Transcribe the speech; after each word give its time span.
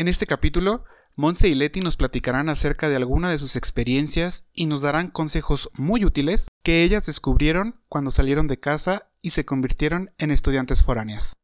En 0.00 0.08
este 0.08 0.24
capítulo, 0.24 0.84
Monse 1.14 1.48
y 1.48 1.54
Leti 1.54 1.82
nos 1.82 1.98
platicarán 1.98 2.48
acerca 2.48 2.88
de 2.88 2.96
alguna 2.96 3.28
de 3.30 3.38
sus 3.38 3.54
experiencias 3.54 4.46
y 4.54 4.64
nos 4.64 4.80
darán 4.80 5.10
consejos 5.10 5.68
muy 5.76 6.06
útiles 6.06 6.48
que 6.62 6.82
ellas 6.84 7.04
descubrieron 7.04 7.82
cuando 7.90 8.10
salieron 8.10 8.48
de 8.48 8.58
casa 8.58 9.10
y 9.20 9.28
se 9.28 9.44
convirtieron 9.44 10.10
en 10.16 10.30
estudiantes 10.30 10.82
foráneas. 10.82 11.34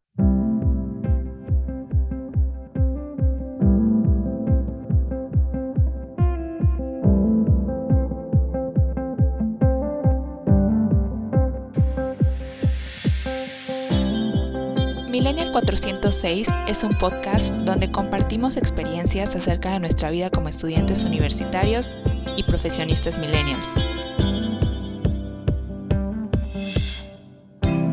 406 15.56 16.48
es 16.68 16.84
un 16.84 16.98
podcast 16.98 17.50
donde 17.64 17.90
compartimos 17.90 18.58
experiencias 18.58 19.34
acerca 19.34 19.72
de 19.72 19.80
nuestra 19.80 20.10
vida 20.10 20.28
como 20.28 20.50
estudiantes 20.50 21.02
universitarios 21.02 21.96
y 22.36 22.42
profesionistas 22.42 23.16
millennials. 23.16 23.74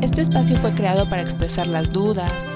Este 0.02 0.20
espacio 0.20 0.58
fue 0.58 0.74
creado 0.74 1.10
para 1.10 1.22
expresar 1.22 1.68
las 1.68 1.94
dudas, 1.94 2.52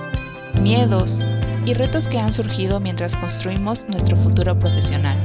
miedos 0.61 1.23
y 1.65 1.73
retos 1.73 2.09
que 2.09 2.19
han 2.19 2.33
surgido 2.33 2.81
mientras 2.81 3.15
construimos 3.15 3.87
nuestro 3.87 4.17
futuro 4.17 4.59
profesional. 4.59 5.17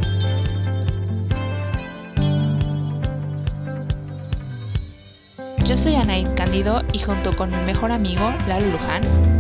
Yo 5.65 5.77
soy 5.77 5.97
Anaid 5.97 6.29
Cándido 6.37 6.83
y 6.93 7.01
junto 7.01 7.35
con 7.35 7.51
mi 7.51 7.57
mejor 7.67 7.91
amigo, 7.91 8.33
Lalo 8.47 8.69
Luján, 8.69 9.32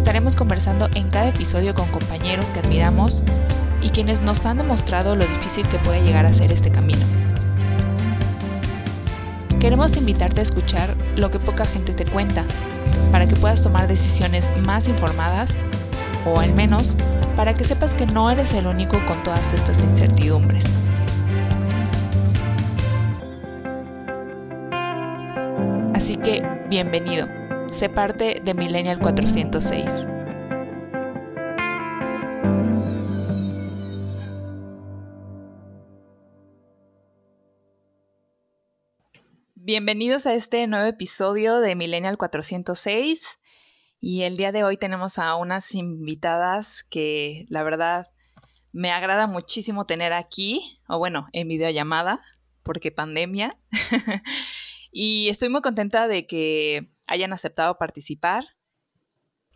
estaremos 0.00 0.34
conversando 0.34 0.88
en 0.94 1.10
cada 1.10 1.28
episodio 1.28 1.74
con 1.74 1.86
compañeros 1.88 2.48
que 2.48 2.60
admiramos 2.60 3.22
y 3.82 3.90
quienes 3.90 4.22
nos 4.22 4.46
han 4.46 4.56
demostrado 4.56 5.14
lo 5.14 5.26
difícil 5.26 5.68
que 5.68 5.76
puede 5.76 6.02
llegar 6.02 6.24
a 6.24 6.32
ser 6.32 6.50
este 6.52 6.70
camino. 6.70 7.04
Queremos 9.60 9.98
invitarte 9.98 10.40
a 10.40 10.42
escuchar 10.42 10.96
lo 11.16 11.30
que 11.30 11.38
poca 11.38 11.66
gente 11.66 11.92
te 11.92 12.06
cuenta, 12.06 12.46
para 13.12 13.26
que 13.26 13.36
puedas 13.36 13.62
tomar 13.62 13.88
decisiones 13.88 14.50
más 14.64 14.88
informadas, 14.88 15.58
o 16.24 16.40
al 16.40 16.54
menos 16.54 16.96
para 17.36 17.52
que 17.52 17.64
sepas 17.64 17.92
que 17.92 18.06
no 18.06 18.30
eres 18.30 18.54
el 18.54 18.66
único 18.66 19.04
con 19.04 19.22
todas 19.22 19.52
estas 19.52 19.82
incertidumbres. 19.82 20.64
Así 25.92 26.16
que, 26.16 26.42
bienvenido. 26.70 27.39
Sé 27.70 27.88
parte 27.88 28.42
de 28.44 28.52
Millennial 28.52 28.98
406. 28.98 30.08
Bienvenidos 39.54 40.26
a 40.26 40.34
este 40.34 40.66
nuevo 40.66 40.86
episodio 40.86 41.60
de 41.60 41.76
Millennial 41.76 42.18
406 42.18 43.40
y 44.00 44.22
el 44.22 44.36
día 44.36 44.50
de 44.50 44.64
hoy 44.64 44.76
tenemos 44.76 45.20
a 45.20 45.36
unas 45.36 45.72
invitadas 45.76 46.82
que 46.82 47.46
la 47.48 47.62
verdad 47.62 48.10
me 48.72 48.90
agrada 48.90 49.28
muchísimo 49.28 49.86
tener 49.86 50.12
aquí, 50.12 50.80
o 50.88 50.98
bueno, 50.98 51.28
en 51.32 51.46
videollamada, 51.46 52.20
porque 52.64 52.90
pandemia. 52.90 53.56
Y 54.90 55.28
estoy 55.28 55.48
muy 55.48 55.60
contenta 55.60 56.08
de 56.08 56.26
que 56.26 56.90
hayan 57.06 57.32
aceptado 57.32 57.78
participar. 57.78 58.44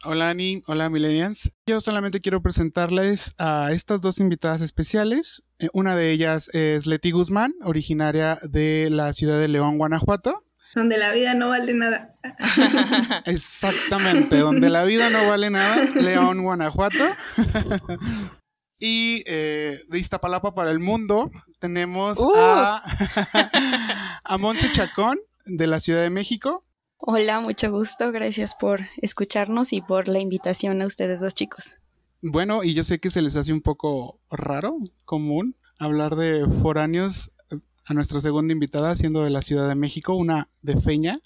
Hola 0.04 0.30
Ani, 0.30 0.62
hola 0.66 0.90
Millennials. 0.90 1.52
Yo 1.66 1.80
solamente 1.80 2.20
quiero 2.20 2.42
presentarles 2.42 3.34
a 3.38 3.70
estas 3.72 4.00
dos 4.00 4.18
invitadas 4.18 4.60
especiales. 4.60 5.44
Eh, 5.58 5.68
una 5.72 5.96
de 5.96 6.10
ellas 6.10 6.54
es 6.54 6.86
Leti 6.86 7.10
Guzmán, 7.10 7.54
originaria 7.62 8.38
de 8.42 8.90
la 8.90 9.12
ciudad 9.12 9.40
de 9.40 9.48
León, 9.48 9.78
Guanajuato. 9.78 10.44
Donde 10.74 10.98
la 10.98 11.12
vida 11.12 11.34
no 11.34 11.48
vale 11.48 11.72
nada. 11.72 12.16
Exactamente, 13.24 14.38
donde 14.38 14.70
la 14.70 14.84
vida 14.84 15.08
no 15.08 15.26
vale 15.26 15.50
nada, 15.50 15.84
León, 15.94 16.42
Guanajuato. 16.42 17.04
Y 18.76 19.22
eh, 19.26 19.80
de 19.88 19.98
Iztapalapa 19.98 20.54
para 20.54 20.70
el 20.70 20.80
mundo 20.80 21.30
tenemos 21.64 22.18
uh. 22.18 22.30
a, 22.36 22.82
a 24.22 24.36
Monte 24.36 24.70
Chacón 24.70 25.18
de 25.46 25.66
la 25.66 25.80
Ciudad 25.80 26.02
de 26.02 26.10
México. 26.10 26.62
Hola, 26.98 27.40
mucho 27.40 27.70
gusto. 27.70 28.12
Gracias 28.12 28.54
por 28.54 28.80
escucharnos 29.00 29.72
y 29.72 29.80
por 29.80 30.06
la 30.06 30.20
invitación 30.20 30.82
a 30.82 30.86
ustedes 30.86 31.20
dos 31.20 31.32
chicos. 31.32 31.76
Bueno, 32.20 32.64
y 32.64 32.74
yo 32.74 32.84
sé 32.84 32.98
que 32.98 33.10
se 33.10 33.22
les 33.22 33.36
hace 33.36 33.54
un 33.54 33.62
poco 33.62 34.20
raro, 34.30 34.76
común, 35.06 35.56
hablar 35.78 36.16
de 36.16 36.46
foráneos 36.60 37.32
eh, 37.50 37.56
a 37.86 37.94
nuestra 37.94 38.20
segunda 38.20 38.52
invitada, 38.52 38.94
siendo 38.94 39.24
de 39.24 39.30
la 39.30 39.40
Ciudad 39.40 39.66
de 39.66 39.74
México, 39.74 40.14
una 40.16 40.50
de 40.60 40.78
Feña. 40.78 41.16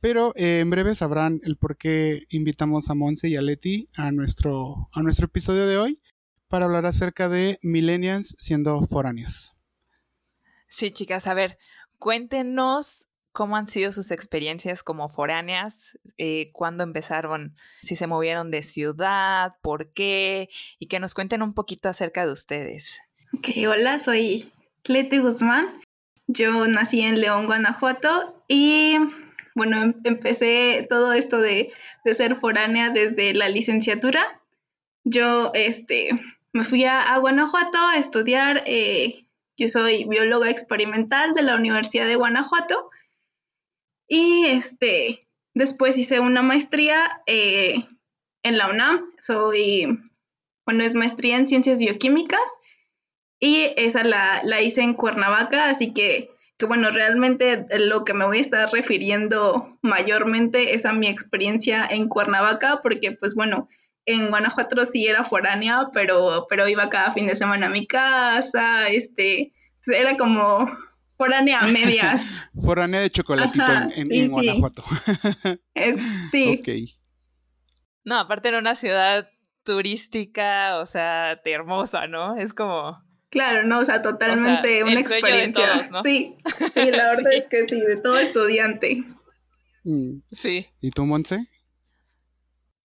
Pero 0.00 0.34
eh, 0.36 0.58
en 0.58 0.68
breve 0.68 0.94
sabrán 0.96 1.40
el 1.44 1.56
por 1.56 1.78
qué 1.78 2.26
invitamos 2.28 2.90
a 2.90 2.94
Monse 2.94 3.30
y 3.30 3.36
a 3.36 3.40
Leti 3.40 3.88
a 3.96 4.12
nuestro, 4.12 4.90
a 4.92 5.02
nuestro 5.02 5.24
episodio 5.28 5.66
de 5.66 5.78
hoy 5.78 6.02
para 6.52 6.66
hablar 6.66 6.84
acerca 6.84 7.30
de 7.30 7.58
millennials 7.62 8.36
siendo 8.38 8.86
foráneos. 8.86 9.54
Sí, 10.72 10.90
chicas, 10.90 11.26
a 11.26 11.34
ver, 11.34 11.58
cuéntenos 11.98 13.06
cómo 13.32 13.56
han 13.56 13.66
sido 13.66 13.92
sus 13.92 14.10
experiencias 14.10 14.82
como 14.82 15.10
foráneas, 15.10 15.98
eh, 16.16 16.50
cuándo 16.52 16.82
empezaron, 16.82 17.54
si 17.82 17.94
se 17.94 18.06
movieron 18.06 18.50
de 18.50 18.62
ciudad, 18.62 19.54
por 19.60 19.92
qué, 19.92 20.48
y 20.78 20.86
que 20.86 20.98
nos 20.98 21.12
cuenten 21.12 21.42
un 21.42 21.52
poquito 21.52 21.90
acerca 21.90 22.24
de 22.24 22.32
ustedes. 22.32 23.02
Ok, 23.36 23.48
hola, 23.68 23.98
soy 23.98 24.50
Leti 24.84 25.18
Guzmán. 25.18 25.78
Yo 26.26 26.66
nací 26.66 27.02
en 27.02 27.20
León, 27.20 27.44
Guanajuato 27.44 28.42
y 28.48 28.96
bueno, 29.54 29.82
em, 29.82 29.94
empecé 30.04 30.86
todo 30.88 31.12
esto 31.12 31.38
de, 31.38 31.70
de 32.02 32.14
ser 32.14 32.36
foránea 32.36 32.88
desde 32.88 33.34
la 33.34 33.50
licenciatura. 33.50 34.40
Yo, 35.04 35.50
este, 35.52 36.12
me 36.54 36.64
fui 36.64 36.86
a, 36.86 37.14
Guanajuato 37.18 37.76
a 37.76 37.98
estudiar, 37.98 38.62
eh, 38.64 39.26
yo 39.56 39.68
soy 39.68 40.04
bióloga 40.04 40.50
experimental 40.50 41.34
de 41.34 41.42
la 41.42 41.56
Universidad 41.56 42.06
de 42.06 42.16
Guanajuato. 42.16 42.90
Y 44.08 44.46
este, 44.46 45.26
después 45.54 45.96
hice 45.96 46.20
una 46.20 46.42
maestría 46.42 47.22
eh, 47.26 47.84
en 48.42 48.58
la 48.58 48.68
UNAM, 48.68 49.12
soy, 49.18 49.98
bueno, 50.66 50.84
es 50.84 50.94
maestría 50.94 51.36
en 51.36 51.48
ciencias 51.48 51.78
bioquímicas. 51.78 52.40
Y 53.40 53.72
esa 53.76 54.04
la, 54.04 54.40
la 54.44 54.60
hice 54.60 54.82
en 54.82 54.94
Cuernavaca, 54.94 55.68
así 55.68 55.92
que, 55.92 56.30
que 56.58 56.66
bueno, 56.66 56.90
realmente 56.90 57.66
lo 57.76 58.04
que 58.04 58.14
me 58.14 58.24
voy 58.24 58.38
a 58.38 58.42
estar 58.42 58.70
refiriendo 58.70 59.78
mayormente 59.82 60.74
es 60.74 60.86
a 60.86 60.92
mi 60.92 61.08
experiencia 61.08 61.84
en 61.90 62.08
Cuernavaca, 62.08 62.80
porque 62.82 63.12
pues 63.12 63.34
bueno, 63.34 63.68
en 64.06 64.28
Guanajuato 64.30 64.84
sí 64.86 65.06
era 65.06 65.24
foránea, 65.24 65.88
pero, 65.92 66.46
pero 66.48 66.68
iba 66.68 66.88
cada 66.88 67.12
fin 67.12 67.26
de 67.26 67.36
semana 67.36 67.66
a 67.66 67.70
mi 67.70 67.86
casa, 67.86 68.88
este, 68.88 69.52
era 69.86 70.16
como 70.16 70.70
foránea 71.16 71.60
a 71.60 71.66
medias. 71.68 72.22
foránea 72.64 73.00
de 73.00 73.10
chocolatito 73.10 73.64
en, 73.94 74.30
Guanajuato. 74.30 74.84
sí. 76.30 76.58
Ok. 76.60 76.68
No, 78.04 78.18
aparte 78.18 78.48
era 78.48 78.58
una 78.58 78.74
ciudad 78.74 79.28
turística, 79.64 80.78
o 80.78 80.86
sea, 80.86 81.40
hermosa, 81.44 82.06
¿no? 82.08 82.36
Es 82.36 82.52
como... 82.52 83.00
Claro, 83.30 83.64
no, 83.64 83.78
o 83.78 83.84
sea, 83.84 84.02
totalmente 84.02 84.82
una 84.82 85.00
experiencia. 85.00 85.88
Sí, 86.02 86.36
sí, 86.44 86.90
la 86.90 87.14
verdad 87.16 87.32
es 87.32 87.46
que 87.46 87.66
sí, 87.66 87.80
de 87.80 87.96
todo 87.96 88.18
estudiante. 88.18 89.04
Mm. 89.84 90.18
Sí. 90.30 90.66
¿Y 90.80 90.90
tú, 90.90 91.06
Monse? 91.06 91.48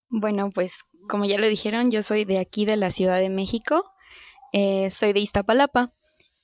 Bueno, 0.08 0.50
pues 0.50 0.84
como 1.08 1.24
ya 1.24 1.38
lo 1.38 1.48
dijeron, 1.48 1.90
yo 1.90 2.02
soy 2.02 2.24
de 2.24 2.38
aquí, 2.38 2.64
de 2.64 2.76
la 2.76 2.90
Ciudad 2.90 3.18
de 3.18 3.30
México. 3.30 3.84
Eh, 4.52 4.90
soy 4.90 5.12
de 5.12 5.20
Iztapalapa. 5.20 5.92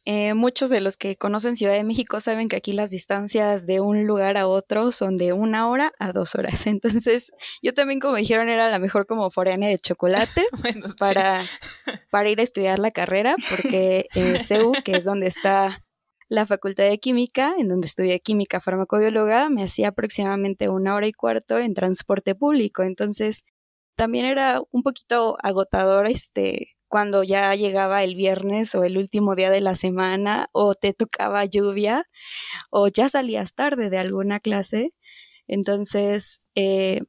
Eh, 0.07 0.35
muchos 0.35 0.69
de 0.69 0.83
los 0.83 0.99
que 0.99 1.17
conocen 1.17 1.57
Ciudad 1.57 1.73
de 1.73 1.83
México 1.83 2.21
saben 2.21 2.49
que 2.49 2.57
aquí 2.57 2.75
las 2.75 2.91
distancias 2.91 3.67
de 3.67 3.81
un 3.81 4.07
lugar 4.07 4.37
a 4.37 4.47
otro 4.47 4.93
son 4.93 5.17
de 5.17 5.33
una 5.33 5.69
hora 5.69 5.93
a 5.99 6.13
dos 6.13 6.35
horas. 6.35 6.67
Entonces, 6.67 7.33
yo 7.63 7.73
también, 7.73 8.01
como 8.01 8.17
dijeron, 8.17 8.49
era 8.49 8.69
la 8.69 8.79
mejor 8.79 9.07
como 9.07 9.31
foránea 9.31 9.69
de 9.69 9.79
chocolate 9.79 10.45
para, 10.99 11.43
para 12.11 12.29
ir 12.29 12.41
a 12.41 12.43
estudiar 12.43 12.79
la 12.79 12.91
carrera, 12.91 13.37
porque 13.49 14.07
eh, 14.15 14.39
CEU, 14.39 14.73
que 14.85 14.93
es 14.93 15.05
donde 15.05 15.27
está 15.27 15.83
la 16.29 16.47
Facultad 16.47 16.85
de 16.85 16.99
Química, 16.99 17.55
en 17.59 17.69
donde 17.69 17.87
estudié 17.87 18.21
química 18.21 18.61
farmacobióloga, 18.61 19.49
me 19.49 19.63
hacía 19.63 19.89
aproximadamente 19.89 20.69
una 20.69 20.95
hora 20.95 21.07
y 21.07 21.13
cuarto 21.13 21.59
en 21.59 21.75
transporte 21.75 22.35
público. 22.35 22.83
Entonces, 22.83 23.45
también 23.97 24.25
era 24.25 24.63
un 24.71 24.83
poquito 24.83 25.37
agotador 25.43 26.07
este 26.07 26.77
cuando 26.89 27.25
ya 27.25 27.55
llegaba 27.55 28.05
el 28.05 28.15
viernes 28.15 28.75
o 28.75 28.85
el 28.85 28.99
último 28.99 29.35
día 29.35 29.51
de 29.51 29.61
la 29.61 29.75
semana 29.75 30.49
o 30.53 30.75
te 30.75 30.93
tocaba 30.93 31.45
lluvia 31.45 32.09
o 32.71 32.89
ya 32.89 33.09
salías 33.09 33.55
tarde 33.55 33.91
de 33.91 33.99
alguna 33.99 34.39
clase. 34.39 34.95
Entonces 35.49 36.43
eh, 36.55 37.03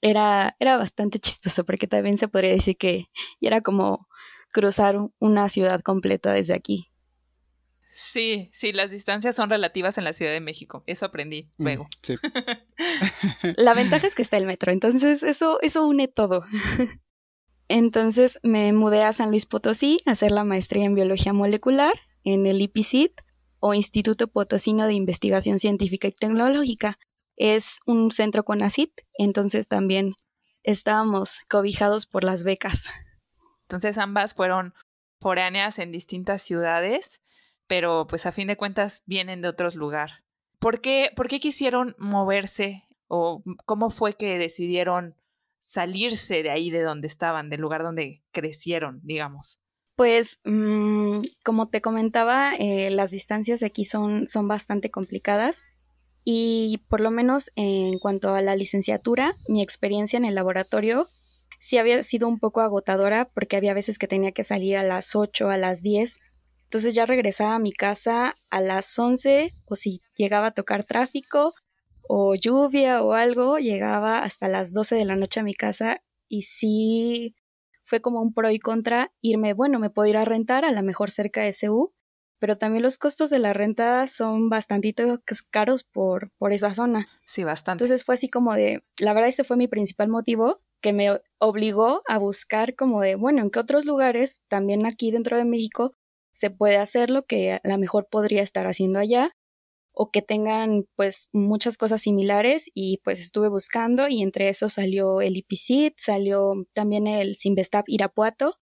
era, 0.00 0.56
era 0.58 0.76
bastante 0.76 1.20
chistoso 1.20 1.64
porque 1.64 1.86
también 1.86 2.18
se 2.18 2.28
podría 2.28 2.50
decir 2.50 2.76
que 2.76 3.06
era 3.40 3.60
como, 3.60 4.08
cruzar 4.52 4.98
una 5.18 5.48
ciudad 5.48 5.80
completa 5.80 6.32
desde 6.32 6.54
aquí. 6.54 6.90
Sí, 7.92 8.48
sí, 8.52 8.72
las 8.72 8.90
distancias 8.90 9.34
son 9.34 9.50
relativas 9.50 9.98
en 9.98 10.04
la 10.04 10.12
Ciudad 10.12 10.32
de 10.32 10.40
México. 10.40 10.84
Eso 10.86 11.06
aprendí 11.06 11.50
mm, 11.58 11.64
luego. 11.64 11.88
sí. 12.02 12.14
la 13.56 13.74
ventaja 13.74 14.06
es 14.06 14.14
que 14.14 14.22
está 14.22 14.36
el 14.36 14.46
metro, 14.46 14.72
entonces 14.72 15.22
eso, 15.22 15.58
eso 15.62 15.86
une 15.86 16.08
todo. 16.08 16.44
entonces 17.68 18.38
me 18.42 18.72
mudé 18.72 19.02
a 19.02 19.12
San 19.12 19.30
Luis 19.30 19.46
Potosí 19.46 19.98
a 20.06 20.12
hacer 20.12 20.32
la 20.32 20.44
maestría 20.44 20.84
en 20.84 20.94
biología 20.94 21.32
molecular 21.32 21.92
en 22.24 22.46
el 22.46 22.60
IPCIT 22.62 23.20
o 23.60 23.74
Instituto 23.74 24.28
Potosino 24.28 24.86
de 24.86 24.94
Investigación 24.94 25.58
Científica 25.58 26.08
y 26.08 26.12
Tecnológica. 26.12 26.98
Es 27.36 27.80
un 27.86 28.10
centro 28.10 28.44
con 28.44 28.62
ACIT, 28.62 28.92
entonces 29.14 29.68
también 29.68 30.14
estábamos 30.62 31.40
cobijados 31.48 32.06
por 32.06 32.24
las 32.24 32.44
becas. 32.44 32.90
Entonces 33.62 33.98
ambas 33.98 34.34
fueron 34.34 34.74
foráneas 35.20 35.78
en 35.78 35.92
distintas 35.92 36.42
ciudades 36.42 37.20
pero 37.68 38.06
pues 38.08 38.26
a 38.26 38.32
fin 38.32 38.48
de 38.48 38.56
cuentas 38.56 39.04
vienen 39.06 39.42
de 39.42 39.48
otro 39.48 39.68
lugar. 39.70 40.24
¿Por 40.58 40.80
qué, 40.80 41.10
¿Por 41.14 41.28
qué 41.28 41.40
quisieron 41.40 41.94
moverse 41.98 42.84
o 43.06 43.42
cómo 43.64 43.90
fue 43.90 44.14
que 44.14 44.38
decidieron 44.38 45.14
salirse 45.60 46.42
de 46.42 46.50
ahí 46.50 46.70
de 46.70 46.82
donde 46.82 47.06
estaban, 47.06 47.48
del 47.48 47.60
lugar 47.60 47.82
donde 47.82 48.22
crecieron, 48.32 49.00
digamos? 49.02 49.60
Pues, 49.96 50.40
mm, 50.44 51.18
como 51.44 51.66
te 51.66 51.80
comentaba, 51.80 52.54
eh, 52.54 52.90
las 52.90 53.10
distancias 53.10 53.60
de 53.60 53.66
aquí 53.66 53.84
son, 53.84 54.28
son 54.28 54.46
bastante 54.48 54.90
complicadas 54.90 55.64
y 56.24 56.82
por 56.88 57.00
lo 57.00 57.10
menos 57.10 57.50
en 57.56 57.98
cuanto 57.98 58.34
a 58.34 58.42
la 58.42 58.54
licenciatura, 58.54 59.34
mi 59.48 59.62
experiencia 59.62 60.16
en 60.16 60.24
el 60.24 60.34
laboratorio 60.34 61.08
sí 61.58 61.78
había 61.78 62.02
sido 62.02 62.28
un 62.28 62.38
poco 62.38 62.60
agotadora 62.60 63.30
porque 63.34 63.56
había 63.56 63.74
veces 63.74 63.98
que 63.98 64.08
tenía 64.08 64.32
que 64.32 64.44
salir 64.44 64.76
a 64.76 64.82
las 64.82 65.16
8, 65.16 65.50
a 65.50 65.56
las 65.56 65.82
10 65.82 66.20
entonces 66.68 66.92
ya 66.92 67.06
regresaba 67.06 67.54
a 67.54 67.58
mi 67.58 67.72
casa 67.72 68.36
a 68.50 68.60
las 68.60 68.98
11 68.98 69.54
o 69.64 69.74
si 69.74 70.02
llegaba 70.14 70.48
a 70.48 70.50
tocar 70.50 70.84
tráfico 70.84 71.54
o 72.06 72.34
lluvia 72.34 73.02
o 73.02 73.14
algo, 73.14 73.56
llegaba 73.56 74.18
hasta 74.18 74.48
las 74.48 74.74
12 74.74 74.96
de 74.96 75.06
la 75.06 75.16
noche 75.16 75.40
a 75.40 75.44
mi 75.44 75.54
casa 75.54 76.02
y 76.28 76.42
sí 76.42 77.34
fue 77.84 78.02
como 78.02 78.20
un 78.20 78.34
pro 78.34 78.50
y 78.50 78.58
contra 78.58 79.10
irme, 79.22 79.54
bueno, 79.54 79.78
me 79.78 79.88
puedo 79.88 80.10
ir 80.10 80.18
a 80.18 80.26
rentar 80.26 80.66
a 80.66 80.70
la 80.70 80.82
mejor 80.82 81.10
cerca 81.10 81.40
de 81.40 81.54
SU, 81.54 81.94
pero 82.38 82.58
también 82.58 82.82
los 82.82 82.98
costos 82.98 83.30
de 83.30 83.38
la 83.38 83.54
renta 83.54 84.06
son 84.06 84.50
bastante 84.50 84.94
caros 85.50 85.84
por, 85.84 86.32
por 86.36 86.52
esa 86.52 86.74
zona. 86.74 87.08
Sí, 87.22 87.44
bastante. 87.44 87.84
Entonces 87.84 88.04
fue 88.04 88.16
así 88.16 88.28
como 88.28 88.52
de, 88.52 88.84
la 88.98 89.14
verdad 89.14 89.30
ese 89.30 89.42
fue 89.42 89.56
mi 89.56 89.68
principal 89.68 90.08
motivo 90.10 90.60
que 90.82 90.92
me 90.92 91.18
obligó 91.38 92.02
a 92.06 92.18
buscar 92.18 92.74
como 92.76 93.00
de, 93.00 93.14
bueno, 93.14 93.40
en 93.40 93.50
qué 93.50 93.58
otros 93.58 93.86
lugares, 93.86 94.44
también 94.48 94.84
aquí 94.84 95.10
dentro 95.10 95.38
de 95.38 95.46
México, 95.46 95.94
se 96.32 96.50
puede 96.50 96.76
hacer 96.76 97.10
lo 97.10 97.24
que 97.24 97.52
a 97.52 97.60
lo 97.64 97.78
mejor 97.78 98.08
podría 98.10 98.42
estar 98.42 98.66
haciendo 98.66 98.98
allá 98.98 99.32
o 100.00 100.12
que 100.12 100.22
tengan 100.22 100.86
pues 100.94 101.28
muchas 101.32 101.76
cosas 101.76 102.02
similares 102.02 102.70
y 102.72 103.00
pues 103.02 103.20
estuve 103.20 103.48
buscando 103.48 104.06
y 104.08 104.22
entre 104.22 104.48
eso 104.48 104.68
salió 104.68 105.20
el 105.20 105.36
IPCIT, 105.36 105.94
salió 105.98 106.54
también 106.72 107.08
el 107.08 107.34
Simvestab 107.34 107.82
Irapuato, 107.88 108.54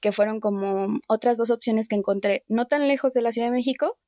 que 0.00 0.12
fueron 0.12 0.38
como 0.38 1.00
otras 1.08 1.38
dos 1.38 1.50
opciones 1.50 1.88
que 1.88 1.96
encontré 1.96 2.44
no 2.46 2.66
tan 2.66 2.86
lejos 2.86 3.14
de 3.14 3.22
la 3.22 3.32
Ciudad 3.32 3.48
de 3.48 3.56
México, 3.56 3.98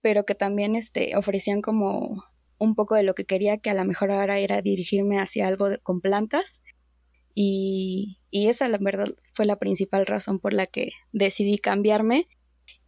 pero 0.00 0.24
que 0.24 0.34
también 0.34 0.74
este, 0.74 1.16
ofrecían 1.16 1.62
como 1.62 2.24
un 2.58 2.74
poco 2.74 2.96
de 2.96 3.04
lo 3.04 3.14
que 3.14 3.24
quería, 3.24 3.58
que 3.58 3.70
a 3.70 3.74
lo 3.74 3.84
mejor 3.84 4.10
ahora 4.10 4.40
era 4.40 4.62
dirigirme 4.62 5.20
hacia 5.20 5.46
algo 5.46 5.68
con 5.84 6.00
plantas. 6.00 6.60
Y, 7.34 8.18
y 8.30 8.48
esa, 8.48 8.68
la 8.68 8.78
verdad, 8.80 9.14
fue 9.32 9.44
la 9.44 9.60
principal 9.60 10.06
razón 10.06 10.40
por 10.40 10.52
la 10.52 10.66
que 10.66 10.90
decidí 11.12 11.58
cambiarme 11.58 12.26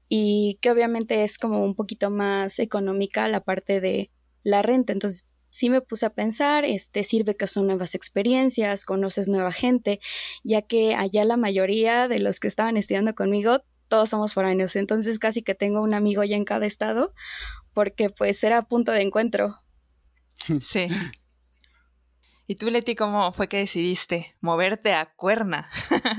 y 0.09 0.59
que 0.61 0.71
obviamente 0.71 1.25
es 1.25 1.39
como 1.39 1.65
un 1.65 1.75
poquito 1.75 2.11
más 2.11 2.59
económica 2.59 3.29
la 3.29 3.41
parte 3.41 3.81
de 3.81 4.11
la 4.43 4.63
renta. 4.63 4.93
Entonces 4.93 5.27
sí 5.51 5.71
me 5.71 5.81
puse 5.81 6.07
a 6.07 6.11
pensar, 6.11 6.65
este 6.65 7.05
sirve 7.05 7.37
que 7.37 7.47
son 7.47 7.67
nuevas 7.67 7.95
experiencias, 7.95 8.85
conoces 8.85 9.29
nueva 9.29 9.53
gente, 9.53 10.01
ya 10.45 10.63
que 10.63 10.95
allá 10.95 11.25
la 11.25 11.37
mayoría 11.37 12.09
de 12.09 12.21
los 12.21 12.41
que 12.41 12.49
estaban 12.49 12.77
estudiando 12.77 13.15
conmigo, 13.15 13.63
todos 13.89 14.11
somos 14.11 14.35
foráneos, 14.35 14.77
entonces 14.77 15.19
casi 15.19 15.43
que 15.43 15.55
tengo 15.55 15.83
un 15.83 15.95
amigo 15.95 16.23
ya 16.25 16.37
en 16.37 16.45
cada 16.45 16.67
estado, 16.67 17.15
porque 17.75 18.11
pues 18.11 18.43
era 18.45 18.63
punto 18.63 18.93
de 18.93 19.03
encuentro. 19.03 19.61
Sí. 20.61 20.89
¿Y 22.47 22.55
tú, 22.55 22.71
Leti, 22.71 22.95
cómo 22.95 23.33
fue 23.33 23.49
que 23.49 23.59
decidiste 23.59 24.37
moverte 24.41 24.95
a 24.95 25.13
Cuerna, 25.15 25.69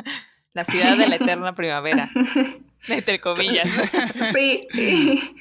la 0.54 0.64
ciudad 0.64 0.98
de 0.98 1.08
la 1.08 1.16
eterna 1.16 1.56
primavera? 1.56 2.12
Entre 2.88 3.20
comillas. 3.20 3.68
Sí, 4.34 4.68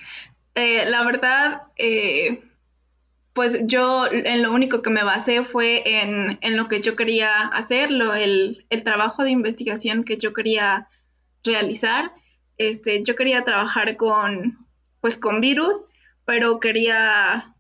eh, 0.55 0.85
la 0.89 1.05
verdad, 1.05 1.63
eh, 1.77 2.43
pues 3.33 3.61
yo 3.65 4.07
en 4.11 4.43
lo 4.43 4.53
único 4.53 4.83
que 4.83 4.91
me 4.91 5.05
basé 5.05 5.45
fue 5.45 5.83
en, 5.85 6.39
en 6.41 6.57
lo 6.57 6.69
que 6.69 6.81
yo 6.81 6.97
quería 6.97 7.43
hacer, 7.49 7.91
el, 7.91 8.65
el, 8.69 8.83
trabajo 8.83 9.23
de 9.23 9.31
investigación 9.31 10.05
que 10.05 10.17
yo 10.17 10.33
quería 10.33 10.89
realizar. 11.45 12.13
Este, 12.57 13.05
yo 13.05 13.15
quería 13.15 13.45
trabajar 13.45 13.97
con, 13.97 14.67
pues, 15.01 15.17
con 15.17 15.41
virus, 15.41 15.85
pero 16.25 16.59
quería, 16.59 17.55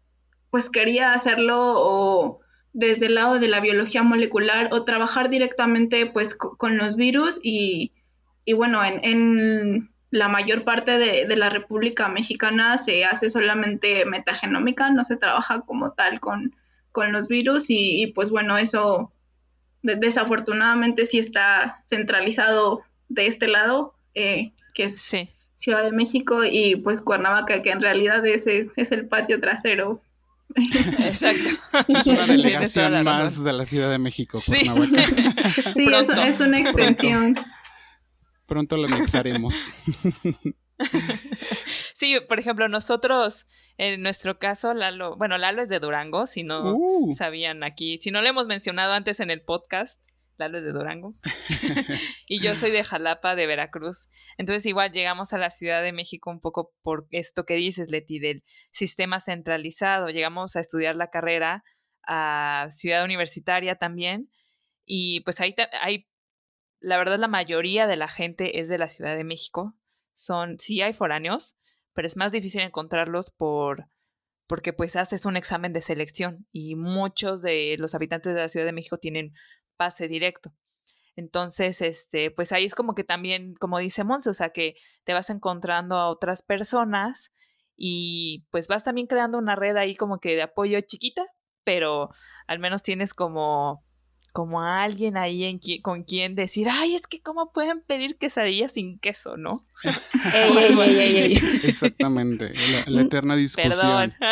pues 0.50 0.68
quería 0.68 1.12
hacerlo 1.12 2.40
desde 2.72 3.06
el 3.06 3.14
lado 3.14 3.38
de 3.38 3.48
la 3.48 3.60
biología 3.60 4.02
molecular 4.02 4.68
o 4.72 4.84
trabajar 4.84 5.30
directamente 5.30 6.06
pues 6.06 6.34
con 6.34 6.76
los 6.76 6.96
virus 6.96 7.40
y 7.42 7.92
y 8.48 8.54
bueno, 8.54 8.80
en, 8.82 9.90
la 10.10 10.30
mayor 10.30 10.64
parte 10.64 10.96
de, 10.96 11.36
la 11.36 11.50
República 11.50 12.08
Mexicana 12.08 12.78
se 12.78 13.04
hace 13.04 13.28
solamente 13.28 14.06
metagenómica, 14.06 14.88
no 14.88 15.04
se 15.04 15.18
trabaja 15.18 15.60
como 15.66 15.92
tal 15.92 16.18
con, 16.18 16.56
con 16.90 17.12
los 17.12 17.28
virus 17.28 17.66
y, 17.68 18.06
pues 18.14 18.30
bueno, 18.30 18.56
eso 18.56 19.12
desafortunadamente 19.82 21.04
sí 21.04 21.18
está 21.18 21.82
centralizado 21.86 22.80
de 23.10 23.26
este 23.26 23.48
lado, 23.48 23.92
eh, 24.14 24.52
que 24.72 24.84
es 24.84 25.14
Ciudad 25.54 25.84
de 25.84 25.92
México 25.92 26.42
y 26.42 26.76
pues 26.76 27.02
Cuernavaca, 27.02 27.60
que 27.60 27.70
en 27.70 27.82
realidad 27.82 28.24
es, 28.24 28.46
es 28.46 28.92
el 28.92 29.08
patio 29.08 29.42
trasero 29.42 30.00
Exacto. 31.00 31.48
Es 31.88 32.06
una 32.06 32.26
delegación 32.26 33.04
más 33.04 33.42
de 33.42 33.52
la 33.52 33.66
Ciudad 33.66 33.90
de 33.90 33.98
México, 33.98 34.40
Cuernavaca. 34.44 35.02
Sí, 35.74 35.86
es, 36.26 36.40
una 36.40 36.60
extensión. 36.60 37.38
Pronto 38.48 38.78
lo 38.78 38.86
anexaremos. 38.86 39.74
sí, 41.94 42.16
por 42.26 42.38
ejemplo, 42.38 42.66
nosotros, 42.66 43.46
en 43.76 44.00
nuestro 44.00 44.38
caso, 44.38 44.72
Lalo, 44.72 45.18
bueno, 45.18 45.36
Lalo 45.36 45.60
es 45.60 45.68
de 45.68 45.80
Durango, 45.80 46.26
si 46.26 46.44
no 46.44 46.74
uh. 46.74 47.12
sabían 47.12 47.62
aquí, 47.62 47.98
si 48.00 48.10
no 48.10 48.22
lo 48.22 48.28
hemos 48.28 48.46
mencionado 48.46 48.94
antes 48.94 49.20
en 49.20 49.30
el 49.30 49.42
podcast, 49.42 50.02
Lalo 50.38 50.56
es 50.56 50.64
de 50.64 50.72
Durango. 50.72 51.12
y 52.26 52.40
yo 52.40 52.56
soy 52.56 52.70
de 52.70 52.84
Jalapa, 52.84 53.34
de 53.34 53.46
Veracruz. 53.46 54.08
Entonces, 54.38 54.64
igual 54.64 54.92
llegamos 54.92 55.34
a 55.34 55.38
la 55.38 55.50
Ciudad 55.50 55.82
de 55.82 55.92
México 55.92 56.30
un 56.30 56.40
poco 56.40 56.72
por 56.80 57.06
esto 57.10 57.44
que 57.44 57.54
dices, 57.54 57.90
Leti, 57.90 58.18
del 58.18 58.44
sistema 58.70 59.20
centralizado. 59.20 60.08
Llegamos 60.08 60.56
a 60.56 60.60
estudiar 60.60 60.96
la 60.96 61.10
carrera 61.10 61.64
a 62.06 62.66
Ciudad 62.70 63.04
Universitaria 63.04 63.74
también. 63.74 64.30
Y 64.86 65.20
pues 65.20 65.38
ahí 65.42 65.54
hay 65.82 66.07
la 66.80 66.98
verdad 66.98 67.18
la 67.18 67.28
mayoría 67.28 67.86
de 67.86 67.96
la 67.96 68.08
gente 68.08 68.60
es 68.60 68.68
de 68.68 68.78
la 68.78 68.88
Ciudad 68.88 69.16
de 69.16 69.24
México. 69.24 69.74
Son, 70.12 70.58
sí 70.58 70.82
hay 70.82 70.92
foráneos, 70.92 71.56
pero 71.92 72.06
es 72.06 72.16
más 72.16 72.32
difícil 72.32 72.62
encontrarlos 72.62 73.30
por 73.30 73.88
porque 74.48 74.72
pues 74.72 74.96
haces 74.96 75.26
un 75.26 75.36
examen 75.36 75.74
de 75.74 75.82
selección 75.82 76.46
y 76.50 76.74
muchos 76.74 77.42
de 77.42 77.76
los 77.78 77.94
habitantes 77.94 78.34
de 78.34 78.40
la 78.40 78.48
Ciudad 78.48 78.64
de 78.64 78.72
México 78.72 78.96
tienen 78.96 79.34
pase 79.76 80.08
directo. 80.08 80.54
Entonces, 81.16 81.82
este, 81.82 82.30
pues 82.30 82.52
ahí 82.52 82.64
es 82.64 82.74
como 82.74 82.94
que 82.94 83.04
también, 83.04 83.54
como 83.56 83.78
dice 83.78 84.04
Monse, 84.04 84.30
o 84.30 84.34
sea, 84.34 84.50
que 84.50 84.76
te 85.04 85.12
vas 85.12 85.30
encontrando 85.30 85.96
a 85.96 86.08
otras 86.08 86.42
personas 86.42 87.34
y 87.76 88.46
pues 88.50 88.68
vas 88.68 88.84
también 88.84 89.06
creando 89.06 89.36
una 89.36 89.54
red 89.54 89.76
ahí 89.76 89.94
como 89.96 90.18
que 90.18 90.34
de 90.34 90.42
apoyo 90.42 90.80
chiquita, 90.80 91.26
pero 91.62 92.08
al 92.46 92.58
menos 92.58 92.82
tienes 92.82 93.14
como 93.14 93.84
como 94.32 94.62
a 94.62 94.82
alguien 94.82 95.16
ahí 95.16 95.44
en 95.44 95.60
con 95.82 96.04
quien 96.04 96.34
decir, 96.34 96.68
ay, 96.70 96.94
es 96.94 97.06
que 97.06 97.20
cómo 97.20 97.52
pueden 97.52 97.80
pedir 97.80 98.16
quesadillas 98.16 98.72
sin 98.72 98.98
queso, 98.98 99.36
¿no? 99.36 99.66
Exactamente, 101.64 102.52
la, 102.86 103.02
eterna 103.02 103.36
discusión. 103.36 103.70
Perdón. 103.70 104.14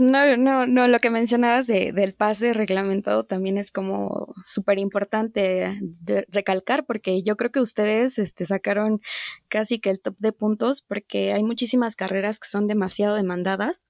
No, 0.00 0.36
no, 0.36 0.66
no, 0.66 0.88
lo 0.88 0.98
que 0.98 1.10
mencionabas 1.10 1.66
de, 1.66 1.92
del 1.92 2.14
pase 2.14 2.52
reglamentado 2.52 3.24
también 3.24 3.58
es 3.58 3.70
como 3.70 4.34
súper 4.42 4.78
importante 4.78 5.78
recalcar 6.28 6.86
porque 6.86 7.22
yo 7.22 7.36
creo 7.36 7.52
que 7.52 7.60
ustedes 7.60 8.18
este, 8.18 8.44
sacaron 8.44 9.00
casi 9.48 9.78
que 9.78 9.90
el 9.90 10.00
top 10.00 10.16
de 10.18 10.32
puntos 10.32 10.82
porque 10.82 11.32
hay 11.32 11.44
muchísimas 11.44 11.96
carreras 11.96 12.38
que 12.38 12.48
son 12.48 12.66
demasiado 12.66 13.14
demandadas 13.14 13.86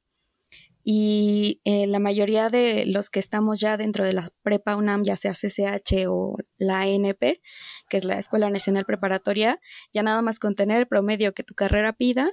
y 0.88 1.60
eh, 1.64 1.88
la 1.88 1.98
mayoría 1.98 2.48
de 2.48 2.86
los 2.86 3.10
que 3.10 3.18
estamos 3.18 3.58
ya 3.58 3.76
dentro 3.76 4.04
de 4.04 4.12
la 4.12 4.30
prepa 4.44 4.76
UNAM, 4.76 5.02
ya 5.02 5.16
sea 5.16 5.32
CCH 5.32 6.06
o 6.06 6.36
la 6.58 6.82
ANP, 6.82 7.42
que 7.88 7.96
es 7.96 8.04
la 8.04 8.20
Escuela 8.20 8.48
Nacional 8.50 8.84
Preparatoria, 8.84 9.58
ya 9.92 10.04
nada 10.04 10.22
más 10.22 10.38
con 10.38 10.54
tener 10.54 10.78
el 10.78 10.86
promedio 10.86 11.34
que 11.34 11.42
tu 11.42 11.56
carrera 11.56 11.92
pida, 11.92 12.30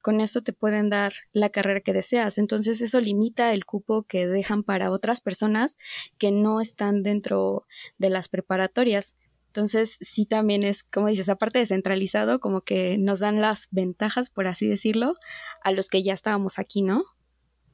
con 0.00 0.20
eso 0.20 0.42
te 0.42 0.52
pueden 0.52 0.90
dar 0.90 1.12
la 1.32 1.50
carrera 1.50 1.78
que 1.78 1.92
deseas. 1.92 2.38
Entonces 2.38 2.80
eso 2.80 3.00
limita 3.00 3.54
el 3.54 3.64
cupo 3.64 4.02
que 4.02 4.26
dejan 4.26 4.64
para 4.64 4.90
otras 4.90 5.20
personas 5.20 5.78
que 6.18 6.32
no 6.32 6.60
están 6.60 7.04
dentro 7.04 7.68
de 7.98 8.10
las 8.10 8.28
preparatorias. 8.28 9.14
Entonces 9.46 9.98
sí 10.00 10.26
también 10.26 10.64
es, 10.64 10.82
como 10.82 11.06
dices, 11.06 11.28
aparte 11.28 11.60
de 11.60 11.66
centralizado, 11.66 12.40
como 12.40 12.62
que 12.62 12.98
nos 12.98 13.20
dan 13.20 13.40
las 13.40 13.68
ventajas, 13.70 14.28
por 14.28 14.48
así 14.48 14.66
decirlo, 14.66 15.14
a 15.62 15.70
los 15.70 15.88
que 15.88 16.02
ya 16.02 16.14
estábamos 16.14 16.58
aquí, 16.58 16.82
¿no? 16.82 17.04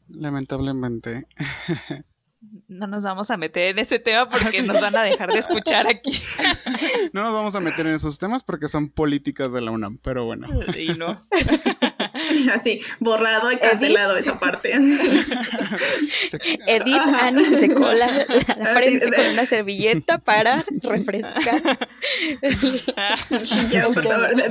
Lamentablemente. 0.09 1.27
No 2.69 2.87
nos 2.87 3.03
vamos 3.03 3.31
a 3.31 3.37
meter 3.37 3.71
en 3.71 3.81
ese 3.81 3.99
tema 3.99 4.29
porque 4.29 4.63
nos 4.63 4.81
van 4.81 4.97
a 4.97 5.03
dejar 5.03 5.33
de 5.33 5.39
escuchar 5.39 5.87
aquí. 5.89 6.13
No 7.13 7.23
nos 7.23 7.33
vamos 7.33 7.55
a 7.55 7.61
meter 7.61 7.87
en 7.87 7.95
esos 7.95 8.19
temas 8.19 8.45
porque 8.45 8.69
son 8.69 8.91
políticas 8.91 9.53
de 9.53 9.63
la 9.63 9.71
UNAM, 9.71 9.99
pero 10.03 10.25
bueno. 10.27 10.47
Y 10.77 10.89
no. 10.99 11.27
Así, 12.53 12.83
borrado 13.01 13.51
y 13.51 13.57
cancelado 13.57 14.17
esa 14.19 14.39
parte. 14.39 14.75
Edith 16.67 17.03
Annie 17.21 17.47
se 17.47 17.57
secó 17.57 17.93
la, 17.93 18.09
frente 18.75 19.11
con 19.11 19.27
una 19.27 19.47
servilleta 19.47 20.19
para 20.19 20.65
refrescar. 20.83 21.63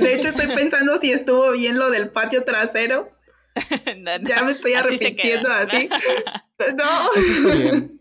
De 0.00 0.14
hecho, 0.14 0.28
estoy 0.28 0.54
pensando 0.54 1.00
si 1.00 1.12
estuvo 1.12 1.52
bien 1.52 1.78
lo 1.78 1.90
del 1.90 2.10
patio 2.10 2.44
trasero 2.44 3.17
ya 4.24 4.42
me 4.42 4.52
estoy 4.52 4.74
arrepintiendo 4.74 5.50
así. 5.50 5.88
no. 6.76 7.12
Eso 7.14 7.32
está 7.32 7.54
bien. 7.54 8.00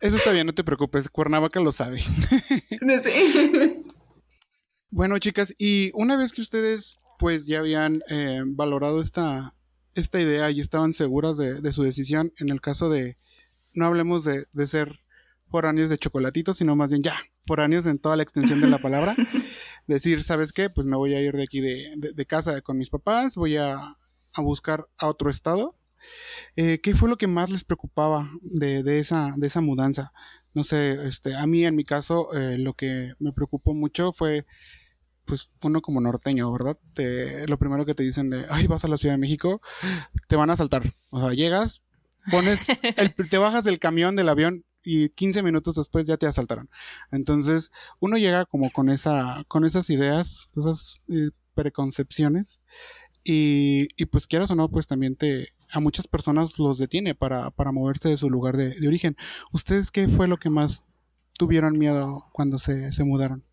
Eso 0.00 0.16
está 0.16 0.32
bien, 0.32 0.46
no 0.46 0.54
te 0.54 0.64
preocupes. 0.64 1.08
Cuernavaca 1.08 1.60
lo 1.60 1.72
sabe. 1.72 2.02
bueno, 4.90 5.18
chicas, 5.18 5.54
y 5.58 5.90
una 5.94 6.16
vez 6.16 6.32
que 6.32 6.42
ustedes 6.42 6.96
pues 7.18 7.46
ya 7.46 7.60
habían 7.60 8.02
eh, 8.10 8.42
valorado 8.44 9.00
esta, 9.00 9.54
esta 9.94 10.20
idea 10.20 10.50
y 10.50 10.60
estaban 10.60 10.92
seguras 10.92 11.38
de, 11.38 11.72
su 11.72 11.82
decisión, 11.82 12.32
en 12.38 12.50
el 12.50 12.60
caso 12.60 12.90
de, 12.90 13.16
no 13.72 13.86
hablemos 13.86 14.22
de, 14.24 14.44
de 14.52 14.66
ser 14.66 15.00
foráneos 15.48 15.88
de 15.88 15.96
chocolatitos, 15.96 16.58
sino 16.58 16.76
más 16.76 16.90
bien 16.90 17.02
ya, 17.02 17.16
foráneos 17.46 17.86
en 17.86 17.98
toda 17.98 18.16
la 18.16 18.22
extensión 18.22 18.60
de 18.60 18.68
la 18.68 18.78
palabra. 18.78 19.16
Decir, 19.86 20.22
¿sabes 20.22 20.52
qué? 20.52 20.68
Pues 20.68 20.86
me 20.86 20.96
voy 20.96 21.14
a 21.14 21.22
ir 21.22 21.34
de 21.34 21.44
aquí 21.44 21.60
de, 21.60 21.94
de 21.96 22.26
casa 22.26 22.60
con 22.60 22.76
mis 22.76 22.90
papás, 22.90 23.34
voy 23.36 23.56
a 23.56 23.96
a 24.36 24.42
buscar 24.42 24.86
a 24.98 25.08
otro 25.08 25.30
estado. 25.30 25.74
Eh, 26.54 26.80
¿Qué 26.80 26.94
fue 26.94 27.08
lo 27.08 27.18
que 27.18 27.26
más 27.26 27.50
les 27.50 27.64
preocupaba 27.64 28.30
de, 28.42 28.82
de, 28.82 28.98
esa, 28.98 29.32
de 29.36 29.46
esa 29.46 29.60
mudanza? 29.60 30.12
No 30.54 30.64
sé, 30.64 31.06
este, 31.06 31.34
a 31.34 31.46
mí 31.46 31.64
en 31.64 31.76
mi 31.76 31.84
caso 31.84 32.34
eh, 32.34 32.56
lo 32.58 32.74
que 32.74 33.12
me 33.18 33.32
preocupó 33.32 33.74
mucho 33.74 34.12
fue, 34.12 34.46
pues 35.24 35.50
uno 35.62 35.82
como 35.82 36.00
norteño, 36.00 36.50
¿verdad? 36.52 36.78
lo 37.48 37.58
primero 37.58 37.84
que 37.84 37.94
te 37.94 38.04
dicen 38.04 38.30
de, 38.30 38.46
ay, 38.48 38.66
vas 38.66 38.84
a 38.84 38.88
la 38.88 38.96
Ciudad 38.96 39.14
de 39.14 39.18
México, 39.18 39.60
te 40.28 40.36
van 40.36 40.50
a 40.50 40.56
saltar. 40.56 40.94
O 41.10 41.20
sea, 41.20 41.34
llegas, 41.34 41.82
pones, 42.30 42.68
el, 42.96 43.14
te 43.30 43.38
bajas 43.38 43.64
del 43.64 43.78
camión, 43.78 44.16
del 44.16 44.28
avión 44.28 44.64
y 44.82 45.08
15 45.10 45.42
minutos 45.42 45.74
después 45.74 46.06
ya 46.06 46.16
te 46.16 46.26
asaltaron. 46.26 46.70
Entonces, 47.10 47.70
uno 47.98 48.16
llega 48.16 48.44
como 48.44 48.70
con 48.70 48.88
esa, 48.88 49.44
con 49.48 49.64
esas 49.64 49.90
ideas, 49.90 50.50
esas 50.56 51.02
eh, 51.08 51.30
preconcepciones 51.54 52.60
y, 53.26 53.88
y, 53.96 54.06
pues 54.06 54.26
quieras 54.26 54.50
o 54.52 54.54
no, 54.54 54.68
pues 54.68 54.86
también 54.86 55.16
te 55.16 55.48
a 55.72 55.80
muchas 55.80 56.06
personas 56.06 56.58
los 56.58 56.78
detiene 56.78 57.14
para, 57.14 57.50
para 57.50 57.72
moverse 57.72 58.08
de 58.08 58.16
su 58.16 58.30
lugar 58.30 58.56
de, 58.56 58.74
origen. 58.86 59.16
¿Ustedes 59.52 59.90
qué 59.90 60.08
fue 60.08 60.28
lo 60.28 60.36
que 60.36 60.50
más 60.50 60.84
tuvieron 61.38 61.78
miedo 61.78 62.26
cuando 62.32 62.58
se, 62.58 62.92
se 62.92 63.04
mudaron? 63.04 63.44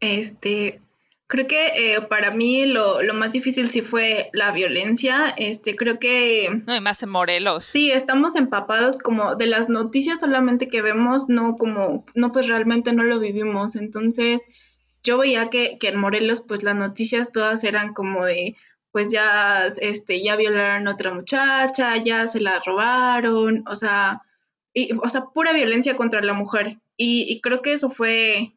Este, 0.00 0.80
creo 1.26 1.46
que 1.46 1.94
eh, 1.94 2.00
para 2.02 2.32
mí 2.32 2.66
lo, 2.66 3.02
lo, 3.02 3.14
más 3.14 3.32
difícil 3.32 3.70
sí 3.70 3.82
fue 3.82 4.30
la 4.32 4.50
violencia. 4.52 5.34
Este, 5.36 5.76
creo 5.76 5.98
que... 5.98 6.62
No, 6.66 6.74
y 6.74 6.80
más 6.80 7.02
en 7.02 7.10
Morelos. 7.10 7.64
Sí, 7.64 7.90
estamos 7.90 8.36
empapados 8.36 8.98
como 8.98 9.36
de 9.36 9.46
las 9.46 9.68
noticias 9.68 10.20
solamente 10.20 10.68
que 10.68 10.82
vemos, 10.82 11.28
no 11.28 11.56
como, 11.56 12.04
no 12.14 12.32
pues 12.32 12.48
realmente 12.48 12.92
no 12.92 13.04
lo 13.04 13.18
vivimos. 13.20 13.76
Entonces, 13.76 14.42
yo 15.02 15.18
veía 15.18 15.50
que, 15.50 15.78
que 15.78 15.88
en 15.88 15.98
Morelos 15.98 16.42
pues 16.46 16.62
las 16.62 16.74
noticias 16.74 17.32
todas 17.32 17.64
eran 17.64 17.94
como 17.94 18.24
de 18.24 18.56
pues 18.92 19.10
ya, 19.10 19.66
este, 19.80 20.22
ya 20.22 20.36
violaron 20.36 20.88
a 20.88 20.92
otra 20.92 21.12
muchacha, 21.12 21.96
ya 21.98 22.26
se 22.28 22.40
la 22.40 22.60
robaron, 22.64 23.64
o 23.68 23.76
sea, 23.76 24.22
y, 24.72 24.92
o 24.92 25.08
sea, 25.08 25.26
pura 25.26 25.52
violencia 25.52 25.96
contra 25.96 26.22
la 26.22 26.32
mujer. 26.32 26.78
Y, 26.96 27.40
creo 27.42 27.62
que 27.62 27.74
eso 27.74 27.90
fue, 27.90 28.54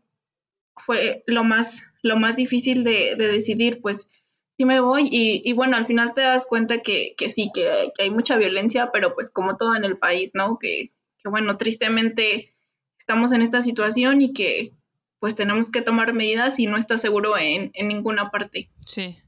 fue 0.75 1.23
lo 1.27 1.43
más, 1.43 1.91
lo 2.01 2.17
más 2.17 2.38
difícil 2.38 2.83
de, 2.83 3.15
decidir, 3.15 3.81
pues 3.81 4.09
sí 4.57 4.65
me 4.65 4.79
voy 4.79 5.07
y, 5.11 5.41
y, 5.45 5.53
bueno, 5.53 5.77
al 5.77 5.85
final 5.85 6.13
te 6.13 6.21
das 6.21 6.45
cuenta 6.45 6.79
que, 6.79 7.13
que 7.17 7.29
sí, 7.29 7.51
que, 7.53 7.91
hay 8.00 8.09
mucha 8.09 8.38
violencia, 8.38 8.91
pero 8.91 9.13
pues 9.13 9.29
como 9.29 9.57
todo 9.57 9.75
en 9.75 9.85
el 9.85 9.97
país, 9.97 10.31
¿no? 10.33 10.57
Que, 10.59 10.91
que 11.21 11.29
bueno, 11.29 11.57
tristemente 11.57 12.55
estamos 12.97 13.31
en 13.31 13.41
esta 13.41 13.61
situación 13.61 14.21
y 14.21 14.33
que 14.33 14.73
pues 15.19 15.35
tenemos 15.35 15.69
que 15.69 15.83
tomar 15.83 16.13
medidas 16.13 16.57
y 16.57 16.65
no 16.65 16.77
está 16.77 16.97
seguro 16.97 17.38
en, 17.38 17.69
en 17.75 17.88
ninguna 17.88 18.31
parte. 18.31 18.69
Sí. 18.88 19.19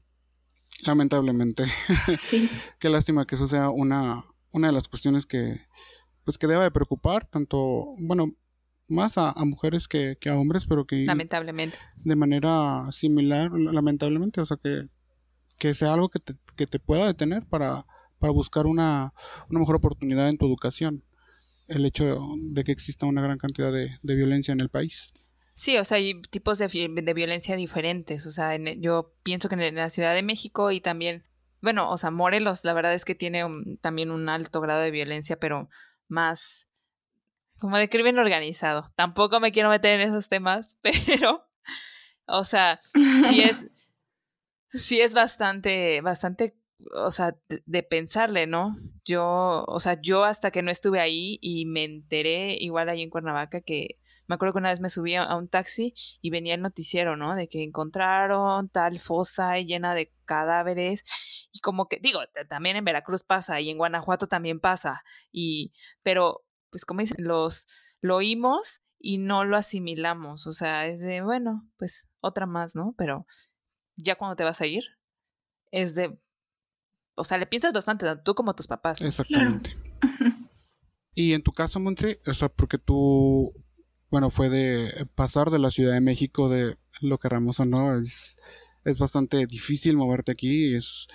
Lamentablemente. 0.86 1.64
Sí. 2.18 2.48
Qué 2.78 2.88
lástima 2.88 3.26
que 3.26 3.34
eso 3.34 3.48
sea 3.48 3.70
una, 3.70 4.24
una 4.52 4.68
de 4.68 4.72
las 4.72 4.88
cuestiones 4.88 5.26
que, 5.26 5.60
pues 6.24 6.38
que 6.38 6.46
deba 6.46 6.62
de 6.62 6.70
preocupar 6.70 7.26
tanto, 7.26 7.86
bueno, 8.00 8.32
más 8.88 9.16
a, 9.18 9.32
mujeres 9.44 9.88
que, 9.88 10.16
a 10.26 10.36
hombres, 10.36 10.66
pero 10.66 10.86
que... 10.86 11.04
Lamentablemente. 11.04 11.78
De 11.96 12.16
manera 12.16 12.86
similar, 12.90 13.50
lamentablemente, 13.52 14.40
o 14.40 14.46
sea, 14.46 14.58
que, 14.62 14.88
que 15.58 15.74
sea 15.74 15.94
algo 15.94 16.08
que 16.08 16.18
te, 16.18 16.34
que 16.56 16.66
te 16.66 16.78
pueda 16.78 17.06
detener 17.06 17.46
para, 17.46 17.86
para 18.18 18.32
buscar 18.32 18.66
una, 18.66 19.14
una 19.48 19.60
mejor 19.60 19.76
oportunidad 19.76 20.28
en 20.28 20.38
tu 20.38 20.46
educación. 20.46 21.02
El 21.66 21.86
hecho 21.86 22.20
de, 22.50 22.64
que 22.64 22.72
exista 22.72 23.06
una 23.06 23.22
gran 23.22 23.38
cantidad 23.38 23.72
de, 23.72 23.98
de 24.02 24.14
violencia 24.14 24.52
en 24.52 24.60
el 24.60 24.68
país. 24.68 25.12
Sí, 25.54 25.78
o 25.78 25.84
sea, 25.84 25.98
hay 25.98 26.20
tipos 26.22 26.58
de, 26.58 26.66
de 26.66 27.14
violencia 27.14 27.54
diferentes. 27.54 28.26
O 28.26 28.32
sea, 28.32 28.56
yo 28.56 29.14
pienso 29.22 29.48
que 29.48 29.54
en 29.54 29.76
la 29.76 29.88
Ciudad 29.88 30.12
de 30.12 30.22
México 30.22 30.72
y 30.72 30.80
también, 30.80 31.24
bueno, 31.60 31.90
o 31.90 31.96
sea, 31.96 32.10
Morelos, 32.10 32.64
la 32.64 32.74
verdad 32.74 32.92
es 32.92 33.04
que 33.04 33.14
tiene 33.14 33.44
también 33.80 34.10
un 34.10 34.28
alto 34.28 34.60
grado 34.60 34.80
de 34.80 34.90
violencia, 34.90 35.38
pero 35.38 35.68
más 36.08 36.68
como 37.60 37.78
de 37.78 37.88
crimen 37.88 38.18
organizado. 38.18 38.92
Tampoco 38.96 39.38
me 39.38 39.52
quiero 39.52 39.70
meter 39.70 40.00
en 40.00 40.08
esos 40.08 40.28
temas, 40.28 40.76
pero, 40.82 41.46
o 42.26 42.42
sea, 42.42 42.80
sí 43.28 43.42
es, 43.42 43.70
sí 44.72 45.00
es 45.00 45.14
bastante, 45.14 46.00
bastante, 46.00 46.56
o 46.96 47.12
sea, 47.12 47.36
de, 47.48 47.62
de 47.64 47.82
pensarle, 47.84 48.48
¿no? 48.48 48.76
Yo, 49.04 49.64
o 49.68 49.78
sea, 49.78 50.00
yo 50.00 50.24
hasta 50.24 50.50
que 50.50 50.62
no 50.62 50.72
estuve 50.72 50.98
ahí 50.98 51.38
y 51.40 51.64
me 51.66 51.84
enteré, 51.84 52.56
igual 52.58 52.88
ahí 52.88 53.02
en 53.02 53.10
Cuernavaca, 53.10 53.60
que 53.60 54.00
me 54.26 54.34
acuerdo 54.34 54.54
que 54.54 54.58
una 54.58 54.70
vez 54.70 54.80
me 54.80 54.88
subí 54.88 55.14
a 55.14 55.36
un 55.36 55.48
taxi 55.48 55.92
y 56.20 56.30
venía 56.30 56.54
el 56.54 56.62
noticiero, 56.62 57.16
¿no? 57.16 57.34
De 57.34 57.48
que 57.48 57.62
encontraron 57.62 58.68
tal 58.68 58.98
fosa 58.98 59.58
llena 59.58 59.94
de 59.94 60.12
cadáveres 60.24 61.04
y 61.52 61.60
como 61.60 61.88
que, 61.88 61.98
digo, 62.00 62.20
también 62.48 62.76
en 62.76 62.84
Veracruz 62.84 63.22
pasa 63.22 63.60
y 63.60 63.70
en 63.70 63.78
Guanajuato 63.78 64.26
también 64.26 64.60
pasa, 64.60 65.04
y, 65.30 65.72
pero, 66.02 66.44
pues 66.70 66.84
como 66.84 67.00
dicen, 67.00 67.24
los, 67.24 67.66
lo 68.00 68.16
oímos 68.16 68.80
y 68.98 69.18
no 69.18 69.44
lo 69.44 69.56
asimilamos, 69.56 70.46
o 70.46 70.52
sea, 70.52 70.86
es 70.86 71.00
de, 71.00 71.22
bueno, 71.22 71.68
pues 71.76 72.08
otra 72.22 72.46
más, 72.46 72.74
¿no? 72.74 72.94
Pero 72.96 73.26
ya 73.96 74.16
cuando 74.16 74.36
te 74.36 74.44
vas 74.44 74.60
a 74.60 74.66
ir, 74.66 74.84
es 75.70 75.94
de, 75.94 76.18
o 77.14 77.24
sea, 77.24 77.38
le 77.38 77.46
piensas 77.46 77.72
bastante, 77.72 78.06
tú 78.24 78.34
como 78.34 78.54
tus 78.54 78.66
papás. 78.66 79.00
Exactamente. 79.00 79.76
Y 81.14 81.32
en 81.32 81.42
tu 81.42 81.52
caso, 81.52 81.78
Monse, 81.78 82.20
o 82.26 82.34
sea, 82.34 82.48
porque 82.48 82.76
tú 82.76 83.52
bueno, 84.14 84.30
fue 84.30 84.48
de 84.48 85.08
pasar 85.16 85.50
de 85.50 85.58
la 85.58 85.72
Ciudad 85.72 85.92
de 85.92 86.00
México, 86.00 86.48
de 86.48 86.76
lo 87.00 87.18
que 87.18 87.26
o 87.26 87.64
no, 87.64 87.98
es, 87.98 88.36
es 88.84 88.98
bastante 89.00 89.44
difícil 89.44 89.96
moverte 89.96 90.30
aquí, 90.30 90.76
es, 90.76 91.08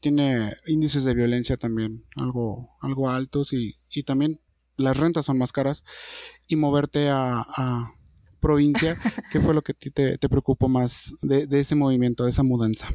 tiene 0.00 0.54
índices 0.66 1.04
de 1.04 1.12
violencia 1.12 1.58
también 1.58 2.06
algo, 2.16 2.70
algo 2.80 3.10
altos 3.10 3.52
y, 3.52 3.76
y 3.90 4.04
también 4.04 4.40
las 4.78 4.96
rentas 4.96 5.26
son 5.26 5.36
más 5.36 5.52
caras 5.52 5.84
y 6.46 6.56
moverte 6.56 7.10
a, 7.10 7.44
a 7.46 7.94
provincia, 8.40 8.96
¿qué 9.30 9.40
fue 9.40 9.52
lo 9.52 9.60
que 9.60 9.74
te, 9.74 10.16
te 10.16 10.28
preocupó 10.30 10.70
más 10.70 11.12
de, 11.20 11.46
de, 11.46 11.60
ese 11.60 11.74
movimiento, 11.74 12.24
de 12.24 12.30
esa 12.30 12.44
mudanza? 12.44 12.88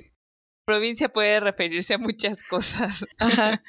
Provincia 0.65 1.09
puede 1.09 1.39
referirse 1.39 1.93
a 1.93 1.99
muchas 1.99 2.39
cosas. 2.49 3.05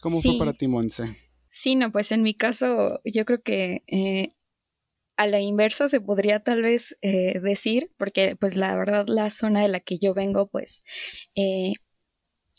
¿Cómo 0.00 0.22
fue 0.22 0.38
para 0.38 0.54
ti, 0.54 0.68
Monse? 0.68 1.25
Sí, 1.58 1.74
no, 1.74 1.90
pues 1.90 2.12
en 2.12 2.22
mi 2.22 2.34
caso 2.34 3.00
yo 3.02 3.24
creo 3.24 3.42
que 3.42 3.82
eh, 3.86 4.34
a 5.16 5.26
la 5.26 5.40
inversa 5.40 5.88
se 5.88 6.02
podría 6.02 6.40
tal 6.40 6.60
vez 6.62 6.98
eh, 7.02 7.40
decir, 7.40 7.90
porque 7.98 8.36
pues 8.36 8.56
la 8.56 8.76
verdad 8.76 9.06
la 9.08 9.30
zona 9.30 9.62
de 9.62 9.68
la 9.68 9.80
que 9.80 9.98
yo 9.98 10.12
vengo 10.14 10.48
pues 10.48 10.84
eh, 11.34 11.72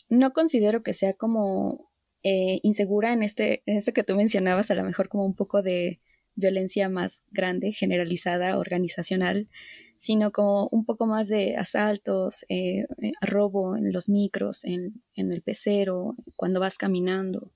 no 0.08 0.32
considero 0.32 0.82
que 0.82 0.94
sea 0.94 1.14
como 1.14 1.92
eh, 2.24 2.58
insegura 2.64 3.12
en 3.12 3.22
este, 3.22 3.62
en 3.66 3.76
esto 3.76 3.92
que 3.92 4.02
tú 4.04 4.16
mencionabas, 4.16 4.70
a 4.72 4.74
lo 4.74 4.82
mejor 4.84 5.08
como 5.08 5.24
un 5.26 5.36
poco 5.36 5.62
de 5.62 6.00
violencia 6.34 6.88
más 6.88 7.24
grande, 7.30 7.72
generalizada, 7.72 8.58
organizacional, 8.58 9.48
sino 9.96 10.32
como 10.32 10.68
un 10.72 10.84
poco 10.84 11.06
más 11.06 11.28
de 11.28 11.56
asaltos, 11.56 12.44
eh, 12.48 12.86
robo 13.20 13.76
en 13.76 13.92
los 13.92 14.08
micros, 14.08 14.64
en, 14.64 15.04
en, 15.14 15.32
el 15.32 15.42
pecero, 15.42 16.16
cuando 16.36 16.58
vas 16.60 16.78
caminando. 16.78 17.52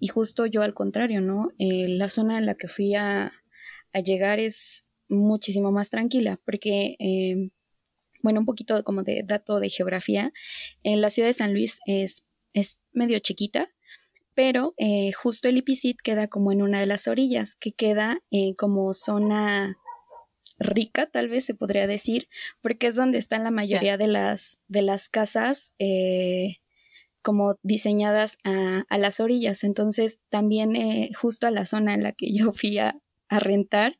Y 0.00 0.08
justo 0.08 0.46
yo 0.46 0.62
al 0.62 0.74
contrario, 0.74 1.20
¿no? 1.20 1.48
la 1.58 2.08
zona 2.08 2.38
en 2.38 2.46
la 2.46 2.54
que 2.54 2.68
fui 2.68 2.94
a, 2.94 3.32
a 3.92 4.00
llegar 4.00 4.38
es 4.38 4.86
muchísimo 5.08 5.72
más 5.72 5.90
tranquila, 5.90 6.40
porque 6.44 6.96
bueno, 8.22 8.40
un 8.40 8.46
poquito 8.46 8.82
como 8.84 9.02
de 9.02 9.22
dato 9.24 9.60
de 9.60 9.68
geografía, 9.68 10.32
en 10.82 11.00
la 11.00 11.10
ciudad 11.10 11.28
de 11.28 11.32
San 11.32 11.52
Luis 11.52 11.80
es, 11.86 12.26
es 12.52 12.80
medio 12.92 13.18
chiquita, 13.18 13.68
pero 14.34 14.74
eh, 14.76 15.12
justo 15.12 15.48
el 15.48 15.56
Ipicit 15.56 15.98
queda 16.02 16.28
como 16.28 16.52
en 16.52 16.62
una 16.62 16.80
de 16.80 16.86
las 16.86 17.08
orillas, 17.08 17.56
que 17.56 17.72
queda 17.72 18.22
eh, 18.30 18.54
como 18.56 18.94
zona 18.94 19.76
rica, 20.58 21.08
tal 21.10 21.28
vez 21.28 21.44
se 21.44 21.54
podría 21.54 21.86
decir, 21.86 22.28
porque 22.60 22.88
es 22.88 22.96
donde 22.96 23.18
están 23.18 23.44
la 23.44 23.50
mayoría 23.50 23.96
de, 23.96 24.08
las, 24.08 24.60
de 24.68 24.82
las 24.82 25.08
casas 25.08 25.74
eh, 25.78 26.58
como 27.28 27.58
diseñadas 27.62 28.38
a, 28.42 28.86
a, 28.88 28.96
las 28.96 29.20
orillas. 29.20 29.62
Entonces, 29.62 30.18
también 30.30 30.72
justo 31.12 31.46
a 31.46 31.50
la 31.50 31.66
zona 31.66 31.92
en 31.92 32.02
la 32.02 32.12
que 32.12 32.28
yo 32.32 32.52
fui 32.52 32.78
a, 32.78 32.96
a 33.28 33.38
rentar, 33.38 33.98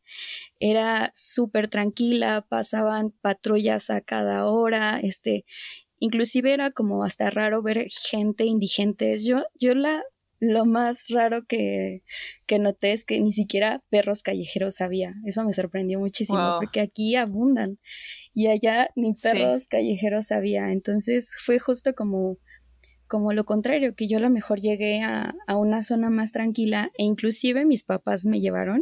era 0.60 1.10
súper 1.12 1.68
tranquila, 1.68 2.46
pasaban 2.48 3.10
patrullas 3.20 3.90
a 3.90 4.00
cada 4.00 4.46
hora, 4.46 4.98
este, 5.02 5.44
inclusive 5.98 6.54
era 6.54 6.70
como 6.70 7.04
hasta 7.04 7.28
raro 7.28 7.60
ver 7.62 7.86
gente 7.90 8.46
indigente. 8.46 9.18
Yo, 9.18 9.44
yo 9.60 9.74
la, 9.74 10.02
lo 10.40 10.64
más 10.64 11.08
raro 11.10 11.44
que, 11.44 12.02
que 12.46 12.58
noté 12.58 12.94
es 12.94 13.04
que 13.04 13.20
ni 13.20 13.32
siquiera 13.32 13.84
perros 13.90 14.22
callejeros 14.22 14.80
había. 14.80 15.16
Eso 15.26 15.44
me 15.44 15.52
sorprendió 15.52 16.00
muchísimo, 16.00 16.56
porque 16.58 16.80
aquí 16.80 17.14
abundan 17.14 17.78
y 18.32 18.46
allá 18.46 18.88
ni 18.96 19.12
perros 19.12 19.66
callejeros 19.66 20.32
había. 20.32 20.72
Entonces 20.72 21.36
fue 21.44 21.58
justo 21.58 21.94
como 21.94 22.38
como 23.08 23.32
lo 23.32 23.44
contrario, 23.44 23.94
que 23.96 24.06
yo 24.06 24.18
a 24.18 24.20
lo 24.20 24.30
mejor 24.30 24.60
llegué 24.60 25.02
a, 25.02 25.34
a, 25.46 25.56
una 25.56 25.82
zona 25.82 26.10
más 26.10 26.32
tranquila 26.32 26.90
e 26.98 27.04
inclusive 27.04 27.64
mis 27.64 27.82
papás 27.82 28.26
me 28.26 28.40
llevaron 28.40 28.80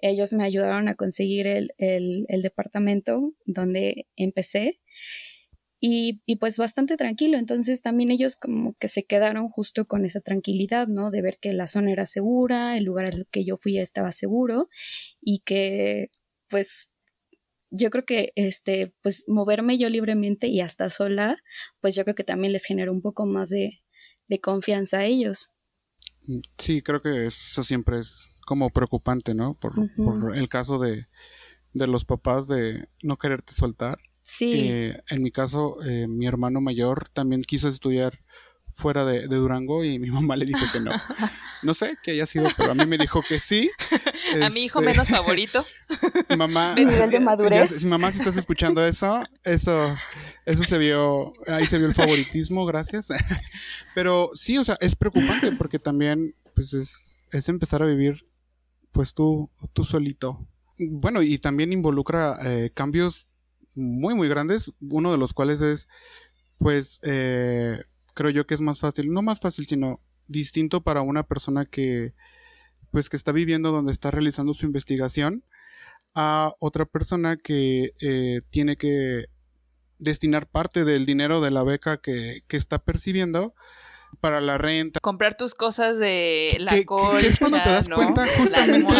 ellos 0.00 0.32
me 0.32 0.44
ayudaron 0.44 0.88
a 0.88 0.94
conseguir 0.94 1.46
el, 1.46 1.72
el, 1.78 2.42
departamento 2.42 3.34
donde 3.44 4.06
empecé 4.16 4.80
y, 5.80 6.20
y, 6.26 6.36
pues 6.36 6.58
bastante 6.58 6.96
tranquilo. 6.96 7.38
Entonces 7.38 7.82
también 7.82 8.10
ellos 8.10 8.36
como 8.36 8.74
que 8.74 8.88
se 8.88 9.04
quedaron 9.04 9.48
justo 9.48 9.86
con 9.86 10.04
esa 10.04 10.20
tranquilidad, 10.20 10.88
¿no? 10.88 11.10
De 11.10 11.22
ver 11.22 11.38
que 11.40 11.54
la 11.54 11.66
zona 11.66 11.92
era 11.92 12.06
segura, 12.06 12.76
el 12.76 12.84
lugar 12.84 13.06
al 13.06 13.26
que 13.30 13.44
yo 13.44 13.56
fui 13.56 13.78
estaba 13.78 14.12
seguro 14.12 14.68
y 15.20 15.40
que 15.40 16.10
pues 16.48 16.89
yo 17.70 17.90
creo 17.90 18.04
que 18.04 18.32
este 18.36 18.94
pues 19.02 19.24
moverme 19.28 19.78
yo 19.78 19.88
libremente 19.88 20.48
y 20.48 20.60
hasta 20.60 20.90
sola, 20.90 21.38
pues 21.80 21.94
yo 21.94 22.04
creo 22.04 22.14
que 22.14 22.24
también 22.24 22.52
les 22.52 22.64
generó 22.64 22.92
un 22.92 23.02
poco 23.02 23.26
más 23.26 23.48
de, 23.48 23.82
de 24.28 24.40
confianza 24.40 24.98
a 24.98 25.04
ellos. 25.04 25.50
Sí, 26.58 26.82
creo 26.82 27.02
que 27.02 27.26
eso 27.26 27.64
siempre 27.64 27.98
es 27.98 28.30
como 28.46 28.70
preocupante, 28.70 29.34
¿no? 29.34 29.54
Por, 29.54 29.74
el 30.36 30.48
caso 30.48 30.78
de, 30.78 31.06
de, 31.72 31.86
los 31.86 32.04
papás 32.04 32.46
de 32.48 32.88
no 33.02 33.16
quererte 33.16 33.54
soltar. 33.54 33.98
Sí. 34.22 34.52
Eh, 34.54 35.02
en 35.08 35.22
mi 35.22 35.30
caso, 35.30 35.82
eh, 35.84 36.06
mi 36.06 36.26
hermano 36.26 36.60
mayor 36.60 37.08
también 37.08 37.42
quiso 37.42 37.68
estudiar 37.68 38.20
fuera 38.80 39.04
de, 39.04 39.26
Durango 39.28 39.84
y 39.84 39.98
mi 39.98 40.10
mamá 40.10 40.36
le 40.36 40.46
dijo 40.46 40.60
que 40.72 40.80
no. 40.80 40.90
No 41.62 41.74
sé 41.74 41.96
qué 42.02 42.12
haya 42.12 42.26
sido, 42.26 42.46
pero 42.56 42.72
a 42.72 42.74
mí 42.74 42.86
me 42.86 42.98
dijo 42.98 43.22
que 43.22 43.38
sí. 43.38 43.70
a 44.42 44.48
mi 44.50 44.64
hijo 44.64 44.80
menos 44.80 45.08
favorito. 45.08 45.64
Mamá. 46.36 46.74
De 46.74 46.84
nivel 46.84 47.10
de 47.10 47.20
madurez. 47.20 47.84
mamá, 47.84 48.10
si 48.12 48.18
estás 48.18 48.36
escuchando 48.36 48.84
eso, 48.84 49.24
eso, 49.44 49.96
eso 50.46 50.64
se 50.64 50.78
vio, 50.78 51.32
ahí 51.46 51.66
se 51.66 51.78
vio 51.78 51.86
el 51.88 51.94
favoritismo, 51.94 52.64
gracias. 52.64 53.08
Pero 53.94 54.30
sí, 54.34 54.56
o 54.58 54.64
sea, 54.64 54.76
es 54.80 54.96
preocupante 54.96 55.52
porque 55.52 55.78
también, 55.78 56.32
pues 56.54 56.72
es, 56.72 57.18
es 57.32 57.48
empezar 57.48 57.82
a 57.82 57.86
vivir 57.86 58.24
pues 58.92 59.14
tú, 59.14 59.50
tú 59.72 59.84
solito. 59.84 60.46
Bueno, 60.78 61.22
y 61.22 61.38
también 61.38 61.72
involucra 61.72 62.38
eh, 62.44 62.70
cambios 62.72 63.26
muy, 63.74 64.14
muy 64.14 64.28
grandes, 64.28 64.72
uno 64.80 65.12
de 65.12 65.18
los 65.18 65.32
cuales 65.32 65.60
es, 65.60 65.88
pues, 66.58 67.00
eh, 67.04 67.84
creo 68.14 68.30
yo 68.30 68.46
que 68.46 68.54
es 68.54 68.60
más 68.60 68.80
fácil, 68.80 69.12
no 69.12 69.22
más 69.22 69.40
fácil, 69.40 69.66
sino 69.66 70.00
distinto 70.26 70.82
para 70.82 71.02
una 71.02 71.24
persona 71.24 71.66
que, 71.66 72.14
pues, 72.90 73.08
que 73.08 73.16
está 73.16 73.32
viviendo 73.32 73.72
donde 73.72 73.92
está 73.92 74.10
realizando 74.10 74.54
su 74.54 74.66
investigación 74.66 75.44
a 76.14 76.54
otra 76.58 76.86
persona 76.86 77.36
que 77.36 77.94
eh, 78.00 78.42
tiene 78.50 78.76
que 78.76 79.26
destinar 79.98 80.48
parte 80.48 80.84
del 80.84 81.06
dinero 81.06 81.40
de 81.40 81.50
la 81.50 81.62
beca 81.62 81.98
que, 81.98 82.42
que 82.48 82.56
está 82.56 82.78
percibiendo 82.78 83.54
para 84.20 84.40
la 84.40 84.58
renta. 84.58 85.00
Comprar 85.00 85.36
tus 85.36 85.54
cosas 85.54 85.98
de 85.98 86.56
la 86.58 86.84
colcha, 86.84 87.28
es 87.28 87.38
cuando 87.38 87.62
te 87.62 87.70
das 87.70 87.88
cuenta 87.88 88.26
justamente 88.36 88.94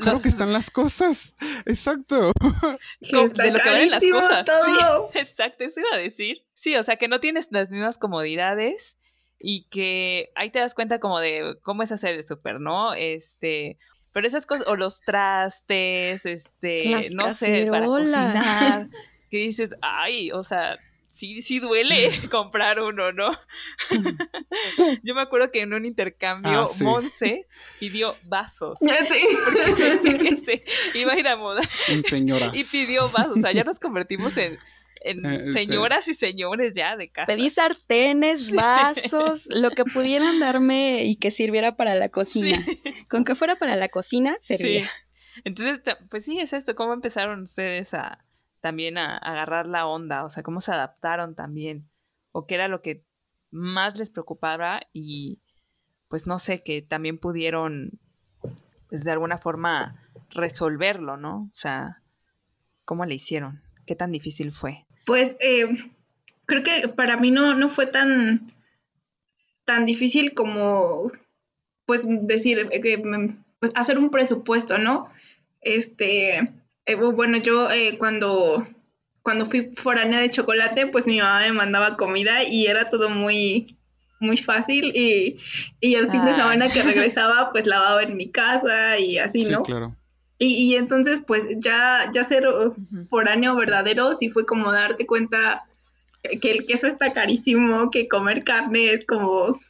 lo 0.00 0.20
que 0.20 0.28
están 0.28 0.52
las 0.52 0.70
cosas. 0.70 1.34
Exacto. 1.66 2.32
de 3.00 3.50
lo 3.50 3.58
que 3.58 3.70
valen 3.70 3.90
las 3.90 4.04
cosas. 4.10 4.46
Sí, 4.64 5.18
exacto, 5.18 5.64
eso 5.64 5.80
iba 5.80 5.94
a 5.94 5.98
decir. 5.98 6.44
Sí, 6.54 6.76
o 6.76 6.82
sea, 6.82 6.96
que 6.96 7.08
no 7.08 7.20
tienes 7.20 7.48
las 7.50 7.70
mismas 7.70 7.98
comodidades 7.98 8.98
y 9.38 9.64
que 9.64 10.30
ahí 10.36 10.50
te 10.50 10.60
das 10.60 10.74
cuenta 10.74 11.00
como 11.00 11.18
de 11.18 11.58
cómo 11.62 11.82
es 11.82 11.92
hacer 11.92 12.14
el 12.14 12.24
súper, 12.24 12.60
¿no? 12.60 12.94
Este, 12.94 13.78
pero 14.12 14.26
esas 14.26 14.46
cosas, 14.46 14.68
o 14.68 14.76
los 14.76 15.00
trastes, 15.00 16.26
este, 16.26 16.94
no 17.14 17.32
sé, 17.32 17.66
para 17.70 17.86
cocinar, 17.86 18.88
que 19.30 19.38
dices, 19.38 19.76
ay, 19.80 20.30
o 20.30 20.42
sea, 20.42 20.78
sí, 21.12 21.42
sí 21.42 21.60
duele 21.60 22.10
comprar 22.30 22.80
uno, 22.80 23.12
¿no? 23.12 23.30
Yo 25.02 25.14
me 25.14 25.20
acuerdo 25.20 25.50
que 25.50 25.60
en 25.60 25.74
un 25.74 25.84
intercambio, 25.84 26.68
ah, 26.70 26.70
Monse 26.80 27.46
pidió 27.78 28.16
vasos. 28.24 28.78
Porque 28.80 30.36
se 30.36 30.64
iba 30.94 31.12
a 31.12 31.18
ir 31.18 31.28
a 31.28 31.36
moda. 31.36 31.62
señoras. 32.08 32.54
Y 32.54 32.64
pidió 32.64 33.08
vasos. 33.10 33.38
O 33.38 33.40
sea, 33.40 33.52
ya 33.52 33.64
nos 33.64 33.78
convertimos 33.78 34.36
en, 34.36 34.58
eh, 35.04 35.50
señoras 35.50 36.08
y 36.08 36.14
señores 36.14 36.74
ya 36.74 36.96
de 36.96 37.10
casa. 37.10 37.26
Pedí 37.26 37.50
sartenes, 37.50 38.52
vasos, 38.52 39.46
lo 39.50 39.70
que 39.70 39.84
pudieran 39.84 40.40
darme 40.40 41.04
y 41.04 41.16
que 41.16 41.30
sirviera 41.30 41.76
para 41.76 41.94
la 41.94 42.08
cocina. 42.08 42.58
Con 43.10 43.24
que 43.24 43.34
fuera 43.34 43.56
para 43.56 43.76
la 43.76 43.88
cocina, 43.88 44.36
servía. 44.40 44.90
Entonces, 45.44 45.80
pues 46.08 46.24
sí, 46.24 46.38
es 46.38 46.52
esto. 46.52 46.74
¿Cómo 46.74 46.92
empezaron 46.92 47.42
ustedes 47.42 47.94
a, 47.94 48.24
también 48.62 48.96
a, 48.96 49.18
agarrar 49.18 49.66
la 49.66 49.86
onda, 49.86 50.24
o 50.24 50.30
sea, 50.30 50.42
cómo 50.42 50.60
se 50.60 50.72
adaptaron 50.72 51.34
también, 51.34 51.90
o 52.30 52.46
qué 52.46 52.54
era 52.54 52.68
lo 52.68 52.80
que 52.80 53.04
más 53.50 53.98
les 53.98 54.08
preocupaba 54.08 54.80
y 54.94 55.42
pues 56.08 56.26
no 56.26 56.38
sé, 56.38 56.62
que 56.62 56.80
también 56.80 57.18
pudieron 57.18 57.98
pues 58.88 59.04
de 59.04 59.10
alguna 59.10 59.38
forma 59.38 60.02
resolverlo, 60.30 61.16
¿no? 61.16 61.48
O 61.50 61.54
sea, 61.54 62.02
¿cómo 62.84 63.04
le 63.04 63.14
hicieron? 63.14 63.62
¿Qué 63.86 63.96
tan 63.96 64.12
difícil 64.12 64.52
fue? 64.52 64.86
Pues 65.04 65.36
eh, 65.40 65.66
creo 66.46 66.62
que 66.62 66.88
para 66.88 67.16
mí 67.16 67.30
no, 67.30 67.54
no 67.54 67.68
fue 67.68 67.86
tan, 67.86 68.52
tan 69.64 69.84
difícil 69.84 70.34
como 70.34 71.10
pues 71.86 72.06
decir, 72.06 72.68
eh, 72.70 73.34
pues 73.58 73.72
hacer 73.74 73.98
un 73.98 74.10
presupuesto, 74.10 74.78
¿no? 74.78 75.10
Este, 75.60 76.52
eh, 76.86 76.94
bueno, 76.94 77.38
yo 77.38 77.70
eh, 77.70 77.96
cuando, 77.98 78.66
cuando 79.22 79.46
fui 79.46 79.70
foránea 79.76 80.20
de 80.20 80.30
chocolate, 80.30 80.86
pues 80.86 81.06
mi 81.06 81.20
mamá 81.20 81.40
me 81.40 81.52
mandaba 81.52 81.96
comida 81.96 82.42
y 82.44 82.66
era 82.66 82.90
todo 82.90 83.08
muy, 83.10 83.76
muy 84.20 84.38
fácil 84.38 84.92
y, 84.94 85.38
y 85.80 85.94
el 85.94 86.10
fin 86.10 86.24
de 86.24 86.34
semana 86.34 86.68
que 86.68 86.82
regresaba, 86.82 87.50
pues 87.52 87.66
lavaba 87.66 88.02
en 88.02 88.16
mi 88.16 88.30
casa 88.30 88.98
y 88.98 89.18
así, 89.18 89.44
¿no? 89.44 89.62
Claro. 89.62 89.96
Y, 90.38 90.54
y 90.54 90.76
entonces, 90.76 91.22
pues 91.24 91.44
ya, 91.58 92.10
ya 92.12 92.24
ser 92.24 92.48
uh, 92.48 92.74
foráneo 93.08 93.54
verdadero 93.54 94.14
sí 94.14 94.28
fue 94.30 94.44
como 94.44 94.72
darte 94.72 95.06
cuenta 95.06 95.64
que 96.40 96.50
el 96.50 96.66
queso 96.66 96.86
está 96.86 97.12
carísimo, 97.12 97.90
que 97.90 98.08
comer 98.08 98.42
carne 98.42 98.92
es 98.92 99.04
como 99.04 99.60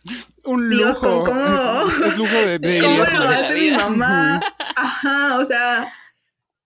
un 0.45 0.71
lujo. 0.71 1.27
es, 1.87 2.17
lujo 2.17 2.35
de, 2.47 2.59
de 2.59 2.81
¿Cómo 2.81 3.05
lo 3.05 3.29
hace 3.29 3.59
mi 3.59 3.71
mamá? 3.71 4.41
Ajá, 4.77 5.39
o 5.39 5.47
sea, 5.47 5.93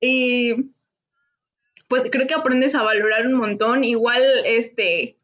y 0.07 0.73
pues 1.89 2.09
creo 2.11 2.27
que 2.27 2.35
aprendes 2.35 2.75
a 2.75 2.83
valorar 2.83 3.27
un 3.27 3.35
montón. 3.35 3.85
Igual, 3.85 4.23
este, 4.45 5.17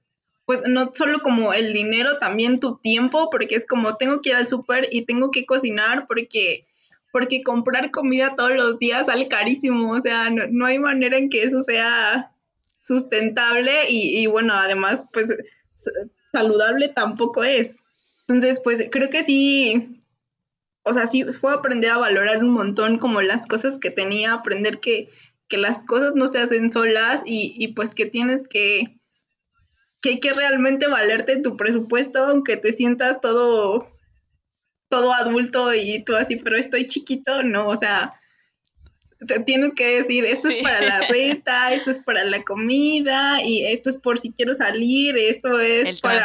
pues 0.46 0.62
no 0.68 0.92
solo 0.94 1.20
como 1.20 1.52
el 1.52 1.72
dinero, 1.72 2.18
también 2.18 2.60
tu 2.60 2.78
tiempo, 2.78 3.30
porque 3.30 3.54
es 3.56 3.66
como 3.66 3.96
tengo 3.96 4.20
que 4.20 4.30
ir 4.30 4.36
al 4.36 4.48
súper 4.48 4.88
y 4.90 5.04
tengo 5.04 5.30
que 5.30 5.46
cocinar 5.46 6.06
porque, 6.06 6.66
porque 7.12 7.42
comprar 7.42 7.90
comida 7.90 8.34
todos 8.36 8.52
los 8.52 8.78
días 8.78 9.06
sale 9.06 9.28
carísimo. 9.28 9.92
O 9.92 10.00
sea, 10.00 10.30
no, 10.30 10.66
hay 10.66 10.78
manera 10.78 11.18
en 11.18 11.30
que 11.30 11.44
eso 11.44 11.62
sea 11.62 12.32
sustentable 12.80 13.88
y, 13.88 14.18
y 14.18 14.26
bueno, 14.26 14.54
además, 14.54 15.06
pues 15.12 15.32
saludable 16.32 16.88
tampoco 16.88 17.44
es. 17.44 17.76
Entonces, 18.22 18.60
pues 18.62 18.88
creo 18.90 19.10
que 19.10 19.22
sí, 19.22 20.00
o 20.84 20.92
sea, 20.92 21.06
sí 21.06 21.24
fue 21.24 21.54
aprender 21.54 21.90
a 21.90 21.98
valorar 21.98 22.38
un 22.38 22.50
montón 22.50 22.98
como 22.98 23.22
las 23.22 23.46
cosas 23.46 23.78
que 23.78 23.90
tenía, 23.90 24.32
aprender 24.32 24.80
que, 24.80 25.08
que 25.48 25.56
las 25.56 25.84
cosas 25.84 26.14
no 26.14 26.28
se 26.28 26.38
hacen 26.38 26.70
solas 26.70 27.22
y, 27.24 27.54
y 27.56 27.68
pues 27.68 27.94
que 27.94 28.06
tienes 28.06 28.42
que, 28.48 28.98
que 30.00 30.10
hay 30.10 30.20
que 30.20 30.32
realmente 30.32 30.88
valerte 30.88 31.40
tu 31.40 31.56
presupuesto, 31.56 32.24
aunque 32.24 32.56
te 32.56 32.72
sientas 32.72 33.20
todo, 33.20 33.88
todo 34.88 35.12
adulto 35.12 35.72
y 35.72 36.02
tú 36.04 36.16
así, 36.16 36.36
pero 36.36 36.56
estoy 36.56 36.88
chiquito, 36.88 37.44
no, 37.44 37.68
o 37.68 37.76
sea, 37.76 38.14
te 39.26 39.38
tienes 39.38 39.72
que 39.74 39.98
decir, 39.98 40.24
esto 40.24 40.48
es 40.48 40.64
para 40.64 40.80
la 40.80 41.00
renta, 41.06 41.72
esto 41.72 41.92
es 41.92 42.00
para 42.00 42.24
la 42.24 42.42
comida, 42.42 43.40
y 43.40 43.64
esto 43.66 43.88
es 43.88 43.96
por 43.96 44.18
si 44.18 44.32
quiero 44.32 44.52
salir, 44.56 45.16
esto 45.16 45.60
es 45.60 46.00
para, 46.00 46.24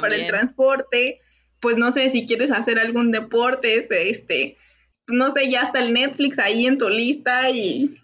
para 0.00 0.14
el 0.14 0.26
transporte 0.26 1.20
pues 1.60 1.76
no 1.76 1.92
sé 1.92 2.10
si 2.10 2.26
quieres 2.26 2.50
hacer 2.50 2.78
algún 2.78 3.10
deporte, 3.12 3.86
este, 4.10 4.56
no 5.08 5.30
sé, 5.30 5.50
ya 5.50 5.62
está 5.62 5.80
el 5.80 5.92
Netflix 5.92 6.38
ahí 6.38 6.66
en 6.66 6.78
tu 6.78 6.88
lista 6.88 7.50
y, 7.50 7.96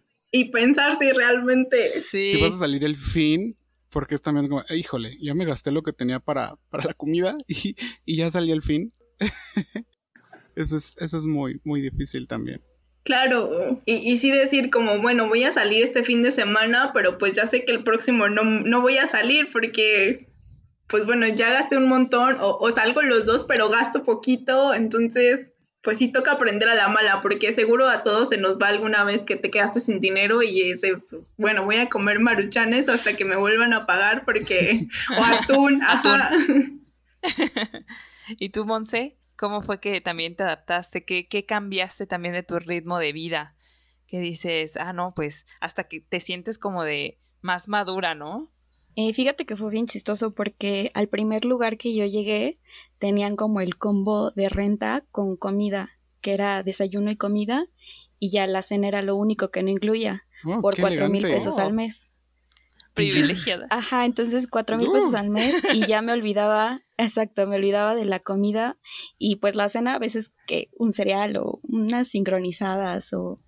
pensar 0.52 0.98
si 0.98 1.10
realmente... 1.12 1.78
Sí. 1.88 2.34
Si 2.34 2.40
vas 2.42 2.52
a 2.52 2.58
salir 2.58 2.84
el 2.84 2.96
fin, 2.96 3.56
porque 3.88 4.14
es 4.14 4.22
también 4.22 4.48
como, 4.48 4.62
híjole, 4.74 5.16
ya 5.20 5.32
me 5.32 5.46
gasté 5.46 5.70
lo 5.72 5.82
que 5.82 5.94
tenía 5.94 6.20
para, 6.20 6.56
para 6.68 6.84
la 6.84 6.92
comida 6.94 7.36
y, 7.48 7.74
y 8.04 8.16
ya 8.16 8.30
salí 8.30 8.52
el 8.52 8.62
fin. 8.62 8.92
eso 10.54 10.76
es, 10.76 10.94
eso 10.98 11.18
es 11.18 11.24
muy, 11.24 11.60
muy 11.64 11.80
difícil 11.80 12.28
también. 12.28 12.60
Claro, 13.04 13.80
y, 13.86 13.94
y, 13.94 14.18
sí 14.18 14.32
decir 14.32 14.68
como, 14.68 15.00
bueno, 15.00 15.28
voy 15.28 15.44
a 15.44 15.52
salir 15.52 15.84
este 15.84 16.02
fin 16.02 16.24
de 16.24 16.32
semana, 16.32 16.90
pero 16.92 17.18
pues 17.18 17.34
ya 17.34 17.46
sé 17.46 17.64
que 17.64 17.70
el 17.70 17.84
próximo 17.84 18.28
no, 18.28 18.42
no 18.42 18.80
voy 18.82 18.98
a 18.98 19.06
salir 19.06 19.48
porque 19.52 20.26
pues 20.88 21.04
bueno, 21.04 21.26
ya 21.26 21.50
gasté 21.50 21.76
un 21.76 21.88
montón 21.88 22.36
o, 22.40 22.70
salgo 22.70 23.02
los 23.02 23.26
dos, 23.26 23.44
pero 23.44 23.68
gasto 23.68 24.04
poquito, 24.04 24.74
entonces 24.74 25.52
pues 25.82 25.98
sí 25.98 26.08
toca 26.08 26.32
aprender 26.32 26.68
a 26.68 26.74
la 26.74 26.88
mala, 26.88 27.20
porque 27.20 27.52
seguro 27.52 27.88
a 27.88 28.02
todos 28.02 28.30
se 28.30 28.38
nos 28.38 28.58
va 28.60 28.68
alguna 28.68 29.04
vez 29.04 29.22
que 29.22 29.36
te 29.36 29.52
quedaste 29.52 29.78
sin 29.78 30.00
dinero 30.00 30.42
y 30.42 30.62
ese, 30.70 30.96
pues 30.96 31.32
bueno, 31.36 31.64
voy 31.64 31.76
a 31.76 31.88
comer 31.88 32.18
maruchanes 32.18 32.88
hasta 32.88 33.16
que 33.16 33.24
me 33.24 33.36
vuelvan 33.36 33.72
a 33.72 33.86
pagar 33.86 34.24
porque, 34.24 34.88
o 35.16 35.24
atún, 35.24 35.82
atún. 35.86 36.84
¿Y 38.40 38.48
tú, 38.48 38.66
Monse? 38.66 39.16
¿Cómo 39.36 39.62
fue 39.62 39.78
que 39.78 40.00
también 40.00 40.34
te 40.34 40.42
adaptaste? 40.42 41.04
¿Qué, 41.04 41.28
¿Qué 41.28 41.46
cambiaste 41.46 42.06
también 42.06 42.34
de 42.34 42.42
tu 42.42 42.58
ritmo 42.58 42.98
de 42.98 43.12
vida? 43.12 43.54
Que 44.08 44.18
dices, 44.18 44.76
ah, 44.76 44.92
no, 44.92 45.14
pues 45.14 45.46
hasta 45.60 45.84
que 45.84 46.00
te 46.00 46.18
sientes 46.18 46.58
como 46.58 46.82
de 46.82 47.20
más 47.42 47.68
madura, 47.68 48.16
¿no? 48.16 48.50
Eh, 48.98 49.12
fíjate 49.12 49.44
que 49.44 49.56
fue 49.56 49.70
bien 49.70 49.86
chistoso 49.86 50.32
porque 50.32 50.90
al 50.94 51.08
primer 51.08 51.44
lugar 51.44 51.76
que 51.76 51.94
yo 51.94 52.06
llegué 52.06 52.58
tenían 52.98 53.36
como 53.36 53.60
el 53.60 53.76
combo 53.76 54.30
de 54.30 54.48
renta 54.48 55.04
con 55.12 55.36
comida, 55.36 55.90
que 56.22 56.32
era 56.32 56.62
desayuno 56.62 57.10
y 57.10 57.16
comida, 57.16 57.66
y 58.18 58.30
ya 58.30 58.46
la 58.46 58.62
cena 58.62 58.88
era 58.88 59.02
lo 59.02 59.14
único 59.14 59.50
que 59.50 59.62
no 59.62 59.68
incluía, 59.68 60.24
oh, 60.46 60.62
por 60.62 60.80
cuatro 60.80 61.10
mil 61.10 61.22
pesos 61.22 61.58
al 61.58 61.74
mes. 61.74 62.14
Privilegiada. 62.94 63.66
Ajá, 63.70 64.06
entonces 64.06 64.46
cuatro 64.46 64.78
mil 64.78 64.90
pesos 64.90 65.12
al 65.12 65.28
mes 65.28 65.62
y 65.74 65.86
ya 65.86 66.00
me 66.00 66.12
olvidaba, 66.14 66.80
exacto, 66.96 67.46
me 67.46 67.56
olvidaba 67.56 67.94
de 67.94 68.06
la 68.06 68.20
comida 68.20 68.78
y 69.18 69.36
pues 69.36 69.54
la 69.54 69.68
cena 69.68 69.96
a 69.96 69.98
veces 69.98 70.32
que 70.46 70.70
un 70.78 70.92
cereal 70.92 71.36
o 71.36 71.60
unas 71.64 72.08
sincronizadas 72.08 73.12
o, 73.12 73.42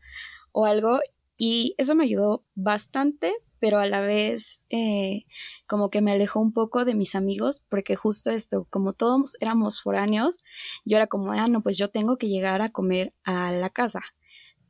o 0.53 0.67
algo 0.67 1.01
y 1.39 1.75
eso 1.79 1.95
me 1.95 2.05
ayudó 2.05 2.45
bastante 2.55 3.33
pero 3.61 3.79
a 3.79 3.87
la 3.87 4.01
vez 4.01 4.65
eh, 4.71 5.25
como 5.67 5.91
que 5.91 6.01
me 6.01 6.13
alejó 6.13 6.41
un 6.41 6.53
poco 6.53 6.85
de 6.85 6.95
mis 6.95 7.15
amigos, 7.15 7.63
porque 7.69 7.97
justo 7.97 8.31
esto, 8.31 8.67
como 8.71 8.93
todos 8.93 9.37
éramos 9.41 9.83
foráneos, 9.83 10.39
yo 10.85 10.97
era 10.97 11.07
como, 11.07 11.33
ah, 11.33 11.47
no, 11.47 11.63
pues 11.63 11.77
yo 11.77 11.89
tengo 11.89 12.17
que 12.17 12.29
llegar 12.29 12.63
a 12.63 12.71
comer 12.71 13.13
a 13.25 13.53
la 13.53 13.71
casa. 13.71 14.01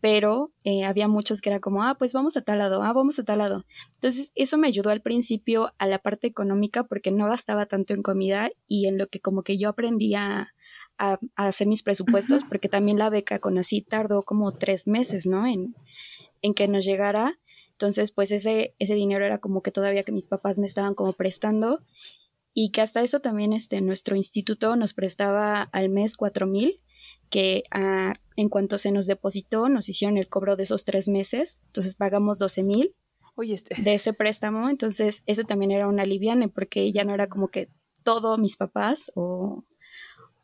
Pero 0.01 0.53
eh, 0.63 0.85
había 0.85 1.09
muchos 1.09 1.41
que 1.41 1.51
era 1.51 1.59
como, 1.59 1.83
ah, 1.83 1.97
pues 1.99 2.13
vamos 2.13 2.37
a 2.37 2.43
tal 2.43 2.59
lado, 2.59 2.83
ah, 2.83 2.93
vamos 2.93 3.19
a 3.19 3.25
tal 3.25 3.39
lado. 3.39 3.65
Entonces, 3.95 4.31
eso 4.37 4.57
me 4.57 4.69
ayudó 4.69 4.91
al 4.91 5.03
principio 5.03 5.73
a 5.79 5.87
la 5.87 5.99
parte 5.99 6.29
económica 6.29 6.85
porque 6.85 7.11
no 7.11 7.27
gastaba 7.27 7.67
tanto 7.67 7.95
en 7.95 8.03
comida 8.03 8.51
y 8.69 8.87
en 8.87 8.97
lo 8.97 9.09
que 9.09 9.21
como 9.21 9.43
que 9.43 9.59
yo 9.59 9.69
aprendía 9.69 10.55
a, 10.99 11.19
hacer 11.37 11.67
mis 11.67 11.83
presupuestos, 11.83 12.43
porque 12.49 12.69
también 12.69 12.99
la 12.99 13.11
beca 13.11 13.39
con 13.39 13.59
así 13.59 13.83
tardó 13.83 14.23
como 14.23 14.53
tres 14.53 14.87
meses, 14.87 15.27
¿no? 15.27 15.47
En, 15.47 15.75
en 16.43 16.55
que 16.55 16.69
nos 16.69 16.85
llegara 16.85 17.39
entonces, 17.79 18.11
pues 18.11 18.33
ese, 18.33 18.75
ese 18.81 18.95
dinero 18.95 19.25
era 19.25 19.39
como 19.39 19.63
que 19.63 19.71
todavía 19.71 20.03
que 20.03 20.11
mis 20.11 20.27
papás 20.27 20.59
me 20.59 20.67
estaban 20.67 20.97
como 20.97 21.13
prestando 21.13 21.81
y 22.53 22.73
que 22.73 22.81
hasta 22.81 23.03
eso 23.03 23.21
también 23.21 23.53
este, 23.53 23.81
nuestro 23.81 24.17
instituto 24.17 24.75
nos 24.75 24.95
prestaba 24.95 25.63
al 25.63 25.89
mes 25.89 26.17
cuatro 26.17 26.49
mil 26.49 26.83
que 27.31 27.63
ah, 27.71 28.15
en 28.35 28.49
cuanto 28.49 28.79
se 28.79 28.91
nos 28.91 29.07
depositó 29.07 29.69
nos 29.69 29.89
hicieron 29.89 30.17
el 30.17 30.29
cobro 30.29 30.57
de 30.57 30.65
esos 30.65 30.85
tres 30.85 31.07
meses, 31.07 31.61
entonces 31.67 31.95
pagamos 31.95 32.41
doce 32.41 32.65
mil 32.65 32.97
este 33.41 33.81
de 33.81 33.95
ese 33.95 34.13
préstamo, 34.13 34.69
entonces 34.69 35.23
eso 35.27 35.45
también 35.45 35.71
era 35.71 35.87
un 35.87 36.01
aliviane 36.01 36.49
porque 36.49 36.91
ya 36.91 37.05
no 37.05 37.15
era 37.15 37.29
como 37.29 37.47
que 37.47 37.69
todo 38.03 38.39
mis 38.39 38.57
papás 38.57 39.13
o 39.15 39.63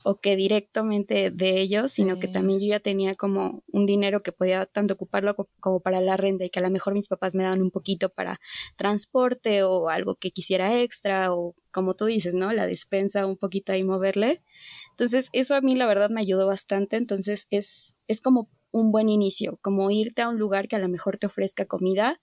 o 0.06 0.20
que 0.20 0.36
directamente 0.36 1.30
de 1.30 1.60
ellos, 1.62 1.90
sino 1.90 2.20
que 2.20 2.28
también 2.28 2.60
yo 2.60 2.66
ya 2.66 2.78
tenía 2.78 3.14
como 3.14 3.62
un 3.72 3.86
dinero 3.86 4.22
que 4.22 4.32
podía 4.32 4.66
tanto 4.66 4.92
ocuparlo 4.94 5.34
como 5.60 5.80
para 5.80 6.02
la 6.02 6.18
renta 6.18 6.44
y 6.44 6.50
que 6.50 6.58
a 6.58 6.62
lo 6.62 6.68
mejor 6.68 6.92
mis 6.92 7.08
papás 7.08 7.34
me 7.34 7.42
daban 7.42 7.62
un 7.62 7.70
poquito 7.70 8.10
para 8.10 8.38
transporte 8.76 9.62
o 9.62 9.88
algo 9.88 10.16
que 10.16 10.30
quisiera 10.30 10.78
extra 10.78 11.32
o 11.32 11.54
como 11.72 11.94
tú 11.94 12.04
dices, 12.04 12.34
¿no? 12.34 12.52
La 12.52 12.66
despensa 12.66 13.24
un 13.24 13.38
poquito 13.38 13.72
ahí 13.72 13.82
moverle. 13.82 14.42
Entonces, 14.90 15.30
eso 15.32 15.56
a 15.56 15.62
mí 15.62 15.74
la 15.74 15.86
verdad 15.86 16.10
me 16.10 16.20
ayudó 16.20 16.46
bastante, 16.46 16.96
entonces 16.96 17.46
es, 17.50 17.96
es 18.06 18.20
como 18.20 18.50
un 18.72 18.92
buen 18.92 19.08
inicio, 19.08 19.58
como 19.62 19.90
irte 19.90 20.20
a 20.20 20.28
un 20.28 20.38
lugar 20.38 20.68
que 20.68 20.76
a 20.76 20.80
lo 20.80 20.90
mejor 20.90 21.16
te 21.16 21.26
ofrezca 21.26 21.64
comida 21.64 22.20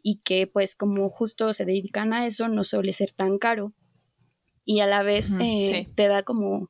y 0.00 0.20
que 0.22 0.46
pues 0.46 0.76
como 0.76 1.10
justo 1.10 1.52
se 1.52 1.64
dedican 1.64 2.12
a 2.12 2.24
eso 2.24 2.46
no 2.46 2.62
suele 2.62 2.92
ser 2.92 3.10
tan 3.10 3.38
caro 3.38 3.72
y 4.64 4.80
a 4.80 4.86
la 4.86 5.02
vez 5.02 5.34
eh, 5.40 5.88
te 5.94 6.08
da 6.08 6.22
como 6.24 6.68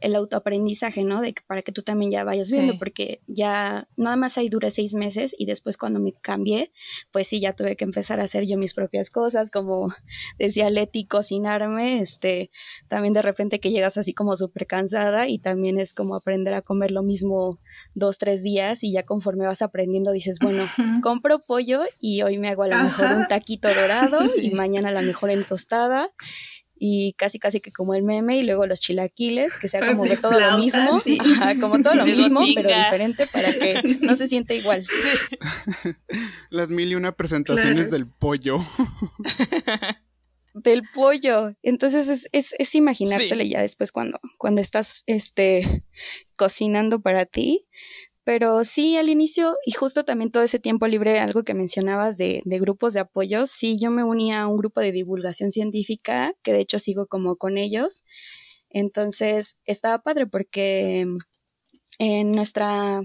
el 0.00 0.14
autoaprendizaje, 0.14 1.04
¿no? 1.04 1.20
De 1.20 1.32
que 1.32 1.42
para 1.46 1.62
que 1.62 1.72
tú 1.72 1.82
también 1.82 2.10
ya 2.10 2.24
vayas 2.24 2.50
viendo, 2.50 2.78
porque 2.78 3.20
ya 3.26 3.88
nada 3.96 4.16
más 4.16 4.38
ahí 4.38 4.48
dura 4.48 4.70
seis 4.70 4.94
meses 4.94 5.34
y 5.38 5.46
después 5.46 5.76
cuando 5.76 6.00
me 6.00 6.12
cambié, 6.12 6.72
pues 7.10 7.28
sí, 7.28 7.40
ya 7.40 7.52
tuve 7.52 7.76
que 7.76 7.84
empezar 7.84 8.20
a 8.20 8.24
hacer 8.24 8.46
yo 8.46 8.58
mis 8.58 8.74
propias 8.74 9.10
cosas, 9.10 9.50
como 9.50 9.88
decía 10.38 10.70
Leti, 10.70 11.06
cocinarme, 11.06 12.00
este, 12.00 12.50
también 12.88 13.14
de 13.14 13.22
repente 13.22 13.60
que 13.60 13.70
llegas 13.70 13.96
así 13.96 14.14
como 14.14 14.36
súper 14.36 14.66
cansada 14.66 15.28
y 15.28 15.38
también 15.38 15.78
es 15.78 15.94
como 15.94 16.14
aprender 16.14 16.54
a 16.54 16.62
comer 16.62 16.90
lo 16.90 17.02
mismo 17.02 17.58
dos, 17.94 18.18
tres 18.18 18.42
días 18.42 18.84
y 18.84 18.92
ya 18.92 19.02
conforme 19.04 19.46
vas 19.46 19.62
aprendiendo 19.62 20.12
dices, 20.12 20.38
bueno, 20.40 20.66
compro 21.02 21.40
pollo 21.40 21.82
y 22.00 22.22
hoy 22.22 22.38
me 22.38 22.48
hago 22.48 22.62
a 22.62 22.68
lo 22.68 22.76
mejor 22.76 23.06
un 23.16 23.26
taquito 23.26 23.68
dorado 23.68 24.20
y 24.42 24.50
mañana 24.52 24.90
a 24.90 24.92
lo 24.92 25.02
mejor 25.02 25.30
en 25.30 25.44
tostada 25.44 26.10
y 26.78 27.12
casi 27.14 27.38
casi 27.38 27.60
que 27.60 27.72
como 27.72 27.94
el 27.94 28.02
meme 28.02 28.38
y 28.38 28.42
luego 28.42 28.66
los 28.66 28.80
chilaquiles, 28.80 29.54
que 29.56 29.68
sea 29.68 29.86
como 29.86 30.04
de 30.04 30.16
todo 30.16 30.38
lo 30.38 30.58
mismo, 30.58 31.02
como 31.60 31.80
todo 31.80 31.94
lo 31.94 32.06
mismo, 32.06 32.40
pero 32.54 32.68
diferente 32.68 33.26
para 33.26 33.52
que 33.52 33.82
no 34.00 34.14
se 34.14 34.28
sienta 34.28 34.54
igual. 34.54 34.86
Las 36.50 36.70
mil 36.70 36.92
y 36.92 36.94
una 36.94 37.12
presentaciones 37.12 37.90
del 37.90 38.06
pollo. 38.06 38.58
del 40.54 40.82
pollo. 40.94 41.50
Entonces 41.62 42.08
es, 42.08 42.28
es, 42.32 42.54
es 42.58 42.74
imaginártele 42.74 43.48
ya 43.48 43.60
después 43.60 43.92
cuando, 43.92 44.20
cuando 44.36 44.60
estás 44.60 45.02
este, 45.06 45.84
cocinando 46.36 47.00
para 47.00 47.26
ti, 47.26 47.66
pero 48.28 48.62
sí, 48.62 48.98
al 48.98 49.08
inicio, 49.08 49.56
y 49.64 49.72
justo 49.72 50.04
también 50.04 50.30
todo 50.30 50.42
ese 50.42 50.58
tiempo 50.58 50.86
libre, 50.86 51.18
algo 51.18 51.44
que 51.44 51.54
mencionabas 51.54 52.18
de, 52.18 52.42
grupos 52.44 52.92
de 52.92 53.00
apoyo, 53.00 53.46
sí, 53.46 53.78
yo 53.80 53.90
me 53.90 54.04
unía 54.04 54.42
a 54.42 54.48
un 54.48 54.58
grupo 54.58 54.82
de 54.82 54.92
divulgación 54.92 55.50
científica, 55.50 56.34
que 56.42 56.52
de 56.52 56.60
hecho 56.60 56.78
sigo 56.78 57.06
como 57.06 57.36
con 57.36 57.56
ellos. 57.56 58.04
Entonces, 58.68 59.56
estaba 59.64 60.02
padre 60.02 60.26
porque 60.26 61.06
en 61.98 62.32
nuestra 62.32 63.00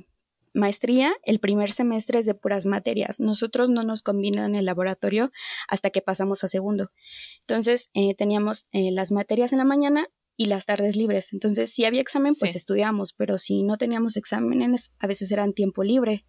maestría, 0.54 1.14
el 1.24 1.40
primer 1.40 1.72
semestre 1.72 2.20
es 2.20 2.26
de 2.26 2.34
puras 2.34 2.66
materias. 2.66 3.22
Nosotros 3.22 3.70
no 3.70 3.84
nos 3.84 4.02
combinan 4.02 4.56
el 4.56 4.66
laboratorio 4.66 5.32
hasta 5.70 5.90
que 5.90 6.02
pasamos 6.02 6.44
a 6.44 6.50
segundo. 6.50 6.92
Entonces, 7.40 7.90
eh, 7.94 8.14
teníamos 8.14 8.66
eh, 8.74 8.92
las 8.92 9.14
materias 9.14 9.54
en 9.54 9.60
la 9.60 9.66
mañana 9.66 10.10
y 10.36 10.46
las 10.46 10.66
tardes 10.66 10.96
libres. 10.96 11.34
Entonces, 11.34 11.74
si 11.74 11.86
había 11.86 12.02
examen, 12.02 12.34
pues 12.40 12.56
estudiamos, 12.56 13.14
pero 13.14 13.38
si 13.38 13.64
no 13.64 13.78
teníamos 13.78 14.18
exámenes, 14.18 14.94
a 15.00 15.08
veces 15.08 15.32
eran 15.32 15.54
tiempo 15.54 15.84
libre. 15.84 16.26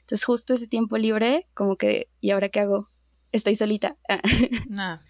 Entonces, 0.00 0.24
justo 0.24 0.54
ese 0.54 0.68
tiempo 0.68 0.98
libre, 0.98 1.48
como 1.54 1.76
que, 1.76 2.10
¿y 2.20 2.30
ahora 2.30 2.48
qué 2.48 2.60
hago? 2.60 2.90
Estoy 3.32 3.54
solita. 3.54 3.96
Ah. 4.78 5.00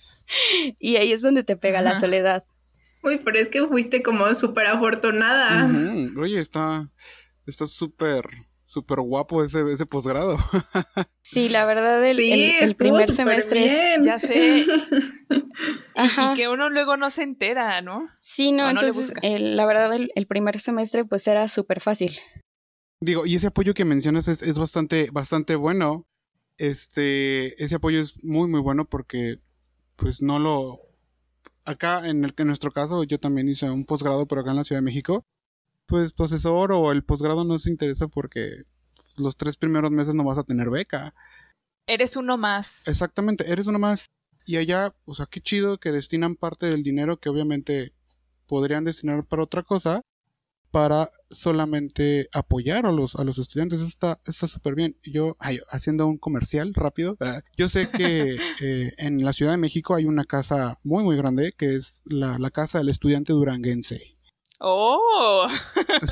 Y 0.81 0.97
ahí 0.97 1.13
es 1.13 1.23
donde 1.23 1.45
te 1.45 1.57
pega 1.57 1.83
la 1.83 1.95
soledad. 1.95 2.45
Uy, 3.03 3.21
pero 3.25 3.39
es 3.39 3.49
que 3.49 3.65
fuiste 3.65 4.03
como 4.03 4.35
súper 4.35 4.67
afortunada. 4.67 5.69
Oye, 6.17 6.41
está 6.41 6.89
súper 7.47 8.25
súper 8.77 9.01
guapo 9.01 9.43
ese, 9.43 9.73
ese 9.73 9.87
posgrado. 9.87 10.37
sí, 11.23 11.49
la 11.49 11.65
verdad, 11.65 12.05
el, 12.05 12.21
el, 12.21 12.77
primer 12.77 13.11
semestre 13.11 13.65
es, 13.65 14.05
ya 14.05 14.19
sé. 14.19 14.67
y, 15.31 16.35
que 16.35 16.49
uno 16.49 16.69
luego 16.69 16.99
no 16.99 17.11
se 17.11 17.23
entera, 17.23 17.81
¿no? 17.81 18.07
Sí, 18.21 18.53
no, 18.53 18.69
entonces 18.69 19.15
la 19.23 19.65
verdad 19.65 19.95
el, 19.95 20.27
primer 20.27 20.61
semestre 20.61 21.07
pues 21.07 21.27
era 21.27 21.49
súper 21.49 21.81
fácil. 21.81 22.19
Digo, 23.01 23.25
y 23.25 23.37
ese 23.37 23.47
apoyo 23.47 23.73
que 23.73 23.87
mencionas 23.87 24.29
es, 24.29 24.43
es, 24.43 24.59
bastante, 24.59 25.09
bastante 25.11 25.57
bueno. 25.57 26.07
Este, 26.59 27.63
ese 27.63 27.77
apoyo 27.77 27.99
es 28.03 28.23
muy, 28.23 28.47
muy 28.47 28.61
bueno 28.61 28.85
porque 28.85 29.39
pues 29.97 30.21
no 30.21 30.39
lo... 30.39 30.81
Acá, 31.65 32.07
en, 32.11 32.27
el, 32.27 32.35
en 32.37 32.47
nuestro 32.47 32.73
caso, 32.73 33.05
yo 33.05 33.19
también 33.19 33.49
hice 33.49 33.71
un 33.71 33.87
posgrado, 33.87 34.27
pero 34.27 34.43
acá 34.43 34.51
en 34.51 34.57
la 34.57 34.65
Ciudad 34.65 34.83
de 34.83 34.85
México, 34.85 35.25
pues 35.87 36.13
profesor 36.13 36.73
o 36.73 36.93
el 36.93 37.05
posgrado 37.05 37.45
no 37.45 37.59
se 37.59 37.71
interesa 37.71 38.09
porque 38.09 38.65
los 39.17 39.37
tres 39.37 39.57
primeros 39.57 39.91
meses 39.91 40.15
no 40.15 40.25
vas 40.25 40.39
a 40.39 40.45
tener 40.45 40.71
beca. 40.71 41.15
Eres 41.87 42.17
uno 42.17 42.37
más. 42.37 42.87
Exactamente, 42.87 43.51
eres 43.51 43.67
uno 43.67 43.79
más. 43.79 44.07
Y 44.45 44.57
allá, 44.57 44.95
o 45.05 45.15
sea, 45.15 45.27
qué 45.27 45.41
chido 45.41 45.79
que 45.79 45.93
destinan 45.93 46.35
parte 46.37 46.67
del 46.67 46.83
dinero 46.83 47.19
que 47.19 47.29
obviamente 47.29 47.93
podrían 48.47 48.85
destinar 48.85 49.25
para 49.27 49.43
otra 49.43 49.63
cosa 49.63 50.03
para 50.71 51.11
solamente 51.31 52.29
apoyar 52.35 52.87
a 52.87 52.93
los, 52.93 53.15
a 53.17 53.25
los 53.25 53.39
estudiantes. 53.39 53.81
Eso 53.81 53.89
está 53.89 54.49
súper 54.49 54.75
bien. 54.75 54.97
Yo, 55.03 55.37
haciendo 55.71 56.07
un 56.07 56.19
comercial 56.19 56.75
rápido, 56.75 57.17
yo 57.57 57.69
sé 57.69 57.89
que 57.89 58.37
eh, 58.61 58.93
en 58.99 59.25
la 59.25 59.33
Ciudad 59.33 59.53
de 59.53 59.59
México 59.59 59.95
hay 59.95 60.05
una 60.05 60.25
casa 60.25 60.79
muy, 60.83 61.03
muy 61.03 61.17
grande 61.17 61.53
que 61.57 61.77
es 61.77 62.03
la, 62.05 62.39
la 62.39 62.51
casa 62.51 62.79
del 62.79 62.89
estudiante 62.89 63.33
duranguense. 63.33 64.16
Oh. 64.59 65.47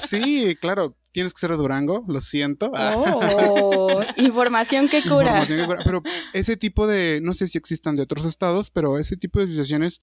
Sí, 0.09 0.57
claro, 0.61 0.97
tienes 1.13 1.33
que 1.33 1.41
ser 1.41 1.51
de 1.51 1.57
Durango, 1.57 2.05
lo 2.09 2.21
siento. 2.21 2.73
Oh, 2.75 4.03
información 4.17 4.89
que 4.89 5.03
cura. 5.03 5.47
Pero 5.85 6.03
ese 6.33 6.57
tipo 6.57 6.87
de, 6.87 7.21
no 7.23 7.33
sé 7.33 7.49
si 7.49 7.59
existan 7.59 7.97
de 7.97 8.03
otros 8.03 8.25
estados, 8.25 8.71
pero 8.71 8.99
ese 8.99 9.17
tipo 9.17 9.39
de 9.39 9.47
asociaciones 9.47 10.03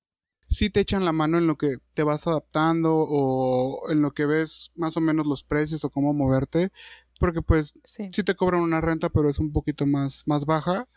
sí 0.50 0.70
te 0.70 0.82
echan 0.82 1.06
la 1.06 1.12
mano 1.12 1.38
en 1.38 1.48
lo 1.48 1.58
que 1.58 1.78
te 1.94 2.04
vas 2.04 2.28
adaptando 2.28 2.96
o 2.96 3.90
en 3.92 4.02
lo 4.02 4.12
que 4.12 4.26
ves 4.26 4.72
más 4.76 4.98
o 4.98 5.02
menos 5.02 5.26
los 5.26 5.44
precios 5.44 5.84
o 5.84 5.90
cómo 5.90 6.14
moverte, 6.14 6.72
porque 7.20 7.42
pues 7.42 7.74
sí, 7.84 8.10
te 8.10 8.36
cobran 8.36 8.62
una 8.62 8.82
renta, 8.82 9.10
pero 9.10 9.30
es 9.30 9.40
un 9.40 9.52
poquito 9.52 9.86
más, 9.86 10.24
más 10.26 10.46
baja. 10.46 10.88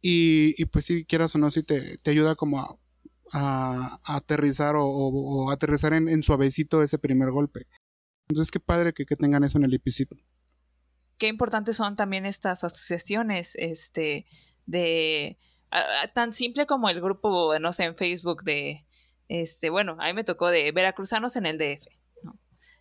Y, 0.00 0.60
y 0.60 0.64
pues 0.64 0.86
si 0.86 1.04
quieras 1.04 1.34
o 1.36 1.38
no, 1.38 1.50
sí 1.50 1.62
te, 1.62 1.96
te 1.98 2.10
ayuda 2.10 2.34
como 2.34 2.58
a 2.58 2.76
a, 3.32 4.00
aterrizar 4.04 4.74
o, 4.76 5.50
aterrizar 5.50 5.92
en, 5.92 6.22
suavecito 6.22 6.82
ese 6.82 6.98
primer 6.98 7.30
golpe. 7.30 7.66
Entonces, 8.28 8.50
qué 8.50 8.60
padre 8.60 8.92
que, 8.92 9.04
tengan 9.16 9.44
eso 9.44 9.58
en 9.58 9.64
el 9.64 9.74
epicito. 9.74 10.16
Qué 11.18 11.28
importantes 11.28 11.76
son 11.76 11.96
también 11.96 12.26
estas 12.26 12.64
asociaciones, 12.64 13.54
este, 13.56 14.26
de 14.66 15.38
tan 16.14 16.32
simple 16.32 16.66
como 16.66 16.88
el 16.90 17.00
grupo, 17.00 17.58
no 17.58 17.72
sé, 17.72 17.84
en 17.84 17.96
Facebook 17.96 18.42
de, 18.42 18.86
este, 19.28 19.70
bueno, 19.70 19.96
ahí 20.00 20.12
me 20.12 20.24
tocó 20.24 20.50
de 20.50 20.70
veracruzanos 20.72 21.36
en 21.36 21.46
el 21.46 21.58
DF. 21.58 21.86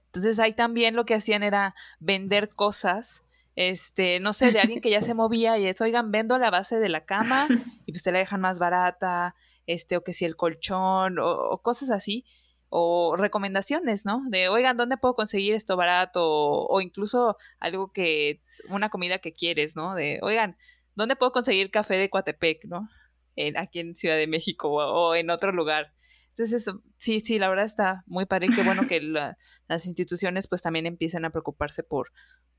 Entonces 0.07 0.39
ahí 0.39 0.53
también 0.53 0.95
lo 0.95 1.05
que 1.05 1.15
hacían 1.15 1.41
era 1.41 1.73
vender 1.99 2.49
cosas 2.49 3.23
este, 3.55 4.19
no 4.19 4.33
sé, 4.33 4.51
de 4.51 4.59
alguien 4.59 4.81
que 4.81 4.89
ya 4.89 5.01
se 5.01 5.13
movía 5.13 5.57
y 5.57 5.65
es, 5.65 5.81
oigan, 5.81 6.11
vendo 6.11 6.37
la 6.37 6.49
base 6.49 6.79
de 6.79 6.89
la 6.89 7.05
cama 7.05 7.47
y 7.85 7.91
pues 7.91 8.03
te 8.03 8.11
la 8.11 8.19
dejan 8.19 8.41
más 8.41 8.59
barata, 8.59 9.35
este, 9.73 9.97
o 9.97 10.03
que 10.03 10.13
si 10.13 10.25
el 10.25 10.35
colchón, 10.35 11.17
o, 11.19 11.61
cosas 11.61 11.89
así, 11.91 12.25
o 12.69 13.15
recomendaciones, 13.17 14.05
¿no? 14.05 14.23
De, 14.29 14.49
oigan, 14.49 14.77
¿dónde 14.77 14.97
puedo 14.97 15.15
conseguir 15.15 15.55
esto 15.55 15.75
barato? 15.75 16.23
O, 16.23 16.81
incluso 16.81 17.37
algo 17.59 17.91
que, 17.91 18.41
una 18.69 18.89
comida 18.89 19.19
que 19.19 19.33
quieres, 19.33 19.75
¿no? 19.75 19.95
De, 19.95 20.19
oigan, 20.21 20.57
¿dónde 20.95 21.15
puedo 21.15 21.31
conseguir 21.31 21.71
café 21.71 21.95
de 21.95 22.09
Coatepec, 22.09 22.65
¿no? 22.65 22.89
En, 23.35 23.57
aquí 23.57 23.79
en 23.79 23.95
Ciudad 23.95 24.17
de 24.17 24.27
México 24.27 24.69
o, 24.69 25.15
en 25.15 25.29
otro 25.29 25.51
lugar. 25.51 25.93
Entonces, 26.29 26.61
eso, 26.61 26.81
sí, 26.97 27.19
sí, 27.19 27.39
la 27.39 27.49
verdad 27.49 27.65
está 27.65 28.03
muy 28.07 28.25
padre 28.25 28.47
y 28.47 28.53
qué 28.53 28.63
bueno 28.63 28.87
que 28.87 29.01
las 29.01 29.85
instituciones 29.85 30.47
pues 30.47 30.61
también 30.61 30.85
empiecen 30.85 31.25
a 31.25 31.29
preocuparse 31.29 31.83
por, 31.83 32.11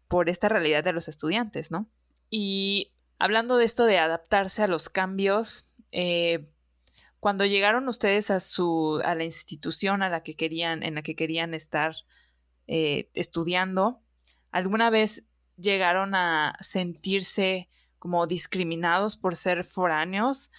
por 0.09 0.29
esta 0.29 0.51
realidad 0.51 0.85
de 0.85 0.93
los 0.93 1.09
estudiantes, 1.09 1.71
¿no? 1.71 1.89
Y 2.29 2.93
hablando 3.19 3.57
de 3.57 3.65
esto 3.65 3.87
de 3.87 3.99
adaptarse 3.99 4.63
a 4.63 4.67
los 4.67 4.89
cambios, 4.89 5.73
eh, 5.93 6.51
cuando 7.23 7.47
llegaron 7.47 7.87
ustedes 7.87 8.33
a 8.33 8.41
su 8.41 9.01
a 9.05 9.15
la 9.15 9.23
institución 9.23 10.03
a 10.03 10.09
la 10.09 10.25
que 10.25 10.35
querían 10.35 10.83
en 10.83 10.97
la 10.97 11.03
que 11.03 11.15
querían 11.15 11.55
estar 11.55 11.95
eh, 12.67 13.11
estudiando 13.15 14.03
alguna 14.51 14.91
vez 14.91 15.25
llegaron 15.57 16.17
a 16.17 16.57
sentirse 16.59 17.69
como 18.01 18.27
discriminados 18.27 19.17
por 19.17 19.37
ser 19.37 19.63
foráneos 19.63 20.51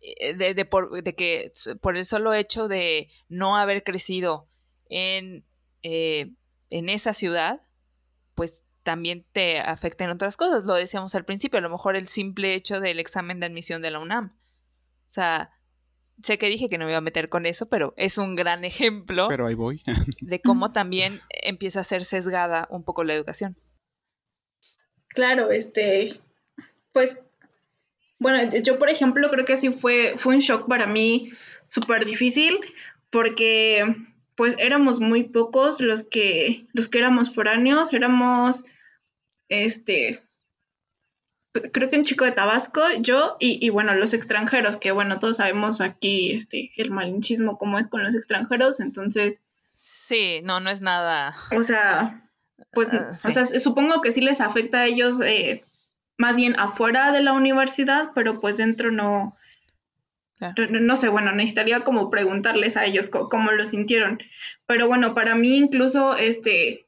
eh, 0.00 0.32
de, 0.32 0.64
por, 0.64 1.02
de 1.02 1.14
que 1.14 1.52
por 1.82 1.98
el 1.98 2.06
solo 2.06 2.32
hecho 2.32 2.66
de 2.66 3.10
no 3.28 3.58
haber 3.58 3.84
crecido 3.84 4.48
en, 4.88 5.44
eh, 5.82 6.32
en 6.70 6.88
esa 6.88 7.12
ciudad 7.12 7.60
pues 8.34 8.64
también 8.84 9.26
te 9.32 9.60
afecta 9.60 10.04
en 10.04 10.10
otras 10.10 10.38
cosas. 10.38 10.64
Lo 10.64 10.72
decíamos 10.72 11.14
al 11.14 11.26
principio 11.26 11.58
a 11.58 11.60
lo 11.60 11.68
mejor 11.68 11.94
el 11.94 12.08
simple 12.08 12.54
hecho 12.54 12.80
del 12.80 13.00
examen 13.00 13.38
de 13.38 13.44
admisión 13.44 13.82
de 13.82 13.90
la 13.90 13.98
UNAM. 13.98 14.34
O 15.06 15.10
sea 15.10 15.52
sé 16.22 16.38
que 16.38 16.46
dije 16.46 16.68
que 16.68 16.78
no 16.78 16.84
me 16.84 16.92
iba 16.92 16.98
a 16.98 17.02
meter 17.02 17.28
con 17.28 17.46
eso, 17.46 17.66
pero 17.68 17.94
es 17.96 18.18
un 18.18 18.36
gran 18.36 18.64
ejemplo. 18.64 19.28
Pero 19.28 19.46
ahí 19.46 19.54
voy. 19.54 19.82
de 20.20 20.40
cómo 20.40 20.72
también 20.72 21.20
empieza 21.30 21.80
a 21.80 21.84
ser 21.84 22.04
sesgada 22.04 22.66
un 22.70 22.84
poco 22.84 23.04
la 23.04 23.14
educación. 23.14 23.56
Claro, 25.08 25.50
este, 25.50 26.20
pues, 26.92 27.18
bueno, 28.18 28.38
yo 28.62 28.78
por 28.78 28.90
ejemplo 28.90 29.30
creo 29.30 29.44
que 29.44 29.56
sí 29.56 29.70
fue, 29.70 30.14
fue 30.16 30.34
un 30.34 30.40
shock 30.40 30.68
para 30.68 30.86
mí 30.86 31.32
súper 31.68 32.04
difícil 32.04 32.60
porque 33.10 33.96
pues 34.36 34.54
éramos 34.58 35.00
muy 35.00 35.24
pocos 35.24 35.80
los 35.80 36.08
que, 36.08 36.66
los 36.72 36.88
que 36.88 36.98
éramos 36.98 37.34
foráneos, 37.34 37.92
éramos, 37.92 38.64
este, 39.48 40.20
pues, 41.52 41.68
creo 41.72 41.88
que 41.88 41.96
un 41.96 42.04
chico 42.04 42.24
de 42.24 42.32
Tabasco, 42.32 42.82
yo 43.00 43.36
y, 43.40 43.68
bueno, 43.70 43.94
los 43.94 44.12
extranjeros, 44.12 44.76
que 44.76 44.92
bueno, 44.92 45.18
todos 45.18 45.38
sabemos 45.38 45.80
aquí 45.80 46.32
este, 46.32 46.70
el 46.76 46.90
malinchismo 46.90 47.58
como 47.58 47.78
es 47.78 47.88
con 47.88 48.04
los 48.04 48.14
extranjeros, 48.14 48.80
entonces... 48.80 49.40
Sí, 49.72 50.40
no, 50.44 50.60
no 50.60 50.70
es 50.70 50.80
nada. 50.80 51.34
O 51.56 51.62
sea, 51.62 52.28
pues, 52.72 52.88
ah, 52.92 53.08
o 53.10 53.30
sea, 53.30 53.46
supongo 53.46 54.00
que 54.00 54.12
sí 54.12 54.20
les 54.20 54.40
afecta 54.40 54.80
a 54.80 54.86
ellos 54.86 55.20
eh, 55.20 55.64
más 56.16 56.36
bien 56.36 56.54
afuera 56.58 57.10
de 57.10 57.22
la 57.22 57.32
universidad, 57.32 58.10
pero 58.14 58.40
pues 58.40 58.56
dentro 58.56 58.90
no... 58.90 59.36
No, 60.70 60.96
sé, 60.96 61.08
bueno, 61.08 61.32
necesitaría 61.32 61.84
como 61.84 62.08
preguntarles 62.08 62.74
a 62.78 62.86
ellos 62.86 63.10
cómo, 63.10 63.50
lo 63.50 63.66
sintieron. 63.66 64.22
Pero 64.64 64.88
bueno, 64.88 65.14
para 65.14 65.34
mí 65.34 65.58
incluso, 65.58 66.16
este, 66.16 66.86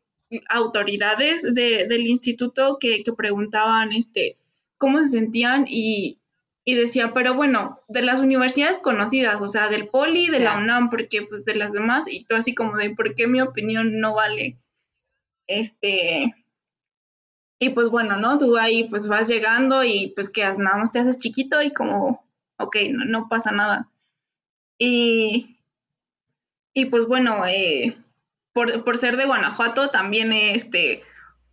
autoridades 0.49 1.43
de, 1.55 1.87
del 1.87 2.07
instituto 2.07 2.79
que, 2.81 3.03
que 3.03 3.13
preguntaban, 3.13 3.93
este, 3.93 4.39
cómo 4.83 4.99
se 4.99 5.11
sentían 5.11 5.67
y, 5.69 6.19
decía, 6.67 7.15
pero 7.15 7.35
bueno, 7.35 7.81
de 7.87 8.03
las 8.03 8.19
universidades 8.19 8.81
conocidas, 8.81 9.41
o 9.41 9.47
sea, 9.47 9.69
del 9.69 9.89
Poli, 9.89 10.27
de 10.27 10.41
la 10.41 10.59
UNAM, 10.59 10.91
porque 10.91 11.23
pues 11.23 11.45
de 11.45 11.55
las 11.55 11.73
demás, 11.73 12.05
y 12.09 12.25
tú 12.25 12.35
así 12.35 12.53
como 12.53 12.77
de, 12.77 12.91
¿por 12.91 13.15
qué 13.15 13.29
mi 13.29 13.41
opinión 13.41 14.01
no 14.01 14.17
vale? 14.17 14.59
Este, 15.47 16.35
y 17.61 17.69
pues 17.71 17.91
bueno, 17.91 18.17
¿no? 18.17 18.39
Tú 18.39 18.57
ahí 18.57 18.89
pues 18.89 19.07
vas 19.07 19.29
llegando 19.29 19.85
y 19.85 20.13
pues 20.17 20.29
que 20.29 20.43
nada 20.43 20.79
más 20.79 20.91
te 20.91 20.99
haces 20.99 21.21
chiquito 21.21 21.63
y 21.63 21.73
como, 21.73 22.27
ok, 22.59 22.77
no, 22.91 23.29
pasa 23.29 23.53
nada. 23.53 23.89
Y, 24.79 25.61
y 26.75 26.87
pues 26.87 27.07
bueno, 27.07 27.47
eh, 27.47 27.97
por, 28.53 28.83
por, 28.83 28.99
ser 28.99 29.17
de 29.17 29.27
Guanajuato 29.27 29.91
también 29.91 30.33
este 30.33 31.05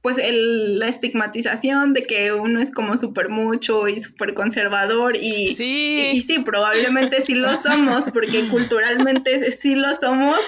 pues 0.01 0.17
el, 0.17 0.79
la 0.79 0.87
estigmatización 0.87 1.93
de 1.93 2.03
que 2.03 2.31
uno 2.31 2.61
es 2.61 2.71
como 2.71 2.97
súper 2.97 3.29
mucho 3.29 3.87
y 3.87 4.01
súper 4.01 4.33
conservador 4.33 5.17
y 5.17 5.47
sí. 5.47 6.11
Y, 6.13 6.21
sí, 6.21 6.39
probablemente 6.39 7.21
sí 7.21 7.35
lo 7.35 7.55
somos 7.57 8.05
porque 8.11 8.47
culturalmente 8.47 9.51
sí 9.51 9.75
lo 9.75 9.93
somos, 9.93 10.39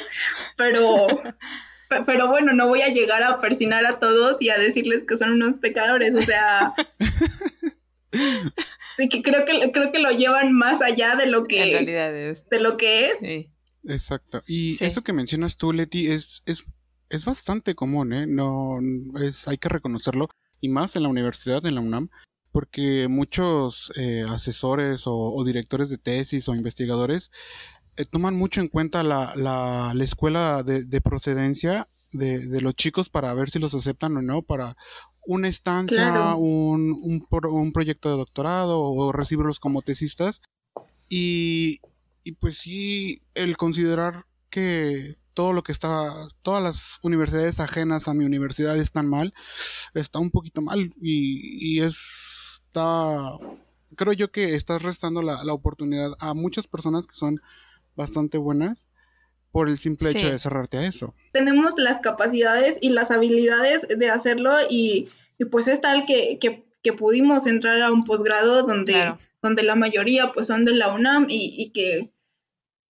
pero, 0.56 1.08
pero 2.06 2.28
bueno, 2.30 2.54
no 2.54 2.68
voy 2.68 2.82
a 2.82 2.94
llegar 2.94 3.24
a 3.24 3.42
persinar 3.42 3.86
a 3.86 4.00
todos 4.00 4.42
y 4.42 4.50
a 4.50 4.58
decirles 4.58 5.04
que 5.08 5.18
son 5.18 5.32
unos 5.32 5.60
pecadores, 5.60 6.14
o 6.16 6.22
sea... 6.22 6.74
sí 8.98 9.10
que 9.10 9.22
creo 9.22 9.46
que 9.46 9.72
creo 9.72 9.92
que 9.92 10.00
lo 10.00 10.12
llevan 10.12 10.54
más 10.54 10.82
allá 10.82 11.16
de 11.16 11.26
lo 11.26 11.46
que 11.46 12.36
de 12.50 12.60
lo 12.60 12.78
que 12.78 13.06
es. 13.06 13.18
Sí. 13.20 13.50
Exacto. 13.88 14.44
Y 14.48 14.84
eso 14.84 15.04
que 15.04 15.14
mencionas 15.14 15.58
tú, 15.58 15.74
Leti, 15.74 16.08
es, 16.08 16.44
es 16.46 16.66
es 17.12 17.26
bastante 17.26 17.76
común, 17.76 18.14
¿eh? 18.14 18.26
No, 18.26 18.80
es, 19.20 19.48
hay 19.48 19.58
que 19.58 19.70
reconocerlo, 19.70 20.30
y 20.62 20.70
más 20.70 20.96
en 20.96 21.04
la 21.04 21.10
universidad, 21.10 21.66
en 21.66 21.76
la 21.76 21.82
UNAM, 21.82 22.10
porque 22.52 23.08
muchos 23.10 23.92
eh, 23.98 24.24
asesores 24.28 25.04
o, 25.06 25.44
directores 25.46 25.90
de 25.90 25.98
tesis 25.98 26.48
o 26.48 26.56
investigadores 26.56 27.32
eh, 27.98 28.06
toman 28.06 28.36
mucho 28.36 28.62
en 28.62 28.68
cuenta 28.68 29.04
la, 29.04 29.34
la, 29.36 29.94
la 29.94 30.04
escuela 30.04 30.64
de, 30.64 31.02
procedencia 31.02 31.88
de, 32.12 32.40
de, 32.48 32.62
los 32.62 32.76
chicos 32.76 33.10
para 33.10 33.34
ver 33.34 33.50
si 33.50 33.60
los 33.60 33.74
aceptan 33.74 34.18
o 34.18 34.22
no, 34.22 34.42
para 34.42 34.76
una 35.26 35.48
estancia, 35.48 36.36
un, 36.36 36.92
un, 37.02 37.28
un 37.30 37.72
proyecto 37.74 38.10
de 38.10 38.18
doctorado 38.18 38.82
o 38.82 39.12
recibirlos 39.12 39.60
como 39.60 39.82
tesistas. 39.82 40.42
Y, 41.10 41.80
y 42.24 42.34
pues 42.34 42.58
sí, 42.58 43.22
el 43.34 43.58
considerar 43.58 44.26
que 44.50 45.18
todo 45.34 45.54
lo 45.54 45.64
que 45.64 45.72
está, 45.72 46.14
todas 46.42 46.62
las 46.62 47.00
universidades 47.04 47.60
ajenas 47.60 48.08
a 48.08 48.14
mi 48.14 48.26
universidad 48.26 48.78
están 48.78 49.08
mal, 49.08 49.34
está 49.94 50.20
un 50.20 50.32
poquito 50.32 50.62
mal 50.62 50.94
y, 51.02 51.78
y 51.78 51.82
está, 51.82 53.38
creo 53.96 54.14
yo 54.14 54.32
que 54.32 54.56
estás 54.56 54.82
restando 54.82 55.22
la, 55.22 55.44
la, 55.44 55.54
oportunidad 55.54 56.12
a 56.20 56.34
muchas 56.34 56.68
personas 56.68 57.08
que 57.08 57.16
son 57.16 57.42
bastante 57.96 58.38
buenas 58.38 58.90
por 59.52 59.68
el 59.68 59.78
simple 59.78 60.12
hecho 60.12 60.32
de 60.32 60.40
cerrarte 60.40 60.78
a 60.78 60.88
eso. 60.88 61.14
Tenemos 61.34 61.78
las 61.78 62.00
capacidades 62.02 62.78
y 62.82 62.90
las 62.90 63.12
habilidades 63.12 63.86
de 63.88 64.10
hacerlo 64.10 64.54
y, 64.70 65.10
y 65.38 65.46
pues 65.46 65.68
es 65.68 65.82
tal 65.82 66.06
que, 66.06 66.40
que, 66.40 66.66
que, 66.82 66.94
pudimos 66.94 67.48
entrar 67.48 67.82
a 67.82 67.92
un 67.92 68.06
posgrado 68.06 68.64
donde, 68.64 69.16
donde 69.42 69.64
la 69.64 69.76
mayoría 69.76 70.32
pues 70.32 70.48
son 70.48 70.64
de 70.64 70.74
la 70.74 70.94
UNAM 70.94 71.28
y, 71.30 71.54
y 71.58 71.72
que 71.72 72.14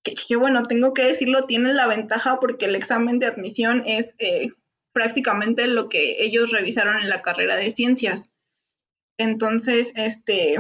que, 0.04 0.36
bueno, 0.36 0.66
tengo 0.68 0.94
que 0.94 1.04
decirlo, 1.04 1.46
tiene 1.46 1.74
la 1.74 1.88
ventaja 1.88 2.40
porque 2.40 2.66
el 2.66 2.76
examen 2.76 3.20
de 3.20 3.28
admisión 3.28 3.84
es 3.86 4.16
eh, 4.20 4.50
prácticamente 4.94 5.68
lo 5.68 5.90
que 5.90 6.24
ellos 6.24 6.52
revisaron 6.52 6.98
en 6.98 7.10
la 7.10 7.22
carrera 7.22 7.56
de 7.56 7.72
ciencias. 7.72 8.30
Entonces, 9.18 9.92
este, 9.96 10.58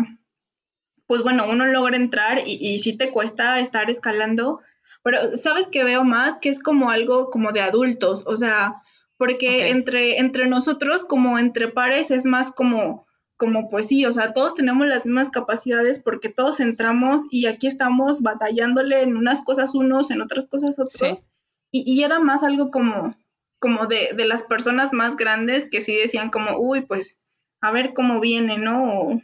pues 1.08 1.24
bueno, 1.24 1.50
uno 1.50 1.66
logra 1.66 1.98
entrar 1.98 2.40
y, 2.46 2.58
y 2.60 2.80
sí 2.80 2.98
te 2.98 3.10
cuesta 3.10 3.60
estar 3.60 3.90
escalando, 3.90 4.62
pero 5.04 5.36
sabes 5.38 5.68
que 5.68 5.84
veo 5.84 6.04
más 6.04 6.38
que 6.38 6.50
es 6.50 6.62
como 6.62 6.92
algo 6.92 7.30
como 7.32 7.52
de 7.52 7.62
adultos, 7.62 8.24
o 8.28 8.38
sea, 8.38 8.76
porque 9.18 9.70
entre, 9.70 10.20
entre 10.20 10.48
nosotros 10.48 11.06
como 11.06 11.38
entre 11.38 11.68
pares 11.68 12.12
es 12.12 12.26
más 12.26 12.52
como 12.52 13.06
como 13.42 13.72
pues 13.72 13.88
sí, 13.88 14.06
o 14.06 14.14
sea, 14.14 14.34
todos 14.34 14.54
tenemos 14.54 14.86
las 14.86 15.04
mismas 15.04 15.32
capacidades 15.32 15.98
porque 15.98 16.30
todos 16.30 16.60
entramos 16.60 17.24
y 17.32 17.48
aquí 17.48 17.66
estamos 17.66 18.22
batallándole 18.22 19.02
en 19.02 19.18
unas 19.18 19.42
cosas 19.42 19.74
unos, 19.74 20.12
en 20.12 20.22
otras 20.22 20.46
cosas 20.46 20.78
otros. 20.78 21.26
Y, 21.72 21.92
y, 21.92 22.04
era 22.04 22.20
más 22.20 22.44
algo 22.44 22.70
como, 22.70 23.10
como 23.58 23.88
de, 23.88 24.12
de, 24.16 24.26
las 24.26 24.44
personas 24.44 24.94
más 24.94 25.18
grandes 25.18 25.68
que 25.68 25.82
sí 25.82 25.96
decían 25.96 26.30
como, 26.30 26.56
uy, 26.60 26.82
pues 26.82 27.20
a 27.62 27.72
ver 27.72 27.96
cómo 27.96 28.20
viene, 28.20 28.60
¿no? 28.60 29.24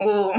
O, 0.00 0.32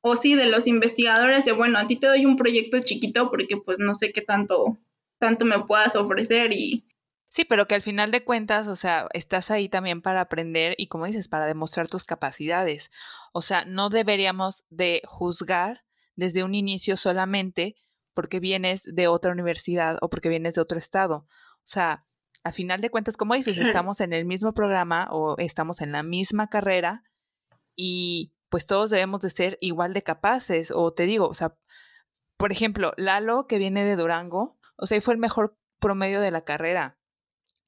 o, 0.00 0.14
sí, 0.14 0.36
de 0.36 0.46
los 0.46 0.68
investigadores 0.68 1.44
de, 1.44 1.50
bueno, 1.50 1.80
a 1.80 1.88
ti 1.88 1.96
te 1.96 2.06
doy 2.06 2.26
un 2.26 2.36
proyecto 2.36 2.78
chiquito 2.78 3.28
porque 3.28 3.56
pues 3.56 3.80
no 3.80 3.92
sé 3.94 4.12
qué 4.12 4.22
tanto, 4.22 4.78
tanto 5.18 5.46
me 5.46 5.58
puedas 5.64 5.96
ofrecer 5.96 6.52
y, 6.52 6.84
Sí, 7.30 7.44
pero 7.44 7.68
que 7.68 7.76
al 7.76 7.82
final 7.82 8.10
de 8.10 8.24
cuentas, 8.24 8.66
o 8.66 8.74
sea, 8.74 9.06
estás 9.12 9.52
ahí 9.52 9.68
también 9.68 10.02
para 10.02 10.20
aprender 10.20 10.74
y 10.78 10.88
como 10.88 11.06
dices, 11.06 11.28
para 11.28 11.46
demostrar 11.46 11.88
tus 11.88 12.02
capacidades. 12.02 12.90
O 13.32 13.40
sea, 13.40 13.64
no 13.64 13.88
deberíamos 13.88 14.64
de 14.68 15.00
juzgar 15.06 15.84
desde 16.16 16.42
un 16.42 16.56
inicio 16.56 16.96
solamente 16.96 17.76
porque 18.14 18.40
vienes 18.40 18.82
de 18.82 19.06
otra 19.06 19.30
universidad 19.30 19.96
o 20.02 20.10
porque 20.10 20.28
vienes 20.28 20.56
de 20.56 20.60
otro 20.60 20.76
estado. 20.76 21.18
O 21.58 21.62
sea, 21.62 22.04
a 22.42 22.50
final 22.50 22.80
de 22.80 22.90
cuentas, 22.90 23.16
como 23.16 23.34
dices, 23.36 23.58
estamos 23.58 24.00
en 24.00 24.12
el 24.12 24.24
mismo 24.24 24.52
programa 24.52 25.06
o 25.12 25.36
estamos 25.38 25.82
en 25.82 25.92
la 25.92 26.02
misma 26.02 26.48
carrera 26.48 27.04
y 27.76 28.34
pues 28.48 28.66
todos 28.66 28.90
debemos 28.90 29.20
de 29.20 29.30
ser 29.30 29.56
igual 29.60 29.94
de 29.94 30.02
capaces. 30.02 30.72
O 30.74 30.92
te 30.92 31.04
digo, 31.04 31.28
o 31.28 31.34
sea, 31.34 31.56
por 32.36 32.50
ejemplo, 32.50 32.92
Lalo, 32.96 33.46
que 33.46 33.58
viene 33.58 33.84
de 33.84 33.94
Durango, 33.94 34.58
o 34.76 34.86
sea, 34.86 35.00
fue 35.00 35.14
el 35.14 35.20
mejor 35.20 35.56
promedio 35.78 36.20
de 36.20 36.32
la 36.32 36.42
carrera 36.42 36.99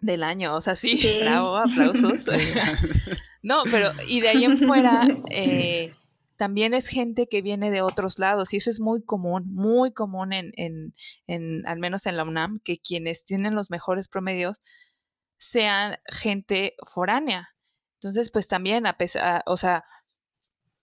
del 0.02 0.22
año, 0.24 0.54
o 0.54 0.60
sea, 0.60 0.76
sí, 0.76 1.00
bravo, 1.20 1.56
aplausos. 1.56 2.26
no, 3.42 3.62
pero 3.70 3.92
y 4.06 4.20
de 4.20 4.28
ahí 4.28 4.44
en 4.44 4.58
fuera, 4.58 5.06
eh, 5.30 5.94
también 6.36 6.74
es 6.74 6.88
gente 6.88 7.28
que 7.28 7.40
viene 7.40 7.70
de 7.70 7.82
otros 7.82 8.18
lados 8.18 8.52
y 8.52 8.56
eso 8.58 8.68
es 8.68 8.80
muy 8.80 9.02
común, 9.02 9.44
muy 9.54 9.92
común 9.92 10.32
en, 10.32 10.52
en, 10.56 10.92
en, 11.28 11.66
al 11.66 11.78
menos 11.78 12.04
en 12.06 12.16
la 12.16 12.24
UNAM, 12.24 12.58
que 12.64 12.80
quienes 12.80 13.24
tienen 13.24 13.54
los 13.54 13.70
mejores 13.70 14.08
promedios 14.08 14.60
sean 15.38 15.96
gente 16.06 16.74
foránea. 16.84 17.50
Entonces, 18.00 18.30
pues 18.32 18.48
también, 18.48 18.86
a 18.86 18.96
pesar, 18.96 19.44
o 19.46 19.56
sea, 19.56 19.84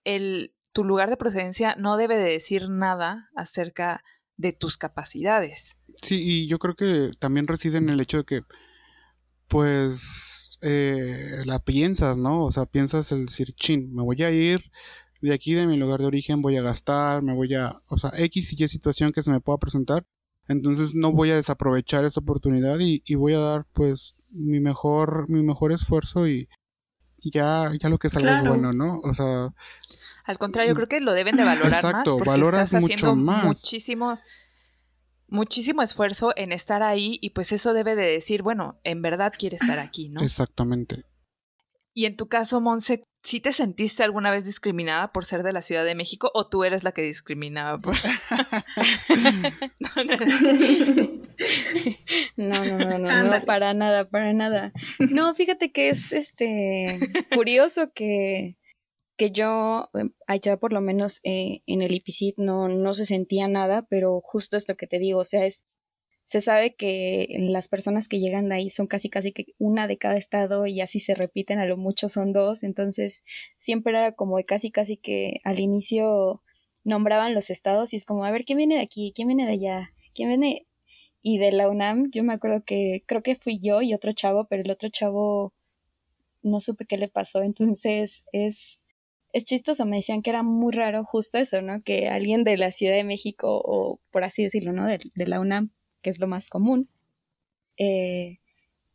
el, 0.04 0.54
tu 0.72 0.84
lugar 0.84 1.10
de 1.10 1.18
procedencia 1.18 1.76
no 1.76 1.98
debe 1.98 2.16
de 2.16 2.30
decir 2.30 2.70
nada 2.70 3.28
acerca 3.36 4.02
de 4.38 4.54
tus 4.54 4.78
capacidades. 4.78 5.76
Sí, 6.00 6.22
y 6.22 6.46
yo 6.46 6.58
creo 6.58 6.74
que 6.74 7.10
también 7.18 7.46
reside 7.46 7.76
en 7.76 7.90
el 7.90 8.00
hecho 8.00 8.18
de 8.18 8.24
que 8.24 8.42
pues 9.50 10.58
eh, 10.62 11.42
la 11.44 11.58
piensas, 11.58 12.16
¿no? 12.16 12.44
O 12.44 12.52
sea, 12.52 12.64
piensas 12.66 13.10
el 13.12 13.26
decir, 13.26 13.52
chin, 13.54 13.92
me 13.92 14.02
voy 14.02 14.22
a 14.22 14.30
ir 14.30 14.62
de 15.20 15.34
aquí, 15.34 15.52
de 15.52 15.66
mi 15.66 15.76
lugar 15.76 16.00
de 16.00 16.06
origen, 16.06 16.40
voy 16.40 16.56
a 16.56 16.62
gastar, 16.62 17.20
me 17.20 17.34
voy 17.34 17.54
a, 17.54 17.82
o 17.88 17.98
sea, 17.98 18.12
X 18.16 18.52
y 18.52 18.64
Y 18.64 18.68
situación 18.68 19.10
que 19.12 19.22
se 19.22 19.30
me 19.30 19.40
pueda 19.40 19.58
presentar. 19.58 20.06
Entonces 20.48 20.94
no 20.94 21.12
voy 21.12 21.30
a 21.30 21.36
desaprovechar 21.36 22.04
esa 22.04 22.20
oportunidad 22.20 22.78
y, 22.80 23.02
y 23.04 23.14
voy 23.16 23.34
a 23.34 23.38
dar 23.38 23.66
pues 23.72 24.14
mi 24.30 24.60
mejor, 24.60 25.28
mi 25.28 25.42
mejor 25.42 25.72
esfuerzo 25.72 26.26
y, 26.28 26.48
ya, 27.22 27.70
ya 27.78 27.88
lo 27.88 27.98
que 27.98 28.08
salga 28.08 28.38
es 28.38 28.48
bueno, 28.48 28.72
¿no? 28.72 29.00
O 29.00 29.12
sea. 29.12 29.52
Al 30.24 30.38
contrario, 30.38 30.74
creo 30.74 30.88
que 30.88 31.00
lo 31.00 31.12
deben 31.12 31.36
de 31.36 31.44
valorar 31.44 31.72
exacto, 31.72 31.96
más 31.96 32.08
porque 32.18 32.28
valoras 32.30 32.72
estás 32.72 32.84
haciendo 32.84 33.16
mucho 33.16 33.32
más. 33.32 33.44
muchísimo 33.44 34.18
muchísimo 35.30 35.82
esfuerzo 35.82 36.32
en 36.36 36.52
estar 36.52 36.82
ahí 36.82 37.18
y 37.20 37.30
pues 37.30 37.52
eso 37.52 37.72
debe 37.72 37.94
de 37.94 38.06
decir, 38.06 38.42
bueno, 38.42 38.80
en 38.84 39.02
verdad 39.02 39.32
quiere 39.36 39.56
estar 39.56 39.78
aquí, 39.78 40.08
¿no? 40.08 40.20
Exactamente. 40.22 41.04
Y 41.92 42.04
en 42.06 42.16
tu 42.16 42.28
caso, 42.28 42.60
Monse, 42.60 43.02
¿sí 43.20 43.40
te 43.40 43.52
sentiste 43.52 44.04
alguna 44.04 44.30
vez 44.30 44.44
discriminada 44.44 45.12
por 45.12 45.24
ser 45.24 45.42
de 45.42 45.52
la 45.52 45.60
Ciudad 45.60 45.84
de 45.84 45.96
México 45.96 46.30
o 46.34 46.46
tú 46.46 46.62
eres 46.62 46.84
la 46.84 46.92
que 46.92 47.02
discriminaba? 47.02 47.80
Por... 47.80 47.96
no, 52.36 52.64
no, 52.64 52.78
no, 52.78 52.98
no, 52.98 53.22
no, 53.24 53.44
para 53.44 53.74
nada, 53.74 54.08
para 54.08 54.32
nada. 54.32 54.72
No, 54.98 55.34
fíjate 55.34 55.72
que 55.72 55.88
es 55.88 56.12
este 56.12 56.86
curioso 57.34 57.92
que 57.92 58.56
que 59.20 59.32
yo 59.32 59.90
em, 59.92 60.12
allá 60.26 60.56
por 60.56 60.72
lo 60.72 60.80
menos 60.80 61.20
eh, 61.24 61.60
en 61.66 61.82
el 61.82 61.92
IPCIT 61.92 62.38
no, 62.38 62.68
no 62.68 62.94
se 62.94 63.04
sentía 63.04 63.48
nada, 63.48 63.86
pero 63.90 64.22
justo 64.24 64.56
esto 64.56 64.78
que 64.78 64.86
te 64.86 64.98
digo, 64.98 65.20
o 65.20 65.24
sea, 65.26 65.44
es, 65.44 65.66
se 66.22 66.40
sabe 66.40 66.74
que 66.74 67.26
las 67.38 67.68
personas 67.68 68.08
que 68.08 68.18
llegan 68.18 68.48
de 68.48 68.54
ahí 68.54 68.70
son 68.70 68.86
casi 68.86 69.10
casi 69.10 69.32
que 69.32 69.44
una 69.58 69.86
de 69.88 69.98
cada 69.98 70.16
estado 70.16 70.66
y 70.66 70.80
así 70.80 71.00
se 71.00 71.14
repiten, 71.14 71.58
a 71.58 71.66
lo 71.66 71.76
mucho 71.76 72.08
son 72.08 72.32
dos, 72.32 72.62
entonces 72.62 73.22
siempre 73.56 73.92
era 73.92 74.12
como 74.12 74.38
casi 74.46 74.70
casi 74.70 74.96
que 74.96 75.40
al 75.44 75.60
inicio 75.60 76.42
nombraban 76.82 77.34
los 77.34 77.50
estados 77.50 77.92
y 77.92 77.96
es 77.96 78.06
como, 78.06 78.24
a 78.24 78.30
ver, 78.30 78.44
¿quién 78.46 78.56
viene 78.56 78.76
de 78.76 78.82
aquí? 78.82 79.12
¿quién 79.14 79.28
viene 79.28 79.44
de 79.44 79.52
allá? 79.52 79.92
¿quién 80.14 80.30
viene? 80.30 80.66
Y 81.20 81.36
de 81.36 81.52
la 81.52 81.68
UNAM, 81.68 82.10
yo 82.10 82.24
me 82.24 82.32
acuerdo 82.32 82.64
que 82.64 83.02
creo 83.06 83.22
que 83.22 83.36
fui 83.36 83.60
yo 83.60 83.82
y 83.82 83.92
otro 83.92 84.14
chavo, 84.14 84.46
pero 84.48 84.62
el 84.62 84.70
otro 84.70 84.88
chavo 84.88 85.52
no 86.42 86.58
supe 86.60 86.86
qué 86.86 86.96
le 86.96 87.08
pasó, 87.08 87.42
entonces 87.42 88.24
es 88.32 88.80
es 89.32 89.44
chistoso, 89.44 89.86
me 89.86 89.96
decían 89.96 90.22
que 90.22 90.30
era 90.30 90.42
muy 90.42 90.72
raro 90.72 91.04
justo 91.04 91.38
eso, 91.38 91.62
¿no? 91.62 91.82
Que 91.82 92.08
alguien 92.08 92.44
de 92.44 92.56
la 92.56 92.72
Ciudad 92.72 92.94
de 92.94 93.04
México, 93.04 93.60
o 93.64 94.00
por 94.10 94.24
así 94.24 94.42
decirlo, 94.42 94.72
¿no? 94.72 94.86
De, 94.86 95.00
la 95.14 95.40
UNAM, 95.40 95.70
que 96.02 96.10
es 96.10 96.18
lo 96.18 96.26
más 96.26 96.50
común, 96.50 96.88
eh, 97.76 98.38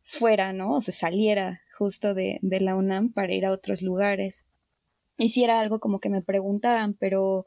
fuera, 0.02 0.52
¿no? 0.52 0.74
O 0.74 0.80
se 0.80 0.92
saliera 0.92 1.62
justo 1.76 2.14
de, 2.14 2.38
de, 2.42 2.60
la 2.60 2.76
UNAM 2.76 3.12
para 3.12 3.34
ir 3.34 3.46
a 3.46 3.52
otros 3.52 3.82
lugares. 3.82 4.46
Y 5.18 5.30
si 5.30 5.44
era 5.44 5.60
algo 5.60 5.80
como 5.80 6.00
que 6.00 6.10
me 6.10 6.22
preguntaran, 6.22 6.94
pero 6.94 7.46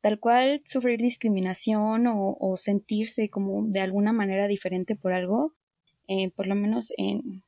tal 0.00 0.20
cual 0.20 0.62
sufrir 0.66 1.00
discriminación 1.00 2.06
o, 2.06 2.36
o 2.38 2.56
sentirse 2.56 3.30
como 3.30 3.66
de 3.66 3.80
alguna 3.80 4.12
manera 4.12 4.46
diferente 4.46 4.94
por 4.94 5.12
algo, 5.12 5.54
eh, 6.06 6.30
por 6.30 6.46
lo 6.46 6.54
menos 6.54 6.92
en, 6.96 7.42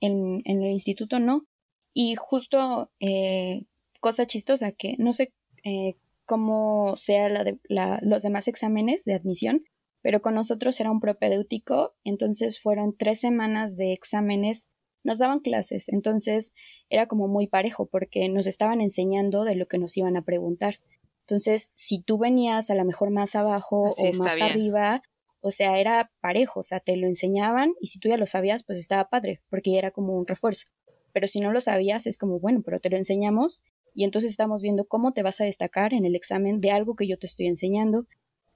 en, 0.00 0.42
en, 0.44 0.62
el 0.62 0.70
instituto 0.70 1.18
no. 1.18 1.46
Y 1.92 2.14
justo 2.14 2.90
eh, 3.00 3.64
cosa 4.02 4.26
chistosa 4.26 4.72
que 4.72 4.96
no 4.98 5.12
sé 5.14 5.32
eh, 5.64 5.94
cómo 6.26 6.96
sea 6.96 7.28
la 7.28 7.44
de 7.44 7.58
la, 7.68 8.00
los 8.02 8.22
demás 8.22 8.48
exámenes 8.48 9.04
de 9.04 9.14
admisión, 9.14 9.64
pero 10.02 10.20
con 10.20 10.34
nosotros 10.34 10.78
era 10.80 10.90
un 10.90 11.00
propedéutico, 11.00 11.94
entonces 12.04 12.60
fueron 12.60 12.96
tres 12.96 13.20
semanas 13.20 13.76
de 13.76 13.92
exámenes, 13.92 14.68
nos 15.04 15.18
daban 15.18 15.38
clases, 15.38 15.88
entonces 15.88 16.52
era 16.90 17.06
como 17.06 17.28
muy 17.28 17.46
parejo 17.46 17.86
porque 17.86 18.28
nos 18.28 18.46
estaban 18.46 18.80
enseñando 18.80 19.44
de 19.44 19.54
lo 19.54 19.66
que 19.66 19.78
nos 19.78 19.96
iban 19.96 20.16
a 20.16 20.24
preguntar. 20.24 20.80
Entonces, 21.20 21.70
si 21.74 22.02
tú 22.02 22.18
venías 22.18 22.70
a 22.70 22.74
lo 22.74 22.84
mejor 22.84 23.10
más 23.10 23.36
abajo 23.36 23.90
o 23.96 24.12
más 24.18 24.40
arriba, 24.40 25.02
o 25.40 25.52
sea, 25.52 25.78
era 25.78 26.10
parejo, 26.20 26.60
o 26.60 26.64
sea, 26.64 26.80
te 26.80 26.96
lo 26.96 27.06
enseñaban 27.06 27.74
y 27.80 27.86
si 27.86 28.00
tú 28.00 28.08
ya 28.08 28.16
lo 28.16 28.26
sabías, 28.26 28.64
pues 28.64 28.78
estaba 28.78 29.08
padre, 29.08 29.40
porque 29.48 29.70
ya 29.70 29.78
era 29.78 29.90
como 29.92 30.16
un 30.16 30.26
refuerzo. 30.26 30.66
Pero 31.12 31.28
si 31.28 31.40
no 31.40 31.52
lo 31.52 31.60
sabías, 31.60 32.06
es 32.06 32.18
como, 32.18 32.40
bueno, 32.40 32.62
pero 32.64 32.80
te 32.80 32.90
lo 32.90 32.96
enseñamos 32.96 33.62
y 33.94 34.04
entonces 34.04 34.30
estamos 34.30 34.62
viendo 34.62 34.86
cómo 34.86 35.12
te 35.12 35.22
vas 35.22 35.40
a 35.40 35.44
destacar 35.44 35.94
en 35.94 36.04
el 36.04 36.14
examen 36.14 36.60
de 36.60 36.70
algo 36.70 36.96
que 36.96 37.06
yo 37.06 37.18
te 37.18 37.26
estoy 37.26 37.46
enseñando. 37.46 38.06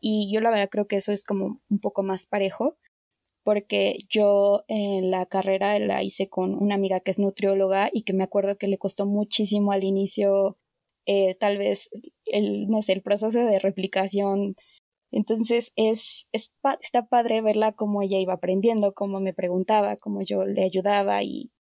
Y 0.00 0.30
yo 0.32 0.40
la 0.40 0.50
verdad 0.50 0.68
creo 0.70 0.86
que 0.86 0.96
eso 0.96 1.12
es 1.12 1.24
como 1.24 1.60
un 1.70 1.78
poco 1.80 2.02
más 2.02 2.26
parejo 2.26 2.76
porque 3.46 3.98
yo 4.08 4.64
en 4.66 5.12
la 5.12 5.24
carrera 5.26 5.78
la 5.78 6.02
hice 6.02 6.28
con 6.28 6.54
una 6.54 6.74
amiga 6.74 6.98
que 6.98 7.12
es 7.12 7.20
nutrióloga 7.20 7.90
y 7.92 8.02
que 8.02 8.12
me 8.12 8.24
acuerdo 8.24 8.58
que 8.58 8.66
le 8.66 8.76
costó 8.76 9.06
muchísimo 9.06 9.70
al 9.70 9.84
inicio 9.84 10.58
eh, 11.06 11.36
tal 11.36 11.56
vez 11.56 11.88
el 12.24 12.68
no 12.68 12.82
sé 12.82 12.94
el 12.94 13.02
proceso 13.02 13.38
de 13.38 13.60
replicación. 13.60 14.56
Entonces 15.12 15.72
es, 15.76 16.28
es 16.32 16.52
está 16.80 17.06
padre 17.06 17.40
verla 17.40 17.72
cómo 17.72 18.02
ella 18.02 18.18
iba 18.18 18.34
aprendiendo, 18.34 18.94
cómo 18.94 19.20
me 19.20 19.32
preguntaba, 19.32 19.96
cómo 19.96 20.22
yo 20.22 20.44
le 20.44 20.64
ayudaba 20.64 21.22
y, 21.22 21.52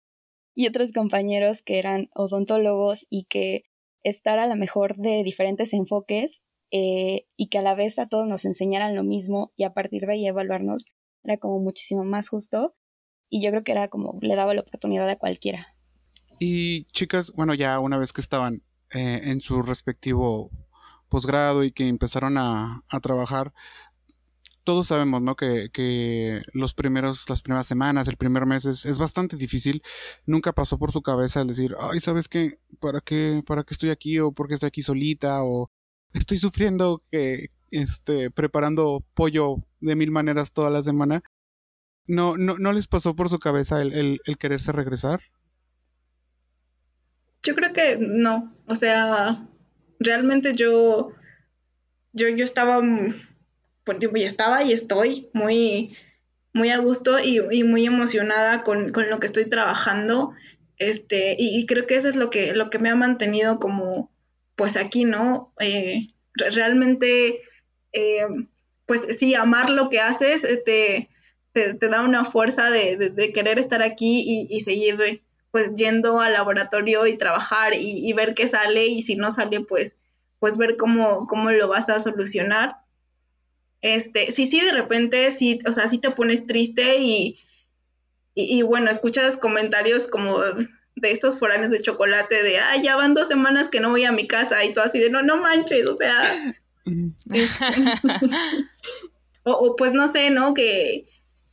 y 0.55 0.67
otros 0.67 0.91
compañeros 0.93 1.61
que 1.61 1.77
eran 1.77 2.09
odontólogos 2.15 3.05
y 3.09 3.25
que 3.25 3.65
estar 4.03 4.39
a 4.39 4.47
lo 4.47 4.55
mejor 4.55 4.95
de 4.95 5.23
diferentes 5.23 5.73
enfoques 5.73 6.43
eh, 6.71 7.27
y 7.35 7.47
que 7.47 7.59
a 7.59 7.61
la 7.61 7.75
vez 7.75 7.99
a 7.99 8.07
todos 8.07 8.27
nos 8.27 8.45
enseñaran 8.45 8.95
lo 8.95 9.03
mismo 9.03 9.51
y 9.55 9.65
a 9.65 9.73
partir 9.73 10.05
de 10.05 10.13
ahí 10.13 10.27
evaluarnos 10.27 10.85
era 11.23 11.37
como 11.37 11.59
muchísimo 11.59 12.03
más 12.03 12.29
justo 12.29 12.75
y 13.29 13.43
yo 13.43 13.51
creo 13.51 13.63
que 13.63 13.73
era 13.73 13.89
como 13.89 14.17
le 14.21 14.35
daba 14.35 14.53
la 14.53 14.61
oportunidad 14.61 15.09
a 15.09 15.17
cualquiera. 15.17 15.75
Y 16.39 16.85
chicas, 16.85 17.31
bueno, 17.33 17.53
ya 17.53 17.79
una 17.79 17.97
vez 17.97 18.13
que 18.13 18.21
estaban 18.21 18.63
eh, 18.93 19.21
en 19.23 19.41
su 19.41 19.61
respectivo 19.61 20.51
posgrado 21.09 21.63
y 21.63 21.71
que 21.71 21.87
empezaron 21.87 22.37
a, 22.37 22.83
a 22.87 22.99
trabajar, 22.99 23.53
todos 24.65 24.87
sabemos, 24.87 25.21
¿no? 25.21 25.35
Que, 25.35 25.69
que, 25.71 26.41
los 26.53 26.73
primeros, 26.73 27.29
las 27.29 27.41
primeras 27.41 27.67
semanas, 27.67 28.07
el 28.09 28.17
primer 28.17 28.45
mes 28.45 28.65
es, 28.65 28.97
bastante 28.97 29.37
difícil. 29.37 29.81
Nunca 30.25 30.51
pasó 30.51 30.77
por 30.77 30.91
su 30.91 31.01
cabeza 31.01 31.41
el 31.41 31.47
decir, 31.47 31.75
ay, 31.79 32.01
¿sabes 32.01 32.27
qué? 32.27 32.59
¿Para 32.81 32.99
qué, 32.99 33.43
para 33.45 33.63
qué 33.63 33.73
estoy 33.73 33.91
aquí? 33.91 34.19
O 34.19 34.33
¿por 34.33 34.47
qué 34.47 34.55
estoy 34.55 34.67
aquí 34.67 34.81
solita? 34.81 35.43
O 35.43 35.71
estoy 36.13 36.37
sufriendo 36.39 37.03
que, 37.11 37.51
este, 37.71 38.31
preparando 38.31 39.05
pollo 39.13 39.57
de 39.79 39.95
mil 39.95 40.11
maneras 40.11 40.51
toda 40.51 40.69
la 40.69 40.83
semana. 40.83 41.23
¿No, 42.07 42.35
no, 42.37 42.57
no 42.57 42.73
les 42.73 42.87
pasó 42.87 43.15
por 43.15 43.29
su 43.29 43.39
cabeza 43.39 43.81
el, 43.81 43.93
el, 43.93 44.19
el 44.25 44.37
quererse 44.37 44.71
regresar? 44.71 45.21
Yo 47.43 47.55
creo 47.55 47.71
que 47.71 47.97
no. 47.99 48.53
O 48.67 48.75
sea, 48.75 49.47
realmente 49.99 50.55
yo, 50.55 51.11
yo, 52.13 52.27
yo 52.29 52.43
estaba 52.43 52.81
estaba 54.23 54.63
y 54.63 54.73
estoy 54.73 55.29
muy, 55.33 55.95
muy 56.53 56.69
a 56.69 56.77
gusto 56.77 57.19
y, 57.19 57.63
muy 57.63 57.85
emocionada 57.85 58.63
con, 58.63 58.91
lo 58.91 59.19
que 59.19 59.27
estoy 59.27 59.45
trabajando. 59.49 60.33
Este, 60.77 61.35
y, 61.37 61.65
creo 61.65 61.87
que 61.87 61.95
eso 61.95 62.09
es 62.09 62.15
lo 62.15 62.29
que, 62.29 62.53
lo 62.53 62.69
que 62.69 62.79
me 62.79 62.89
ha 62.89 62.95
mantenido 62.95 63.59
como, 63.59 64.11
pues 64.55 64.77
aquí, 64.77 65.05
¿no? 65.05 65.53
Eh, 65.59 66.07
realmente, 66.33 67.41
eh, 67.93 68.25
pues 68.85 69.17
sí, 69.17 69.35
amar 69.35 69.69
lo 69.69 69.89
que 69.89 69.99
haces 69.99 70.43
eh, 70.43 70.61
te, 70.65 71.09
te, 71.53 71.89
da 71.89 72.03
una 72.03 72.25
fuerza 72.25 72.69
de, 72.69 73.31
querer 73.33 73.59
estar 73.59 73.81
aquí 73.81 74.47
y, 74.49 74.61
seguir 74.61 75.23
pues 75.51 75.73
yendo 75.75 76.19
al 76.19 76.33
laboratorio 76.33 77.07
y 77.07 77.17
trabajar 77.17 77.73
y, 77.75 78.09
y, 78.09 78.13
ver 78.13 78.33
qué 78.35 78.47
sale 78.47 78.87
y 78.87 79.03
si 79.03 79.15
no 79.15 79.31
sale, 79.31 79.61
pues, 79.61 79.95
pues 80.39 80.57
ver 80.57 80.75
cómo, 80.77 81.27
cómo 81.27 81.51
lo 81.51 81.67
vas 81.69 81.89
a 81.89 82.01
solucionar. 82.01 82.84
Este, 83.85 84.31
sí, 84.31 84.47
sí, 84.47 84.61
de 84.61 84.71
repente, 84.71 85.31
sí, 85.31 85.59
o 85.67 85.71
sea, 85.71 85.87
sí 85.87 85.99
te 85.99 86.09
pones 86.09 86.47
triste 86.47 86.97
y, 86.97 87.37
y, 88.33 88.63
bueno, 88.63 88.89
escuchas 88.89 89.37
comentarios 89.37 90.07
como 90.07 90.39
de 90.39 91.11
estos 91.11 91.37
foráneos 91.37 91.69
de 91.69 91.83
chocolate 91.83 92.41
de, 92.41 92.57
ah, 92.57 92.81
ya 92.81 92.95
van 92.95 93.13
dos 93.13 93.27
semanas 93.27 93.67
que 93.67 93.79
no 93.79 93.91
voy 93.91 94.03
a 94.03 94.11
mi 94.11 94.25
casa 94.25 94.65
y 94.65 94.73
todo 94.73 94.85
así 94.85 94.97
de, 94.97 95.11
no, 95.11 95.21
no 95.21 95.37
manches, 95.37 95.87
o 95.87 95.95
sea, 95.95 96.19
o, 99.43 99.75
pues 99.75 99.93
no 99.93 100.07
sé, 100.07 100.31
¿no? 100.31 100.55
Que 100.55 101.05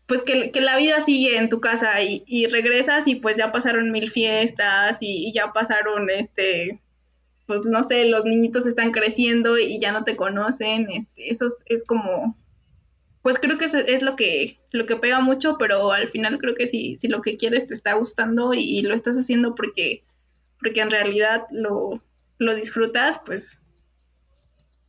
pues 0.06 0.22
que, 0.22 0.50
la 0.54 0.78
vida 0.78 1.04
sigue 1.04 1.36
en 1.36 1.50
tu 1.50 1.60
casa 1.60 2.00
y, 2.02 2.46
regresas 2.46 3.06
y 3.08 3.16
pues 3.16 3.36
ya 3.36 3.52
pasaron 3.52 3.90
mil 3.90 4.10
fiestas 4.10 5.02
y, 5.02 5.28
y, 5.28 5.34
ya 5.34 5.52
pasaron 5.52 6.08
este 6.08 6.80
pues 7.52 7.66
no 7.66 7.82
sé, 7.82 8.06
los 8.06 8.24
niñitos 8.24 8.66
están 8.66 8.92
creciendo 8.92 9.58
y 9.58 9.78
ya 9.78 9.92
no 9.92 10.04
te 10.04 10.16
conocen, 10.16 10.88
este, 10.90 11.30
eso 11.30 11.46
es, 11.66 11.84
como, 11.84 12.34
pues 13.20 13.38
creo 13.38 13.58
que 13.58 13.66
es, 13.66 14.02
lo 14.02 14.16
que 14.16 14.58
lo 14.70 14.86
que 14.86 14.96
pega 14.96 15.20
mucho, 15.20 15.58
pero 15.58 15.92
al 15.92 16.08
final 16.10 16.38
creo 16.38 16.54
que 16.54 16.66
si, 16.66 16.96
si 16.96 17.08
lo 17.08 17.20
que 17.20 17.36
quieres 17.36 17.68
te 17.68 17.74
está 17.74 17.92
gustando 17.92 18.54
y, 18.54 18.80
lo 18.80 18.94
estás 18.94 19.18
haciendo 19.18 19.54
porque, 19.54 20.02
porque 20.58 20.80
en 20.80 20.90
realidad 20.90 21.42
lo, 21.50 22.02
lo 22.38 22.54
disfrutas, 22.54 23.20
pues, 23.26 23.60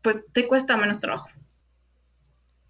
pues 0.01 0.23
te 0.31 0.47
cuesta 0.47 0.77
menos 0.77 1.01
trabajo. 1.01 1.27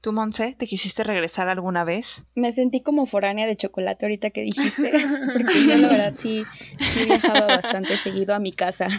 ¿Tú, 0.01 0.11
Monse, 0.11 0.55
te 0.57 0.65
quisiste 0.65 1.03
regresar 1.03 1.49
alguna 1.49 1.83
vez? 1.83 2.25
Me 2.35 2.51
sentí 2.51 2.81
como 2.81 3.05
foránea 3.05 3.45
de 3.45 3.55
chocolate 3.55 4.05
ahorita 4.05 4.31
que 4.31 4.41
dijiste, 4.41 4.91
porque 5.33 5.65
yo 5.65 5.77
la 5.77 5.87
verdad 5.87 6.13
sí, 6.17 6.43
sí 6.79 7.03
he 7.03 7.05
viajado 7.05 7.47
bastante 7.47 7.95
seguido 7.97 8.33
a 8.33 8.39
mi 8.39 8.51
casa. 8.51 8.89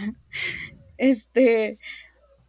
Este, 0.96 1.78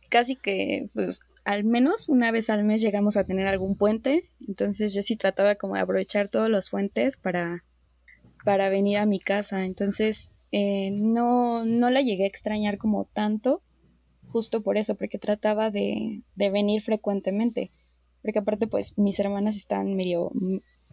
casi 0.09 0.35
que, 0.35 0.89
pues, 0.93 1.21
al 1.43 1.63
menos 1.63 2.09
una 2.09 2.31
vez 2.31 2.49
al 2.49 2.63
mes 2.63 2.81
llegamos 2.81 3.17
a 3.17 3.23
tener 3.23 3.47
algún 3.47 3.77
puente, 3.77 4.29
entonces 4.47 4.93
yo 4.93 5.01
sí 5.01 5.15
trataba 5.15 5.55
como 5.55 5.75
de 5.75 5.81
aprovechar 5.81 6.27
todos 6.27 6.49
los 6.49 6.69
fuentes 6.69 7.17
para, 7.17 7.63
para 8.43 8.69
venir 8.69 8.97
a 8.97 9.05
mi 9.05 9.19
casa, 9.19 9.63
entonces 9.65 10.33
eh, 10.51 10.91
no, 10.91 11.63
no 11.65 11.89
la 11.91 12.01
llegué 12.01 12.23
a 12.23 12.27
extrañar 12.27 12.77
como 12.77 13.05
tanto, 13.05 13.61
justo 14.29 14.63
por 14.63 14.77
eso, 14.77 14.95
porque 14.95 15.19
trataba 15.19 15.69
de, 15.69 16.23
de 16.35 16.49
venir 16.49 16.81
frecuentemente, 16.81 17.71
porque 18.23 18.39
aparte 18.39 18.65
pues 18.67 18.97
mis 18.97 19.19
hermanas 19.19 19.55
están 19.55 19.95
medio 19.95 20.31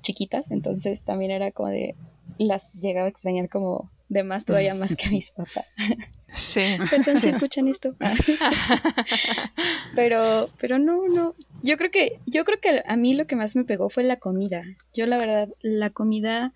chiquitas, 0.02 0.50
entonces 0.50 1.02
también 1.02 1.30
era 1.30 1.50
como 1.50 1.70
de, 1.70 1.94
las 2.38 2.74
llegaba 2.74 3.06
a 3.06 3.10
extrañar 3.10 3.48
como 3.48 3.90
de 4.12 4.24
más 4.24 4.44
todavía 4.44 4.74
más 4.74 4.94
que 4.94 5.06
a 5.06 5.10
mis 5.10 5.30
papás. 5.30 5.64
Sí. 6.28 6.76
Perdón 6.90 7.18
si 7.18 7.28
escuchan 7.28 7.68
esto. 7.68 7.94
pero, 9.94 10.50
pero 10.60 10.78
no, 10.78 11.08
no. 11.08 11.34
Yo 11.62 11.76
creo 11.78 11.90
que, 11.90 12.20
yo 12.26 12.44
creo 12.44 12.60
que 12.60 12.82
a 12.86 12.96
mí 12.96 13.14
lo 13.14 13.26
que 13.26 13.36
más 13.36 13.56
me 13.56 13.64
pegó 13.64 13.88
fue 13.88 14.02
la 14.02 14.16
comida. 14.16 14.64
Yo 14.94 15.06
la 15.06 15.16
verdad, 15.16 15.48
la 15.62 15.90
comida 15.90 16.52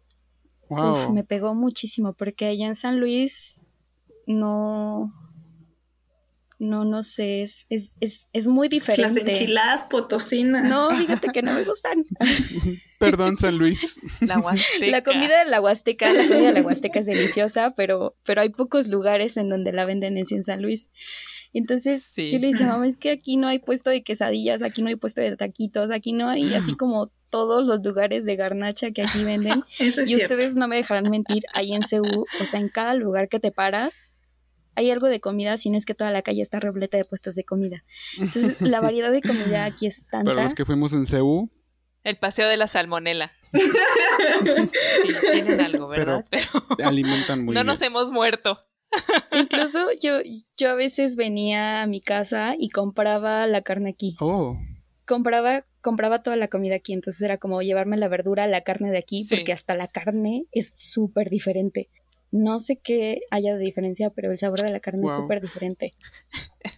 me 1.12 1.24
pegó 1.24 1.54
muchísimo 1.54 2.12
porque 2.12 2.46
allá 2.46 2.66
en 2.66 2.74
San 2.74 3.00
Luis 3.00 3.62
no, 4.26 5.10
no, 6.58 6.84
no 6.84 7.02
sé, 7.02 7.42
es, 7.42 7.66
es, 7.68 7.96
es, 8.00 8.28
es 8.32 8.48
muy 8.48 8.68
diferente. 8.68 9.20
Las 9.22 9.28
enchiladas 9.28 9.84
potosinas. 9.84 10.64
No, 10.64 10.90
fíjate 10.90 11.28
que 11.28 11.42
no 11.42 11.52
me 11.52 11.64
gustan. 11.64 12.04
Perdón, 12.98 13.36
San 13.36 13.58
Luis. 13.58 14.00
La 14.20 14.38
Huasteca. 14.38 14.86
La 14.86 15.02
comida 15.02 15.38
de 15.44 15.50
la 15.50 15.60
Huasteca, 15.60 16.12
la 16.12 16.26
comida 16.26 16.48
de 16.48 16.52
la 16.52 16.62
Huasteca 16.62 17.00
es 17.00 17.06
deliciosa, 17.06 17.74
pero, 17.76 18.16
pero 18.24 18.40
hay 18.40 18.48
pocos 18.48 18.88
lugares 18.88 19.36
en 19.36 19.48
donde 19.48 19.72
la 19.72 19.84
venden 19.84 20.16
en 20.16 20.42
San 20.42 20.62
Luis. 20.62 20.90
Entonces 21.52 22.14
yo 22.16 22.38
le 22.38 22.48
decía, 22.48 22.66
mamá, 22.66 22.86
es 22.86 22.98
que 22.98 23.10
aquí 23.10 23.38
no 23.38 23.48
hay 23.48 23.58
puesto 23.58 23.88
de 23.88 24.02
quesadillas, 24.02 24.62
aquí 24.62 24.82
no 24.82 24.88
hay 24.88 24.96
puesto 24.96 25.22
de 25.22 25.36
taquitos, 25.36 25.90
aquí 25.90 26.12
no 26.12 26.28
hay 26.28 26.54
así 26.54 26.74
como 26.76 27.10
todos 27.30 27.66
los 27.66 27.82
lugares 27.82 28.24
de 28.24 28.36
garnacha 28.36 28.90
que 28.90 29.02
aquí 29.02 29.24
venden. 29.24 29.64
y 30.06 30.16
ustedes 30.16 30.54
no 30.54 30.68
me 30.68 30.76
dejarán 30.76 31.10
mentir, 31.10 31.44
ahí 31.54 31.72
en 31.72 31.82
Ceú, 31.82 32.26
o 32.40 32.44
sea, 32.44 32.60
en 32.60 32.68
cada 32.68 32.94
lugar 32.94 33.28
que 33.28 33.40
te 33.40 33.52
paras, 33.52 34.05
hay 34.76 34.90
algo 34.90 35.08
de 35.08 35.20
comida, 35.20 35.58
si 35.58 35.70
no 35.70 35.78
es 35.78 35.86
que 35.86 35.94
toda 35.94 36.10
la 36.10 36.22
calle 36.22 36.42
está 36.42 36.60
repleta 36.60 36.98
de 36.98 37.04
puestos 37.04 37.34
de 37.34 37.44
comida. 37.44 37.82
Entonces, 38.18 38.60
la 38.60 38.80
variedad 38.80 39.10
de 39.10 39.22
comida 39.22 39.64
aquí 39.64 39.86
es 39.86 40.06
tanta. 40.06 40.30
Para 40.30 40.44
los 40.44 40.54
que 40.54 40.64
fuimos 40.64 40.92
en 40.92 41.06
Ceú. 41.06 41.50
El 42.04 42.18
paseo 42.18 42.48
de 42.48 42.56
la 42.56 42.68
salmonela. 42.68 43.32
sí, 43.52 45.14
tienen 45.32 45.60
algo, 45.60 45.88
¿verdad? 45.88 46.24
Pero, 46.30 46.46
alimentan 46.84 47.44
muy 47.44 47.52
No 47.54 47.64
nos 47.64 47.82
hemos 47.82 48.12
muerto. 48.12 48.60
Incluso 49.32 49.88
yo, 50.00 50.20
yo 50.56 50.70
a 50.70 50.74
veces 50.74 51.16
venía 51.16 51.82
a 51.82 51.86
mi 51.86 52.00
casa 52.00 52.54
y 52.56 52.68
compraba 52.68 53.46
la 53.48 53.62
carne 53.62 53.90
aquí. 53.90 54.14
Oh. 54.20 54.56
Compraba, 55.04 55.64
compraba 55.80 56.22
toda 56.22 56.36
la 56.36 56.48
comida 56.48 56.76
aquí, 56.76 56.92
entonces 56.92 57.22
era 57.22 57.38
como 57.38 57.60
llevarme 57.62 57.96
la 57.96 58.08
verdura, 58.08 58.46
la 58.46 58.60
carne 58.60 58.90
de 58.90 58.98
aquí, 58.98 59.26
porque 59.28 59.52
hasta 59.52 59.74
la 59.74 59.88
carne 59.88 60.44
es 60.52 60.74
súper 60.76 61.28
diferente. 61.28 61.88
No 62.30 62.58
sé 62.58 62.76
qué 62.76 63.20
haya 63.30 63.54
de 63.54 63.64
diferencia, 63.64 64.10
pero 64.10 64.30
el 64.30 64.38
sabor 64.38 64.60
de 64.60 64.70
la 64.70 64.80
carne 64.80 65.06
es 65.06 65.14
súper 65.14 65.40
diferente. 65.40 65.92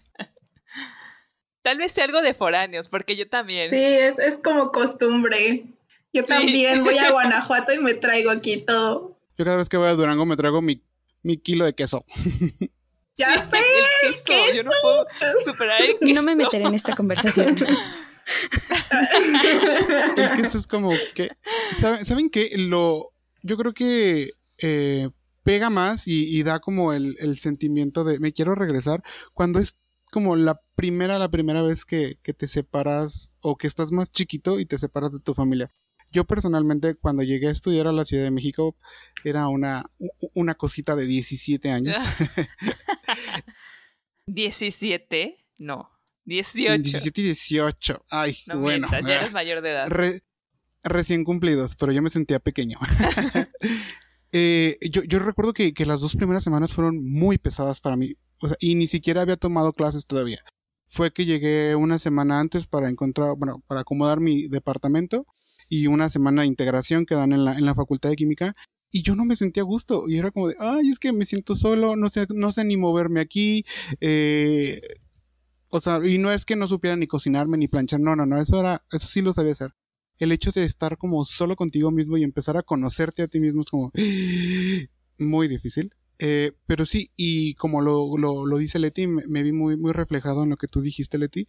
Tal 1.61 1.77
vez 1.77 1.91
sea 1.91 2.05
algo 2.05 2.21
de 2.21 2.33
foráneos, 2.33 2.87
porque 2.87 3.15
yo 3.15 3.27
también. 3.27 3.69
Sí, 3.69 3.77
es, 3.77 4.39
como 4.39 4.71
costumbre. 4.71 5.65
Yo 6.13 6.23
también 6.23 6.83
voy 6.83 6.97
a 6.97 7.11
Guanajuato 7.13 7.73
y 7.73 7.79
me 7.79 7.93
traigo 7.93 8.31
aquí 8.31 8.57
todo. 8.61 9.19
Yo 9.37 9.45
cada 9.45 9.57
vez 9.57 9.69
que 9.69 9.77
voy 9.77 9.87
a 9.87 9.93
Durango 9.93 10.25
me 10.25 10.35
traigo 10.35 10.61
mi, 10.61 10.81
mi 11.21 11.37
kilo 11.37 11.65
de 11.65 11.73
queso. 11.73 12.03
Ya 13.15 13.33
sé, 13.33 13.57
el 13.57 14.13
queso. 14.13 14.53
Yo 14.55 14.63
no 14.63 14.71
puedo 14.81 15.05
superar 15.43 15.81
el 15.81 15.99
queso. 15.99 16.13
No 16.13 16.23
me 16.23 16.37
meteré 16.37 16.63
en 16.63 16.73
esta 16.73 16.95
conversación. 16.95 17.57
el 20.15 20.41
queso 20.41 20.57
es 20.57 20.65
como 20.65 20.93
que. 21.13 21.29
¿Saben, 21.81 22.05
¿saben 22.05 22.29
qué? 22.29 22.49
Lo. 22.55 23.11
Yo 23.43 23.57
creo 23.57 23.73
que 23.73 24.29
eh, 24.59 25.09
pega 25.49 25.71
más 25.71 26.03
y, 26.05 26.43
da 26.43 26.59
como 26.59 26.93
el, 26.93 27.15
sentimiento 27.39 28.03
de 28.03 28.19
me 28.19 28.33
quiero 28.33 28.53
regresar 28.53 29.01
cuando 29.33 29.57
es 29.57 29.79
como 30.11 30.35
la 30.35 30.61
primera, 30.75 31.17
la 31.17 31.31
primera 31.31 31.63
vez 31.63 31.85
que, 31.85 32.19
te 32.21 32.47
separas 32.47 33.31
o 33.41 33.57
que 33.57 33.65
estás 33.65 33.91
más 33.91 34.11
chiquito 34.11 34.59
y 34.59 34.67
te 34.67 34.77
separas 34.77 35.11
de 35.11 35.19
tu 35.19 35.33
familia. 35.33 35.71
Yo 36.11 36.25
personalmente 36.25 36.93
cuando 36.93 37.23
llegué 37.23 37.47
a 37.47 37.51
estudiar 37.51 37.87
a 37.87 37.91
la 37.91 38.05
Ciudad 38.05 38.25
de 38.25 38.31
México 38.31 38.77
era 39.23 39.47
una, 39.47 39.89
una 40.35 40.53
cosita 40.53 40.95
de 40.95 41.07
17 41.07 41.71
años. 41.71 41.97
¿17? 44.27 45.35
No. 45.57 45.89
18. 46.25 46.83
17 46.83 47.21
y 47.21 47.23
18. 47.23 48.05
Ay, 48.11 48.37
No 48.45 48.59
bueno. 48.59 48.87
mientas, 48.87 49.09
ya 49.09 49.15
ah, 49.15 49.21
eres 49.21 49.31
mayor 49.31 49.63
de 49.63 49.71
edad. 49.71 49.89
re- 49.89 50.21
recién 50.83 51.23
cumplidos, 51.23 51.75
pero 51.75 51.91
yo 51.91 52.03
me 52.03 52.11
sentía 52.11 52.37
pequeño. 52.37 52.77
Eh, 54.31 54.77
yo, 54.89 55.03
yo 55.03 55.19
recuerdo 55.19 55.53
que, 55.53 55.73
las 55.85 56.01
dos 56.01 56.15
primeras 56.15 56.43
semanas 56.43 56.73
fueron 56.73 57.03
muy 57.03 57.37
pesadas 57.37 57.81
para 57.81 57.95
mí. 57.95 58.15
O 58.41 58.47
sea, 58.47 58.57
y 58.59 58.75
ni 58.75 58.87
siquiera 58.87 59.21
había 59.21 59.37
tomado 59.37 59.73
clases 59.73 60.05
todavía. 60.05 60.43
Fue 60.87 61.11
que 61.11 61.25
llegué 61.25 61.75
una 61.75 61.99
semana 61.99 62.39
antes 62.39 62.67
para 62.67 62.89
encontrar, 62.89 63.35
bueno, 63.37 63.63
para 63.67 63.81
acomodar 63.81 64.19
mi 64.19 64.47
departamento 64.47 65.25
y 65.67 65.87
una 65.87 66.09
semana 66.09 66.41
de 66.41 66.47
integración 66.47 67.05
que 67.05 67.15
dan 67.15 67.31
en 67.33 67.45
la, 67.45 67.57
en 67.57 67.65
la 67.65 67.75
facultad 67.75 68.09
de 68.09 68.15
química. 68.15 68.53
Y 68.91 69.03
yo 69.03 69.15
no 69.15 69.25
me 69.25 69.35
sentía 69.35 69.63
a 69.63 69.65
gusto. 69.65 70.05
Y 70.07 70.17
era 70.17 70.31
como 70.31 70.47
de, 70.47 70.55
ay, 70.59 70.89
es 70.89 70.99
que 70.99 71.13
me 71.13 71.25
siento 71.25 71.55
solo, 71.55 71.95
no 71.95 72.09
sé, 72.09 72.25
no 72.33 72.51
sé 72.51 72.65
ni 72.65 72.77
moverme 72.77 73.21
aquí. 73.21 73.65
Eh, 74.01 74.81
o 75.69 75.79
sea, 75.79 75.99
y 76.05 76.17
no 76.17 76.31
es 76.31 76.45
que 76.45 76.55
no 76.55 76.67
supiera 76.67 76.95
ni 76.95 77.07
cocinarme 77.07 77.57
ni 77.57 77.67
planchar, 77.67 77.99
no, 77.99 78.15
no, 78.15 78.25
no, 78.25 78.41
eso 78.41 78.59
era, 78.59 78.83
eso 78.91 79.07
sí 79.07 79.21
lo 79.21 79.33
sabía 79.33 79.51
hacer. 79.51 79.73
El 80.19 80.31
hecho 80.31 80.51
de 80.51 80.63
estar 80.63 80.97
como 80.97 81.25
solo 81.25 81.55
contigo 81.55 81.89
mismo 81.91 82.17
y 82.17 82.23
empezar 82.23 82.57
a 82.57 82.63
conocerte 82.63 83.23
a 83.23 83.27
ti 83.27 83.39
mismo 83.39 83.61
es 83.61 83.67
como 83.69 83.91
muy 85.17 85.47
difícil. 85.47 85.93
Eh, 86.19 86.51
pero 86.67 86.85
sí, 86.85 87.11
y 87.15 87.55
como 87.55 87.81
lo, 87.81 88.17
lo, 88.17 88.45
lo 88.45 88.57
dice 88.57 88.77
Leti, 88.79 89.07
me, 89.07 89.23
me 89.27 89.41
vi 89.41 89.53
muy, 89.53 89.77
muy 89.77 89.93
reflejado 89.93 90.43
en 90.43 90.49
lo 90.49 90.57
que 90.57 90.67
tú 90.67 90.81
dijiste, 90.81 91.17
Leti. 91.17 91.47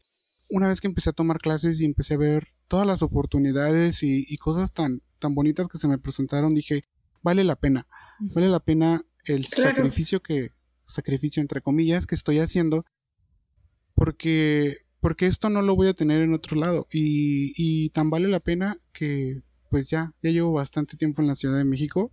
Una 0.48 0.68
vez 0.68 0.80
que 0.80 0.86
empecé 0.86 1.10
a 1.10 1.12
tomar 1.12 1.38
clases 1.38 1.80
y 1.80 1.84
empecé 1.84 2.14
a 2.14 2.18
ver 2.18 2.48
todas 2.68 2.86
las 2.86 3.02
oportunidades 3.02 4.02
y, 4.02 4.24
y 4.28 4.36
cosas 4.38 4.72
tan, 4.72 5.02
tan 5.18 5.34
bonitas 5.34 5.66
que 5.68 5.78
se 5.78 5.88
me 5.88 5.98
presentaron, 5.98 6.54
dije, 6.54 6.82
vale 7.22 7.42
la 7.44 7.56
pena, 7.56 7.86
vale 8.20 8.48
la 8.48 8.60
pena 8.60 9.04
el 9.24 9.46
Claro. 9.48 9.76
sacrificio 9.76 10.20
que, 10.22 10.50
sacrificio 10.86 11.40
entre 11.40 11.60
comillas, 11.62 12.06
que 12.06 12.14
estoy 12.14 12.38
haciendo, 12.38 12.84
porque, 13.94 14.78
porque 15.01 15.26
esto 15.26 15.48
no 15.51 15.62
lo 15.62 15.74
voy 15.76 15.88
a 15.88 15.94
tener 15.94 16.22
en 16.22 16.34
otro 16.34 16.57
lado. 16.57 16.86
Y, 16.92 17.53
y 17.57 17.90
tan 17.90 18.11
vale 18.11 18.28
la 18.28 18.40
pena 18.40 18.78
que, 18.92 19.42
pues 19.70 19.88
ya, 19.90 20.14
ya 20.22 20.30
llevo 20.30 20.53
bastante 20.53 20.96
tiempo 20.96 21.22
en 21.22 21.28
la 21.28 21.34
Ciudad 21.36 21.57
de 21.59 21.64
México. 21.64 22.12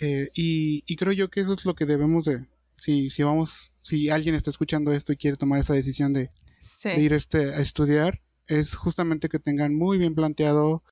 eh, 0.00 0.28
y, 0.34 0.82
y 0.86 0.96
creo 0.96 1.12
yo 1.12 1.28
que 1.30 1.40
eso 1.40 1.52
es 1.54 1.64
lo 1.64 1.74
que 1.74 1.86
debemos 1.86 2.24
de, 2.24 2.46
si, 2.76 3.10
si 3.10 3.22
vamos, 3.22 3.72
si 3.82 4.08
alguien 4.10 4.34
está 4.34 4.50
escuchando 4.50 4.90
esto 4.92 5.12
y 5.12 5.16
quiere 5.16 5.36
tomar 5.36 5.60
esa 5.60 5.74
decisión 5.74 6.12
de, 6.12 6.30
Sí. 6.58 6.88
de 6.90 7.00
ir 7.00 7.12
este, 7.12 7.54
a 7.54 7.58
estudiar, 7.60 8.22
es 8.46 8.74
justamente 8.76 9.28
que 9.28 9.38
tengan 9.38 9.74
muy 9.74 9.98
bien 9.98 10.14
planteado 10.14 10.82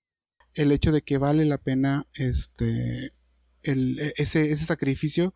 el 0.55 0.71
hecho 0.73 0.91
de 0.93 1.03
que 1.03 1.17
vale 1.19 1.45
la 1.45 1.59
pena 1.59 2.07
este 2.15 3.13
el, 3.63 3.99
e- 4.01 4.13
ese, 4.17 4.51
ese 4.51 4.65
sacrificio 4.67 5.33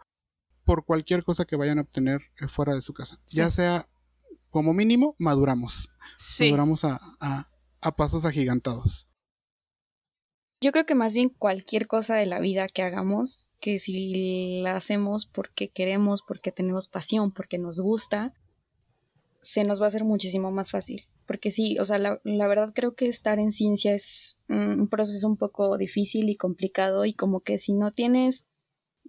por 0.64 0.84
cualquier 0.84 1.22
cosa 1.24 1.44
que 1.44 1.56
vayan 1.56 1.78
a 1.78 1.82
obtener 1.82 2.20
eh, 2.40 2.48
fuera 2.48 2.74
de 2.74 2.82
su 2.82 2.92
casa. 2.94 3.20
Sí. 3.26 3.36
Ya 3.36 3.50
sea, 3.50 3.88
como 4.54 4.72
mínimo, 4.72 5.16
maduramos. 5.18 5.90
Sí. 6.16 6.44
Maduramos 6.44 6.84
a, 6.84 7.00
a, 7.18 7.50
a 7.80 7.96
pasos 7.96 8.24
agigantados. 8.24 9.08
Yo 10.60 10.70
creo 10.70 10.86
que 10.86 10.94
más 10.94 11.12
bien 11.12 11.28
cualquier 11.28 11.88
cosa 11.88 12.14
de 12.14 12.26
la 12.26 12.38
vida 12.38 12.68
que 12.68 12.82
hagamos, 12.82 13.48
que 13.60 13.80
si 13.80 14.60
la 14.62 14.76
hacemos 14.76 15.26
porque 15.26 15.70
queremos, 15.70 16.22
porque 16.22 16.52
tenemos 16.52 16.86
pasión, 16.86 17.32
porque 17.32 17.58
nos 17.58 17.80
gusta, 17.80 18.32
se 19.40 19.64
nos 19.64 19.80
va 19.80 19.86
a 19.86 19.88
hacer 19.88 20.04
muchísimo 20.04 20.52
más 20.52 20.70
fácil. 20.70 21.02
Porque 21.26 21.50
sí, 21.50 21.76
o 21.80 21.84
sea, 21.84 21.98
la, 21.98 22.20
la 22.22 22.46
verdad 22.46 22.72
creo 22.74 22.94
que 22.94 23.08
estar 23.08 23.40
en 23.40 23.50
ciencia 23.50 23.92
es 23.92 24.38
un 24.48 24.86
proceso 24.88 25.26
un 25.26 25.36
poco 25.36 25.76
difícil 25.78 26.28
y 26.30 26.36
complicado 26.36 27.04
y 27.06 27.12
como 27.14 27.40
que 27.40 27.58
si 27.58 27.72
no 27.74 27.90
tienes, 27.92 28.46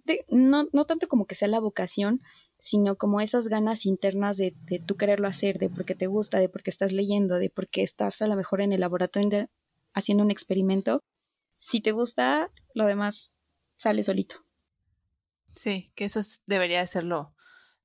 de- 0.04 0.24
no, 0.28 0.66
no 0.72 0.86
tanto 0.86 1.06
como 1.06 1.26
que 1.26 1.36
sea 1.36 1.46
la 1.48 1.60
vocación, 1.60 2.20
sino 2.58 2.96
como 2.96 3.20
esas 3.20 3.48
ganas 3.48 3.84
internas 3.86 4.36
de, 4.38 4.54
de 4.62 4.78
tú 4.78 4.96
quererlo 4.96 5.28
hacer, 5.28 5.58
de 5.58 5.68
porque 5.68 5.94
te 5.94 6.06
gusta, 6.06 6.38
de 6.38 6.48
porque 6.48 6.70
estás 6.70 6.92
leyendo, 6.92 7.36
de 7.38 7.50
porque 7.50 7.82
estás 7.82 8.22
a 8.22 8.26
lo 8.26 8.36
mejor 8.36 8.60
en 8.60 8.72
el 8.72 8.80
laboratorio 8.80 9.28
de- 9.28 9.48
haciendo 9.94 10.24
un 10.24 10.30
experimento, 10.30 11.02
si 11.58 11.80
te 11.80 11.92
gusta, 11.92 12.50
lo 12.74 12.86
demás 12.86 13.32
sale 13.78 14.02
solito. 14.04 14.36
Sí, 15.50 15.92
que 15.94 16.04
eso 16.04 16.18
es- 16.20 16.42
debería 16.46 16.80
de 16.80 16.86
ser 16.86 17.04
lo, 17.04 17.34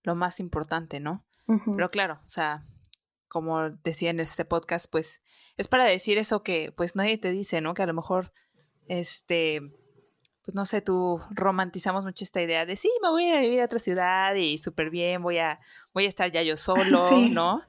lo 0.03 0.15
más 0.15 0.39
importante, 0.39 0.99
¿no? 0.99 1.25
Pero 1.75 1.91
claro, 1.91 2.21
o 2.25 2.29
sea, 2.29 2.65
como 3.27 3.69
decía 3.83 4.09
en 4.09 4.19
este 4.21 4.45
podcast, 4.45 4.89
pues 4.89 5.21
es 5.57 5.67
para 5.67 5.83
decir 5.85 6.17
eso 6.17 6.43
que 6.43 6.71
pues 6.71 6.95
nadie 6.95 7.17
te 7.17 7.29
dice, 7.31 7.59
¿no? 7.59 7.73
Que 7.73 7.81
a 7.83 7.85
lo 7.87 7.93
mejor, 7.93 8.31
este, 8.87 9.61
pues 10.51 10.55
no 10.55 10.65
sé, 10.65 10.81
tú 10.81 11.21
romantizamos 11.29 12.03
mucho 12.03 12.25
esta 12.25 12.41
idea 12.41 12.65
de 12.65 12.75
sí, 12.75 12.91
me 13.01 13.09
voy 13.09 13.23
a 13.23 13.27
ir 13.29 13.35
a 13.35 13.39
vivir 13.39 13.61
a 13.61 13.65
otra 13.65 13.79
ciudad 13.79 14.35
y 14.35 14.57
súper 14.57 14.89
bien, 14.89 15.23
voy 15.23 15.37
a, 15.37 15.61
voy 15.93 16.05
a 16.05 16.09
estar 16.09 16.29
ya 16.29 16.43
yo 16.43 16.57
solo, 16.57 17.07
Sí. 17.07 17.29
¿no? 17.31 17.61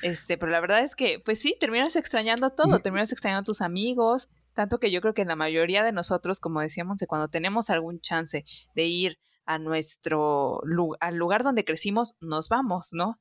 Este, 0.00 0.38
pero 0.38 0.52
la 0.52 0.60
verdad 0.60 0.80
es 0.80 0.94
que, 0.94 1.18
pues 1.24 1.40
sí, 1.40 1.56
terminas 1.58 1.96
extrañando 1.96 2.50
todo, 2.50 2.74
Ujú. 2.74 2.82
terminas 2.82 3.10
extrañando 3.10 3.40
a 3.40 3.44
tus 3.44 3.60
amigos, 3.62 4.28
tanto 4.54 4.78
que 4.78 4.92
yo 4.92 5.00
creo 5.00 5.12
que 5.12 5.24
la 5.24 5.34
mayoría 5.34 5.82
de 5.82 5.90
nosotros, 5.90 6.38
como 6.38 6.60
decíamos, 6.60 6.98
de 6.98 7.08
cuando 7.08 7.26
tenemos 7.26 7.68
algún 7.68 8.00
chance 8.00 8.44
de 8.76 8.84
ir 8.84 9.18
a 9.44 9.58
nuestro 9.58 10.60
al 11.00 11.16
lugar 11.16 11.42
donde 11.42 11.64
crecimos, 11.64 12.14
nos 12.20 12.48
vamos, 12.48 12.90
¿no? 12.92 13.18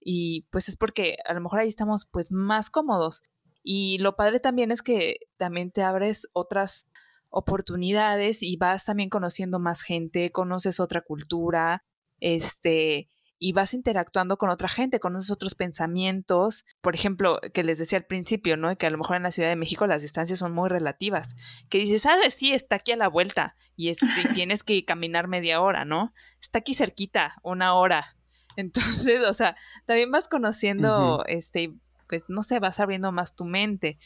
Y 0.00 0.48
pues 0.50 0.68
es 0.68 0.76
porque 0.76 1.16
a 1.24 1.32
lo 1.32 1.40
mejor 1.40 1.60
ahí 1.60 1.68
estamos 1.68 2.08
pues 2.10 2.32
más 2.32 2.70
cómodos. 2.70 3.22
Y 3.62 3.98
lo 3.98 4.16
padre 4.16 4.40
también 4.40 4.72
es 4.72 4.82
que 4.82 5.16
también 5.36 5.70
te 5.70 5.82
abres 5.84 6.26
otras 6.32 6.88
oportunidades 7.30 8.42
y 8.42 8.56
vas 8.56 8.84
también 8.84 9.10
conociendo 9.10 9.58
más 9.58 9.82
gente, 9.82 10.30
conoces 10.32 10.80
otra 10.80 11.02
cultura, 11.02 11.84
este, 12.20 13.08
y 13.38 13.52
vas 13.52 13.72
interactuando 13.74 14.36
con 14.36 14.50
otra 14.50 14.68
gente, 14.68 14.98
conoces 14.98 15.30
otros 15.30 15.54
pensamientos. 15.54 16.64
Por 16.80 16.94
ejemplo, 16.94 17.40
que 17.54 17.62
les 17.62 17.78
decía 17.78 17.98
al 17.98 18.04
principio, 18.04 18.56
¿no? 18.56 18.76
Que 18.76 18.86
a 18.86 18.90
lo 18.90 18.98
mejor 18.98 19.16
en 19.16 19.22
la 19.22 19.30
Ciudad 19.30 19.48
de 19.48 19.56
México 19.56 19.86
las 19.86 20.02
distancias 20.02 20.40
son 20.40 20.52
muy 20.52 20.68
relativas. 20.68 21.36
Que 21.68 21.78
dices, 21.78 22.06
ah, 22.06 22.16
sí, 22.30 22.52
está 22.52 22.76
aquí 22.76 22.92
a 22.92 22.96
la 22.96 23.08
vuelta 23.08 23.56
y, 23.76 23.90
este, 23.90 24.06
tienes 24.34 24.64
que 24.64 24.84
caminar 24.84 25.28
media 25.28 25.60
hora, 25.60 25.84
¿no? 25.84 26.12
Está 26.40 26.58
aquí 26.60 26.74
cerquita, 26.74 27.36
una 27.42 27.74
hora. 27.74 28.16
Entonces, 28.56 29.20
o 29.20 29.32
sea, 29.32 29.56
también 29.86 30.10
vas 30.10 30.26
conociendo, 30.26 31.22
este, 31.26 31.74
pues 32.08 32.28
no 32.28 32.42
sé, 32.42 32.58
vas 32.58 32.80
abriendo 32.80 33.12
más 33.12 33.36
tu 33.36 33.44
mente. 33.44 33.98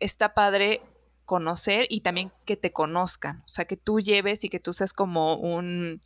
Está 0.00 0.34
padre 0.34 0.82
conocer 1.36 1.86
y 1.88 2.02
también 2.02 2.30
que 2.44 2.56
te 2.58 2.72
conozcan, 2.72 3.38
o 3.38 3.48
sea, 3.48 3.64
que 3.64 3.78
tú 3.78 4.00
lleves 4.00 4.44
y 4.44 4.50
que 4.50 4.60
tú 4.60 4.74
seas 4.74 4.92
como 4.92 5.36
un 5.36 5.98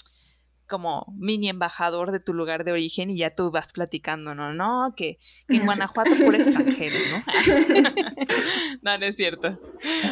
como 0.68 1.04
mini 1.18 1.48
embajador 1.48 2.12
de 2.12 2.20
tu 2.20 2.32
lugar 2.32 2.62
de 2.64 2.70
origen 2.72 3.10
y 3.10 3.16
ya 3.18 3.34
tú 3.34 3.50
vas 3.50 3.72
platicando, 3.72 4.34
¿no? 4.36 4.52
No, 4.54 4.94
que, 4.96 5.18
que 5.48 5.56
en 5.56 5.64
Guanajuato 5.64 6.10
por 6.24 6.34
extranjero, 6.36 6.94
¿no? 7.10 7.24
no, 8.82 8.98
no 8.98 9.04
es 9.06 9.16
cierto. 9.16 9.58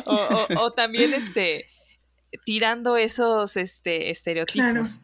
O, 0.07 0.15
o- 0.15 0.63
o 0.65 0.71
también 0.73 1.15
este 1.15 1.67
tirando 2.45 2.97
esos 2.97 3.57
este 3.57 4.11
estereotipos. 4.11 5.01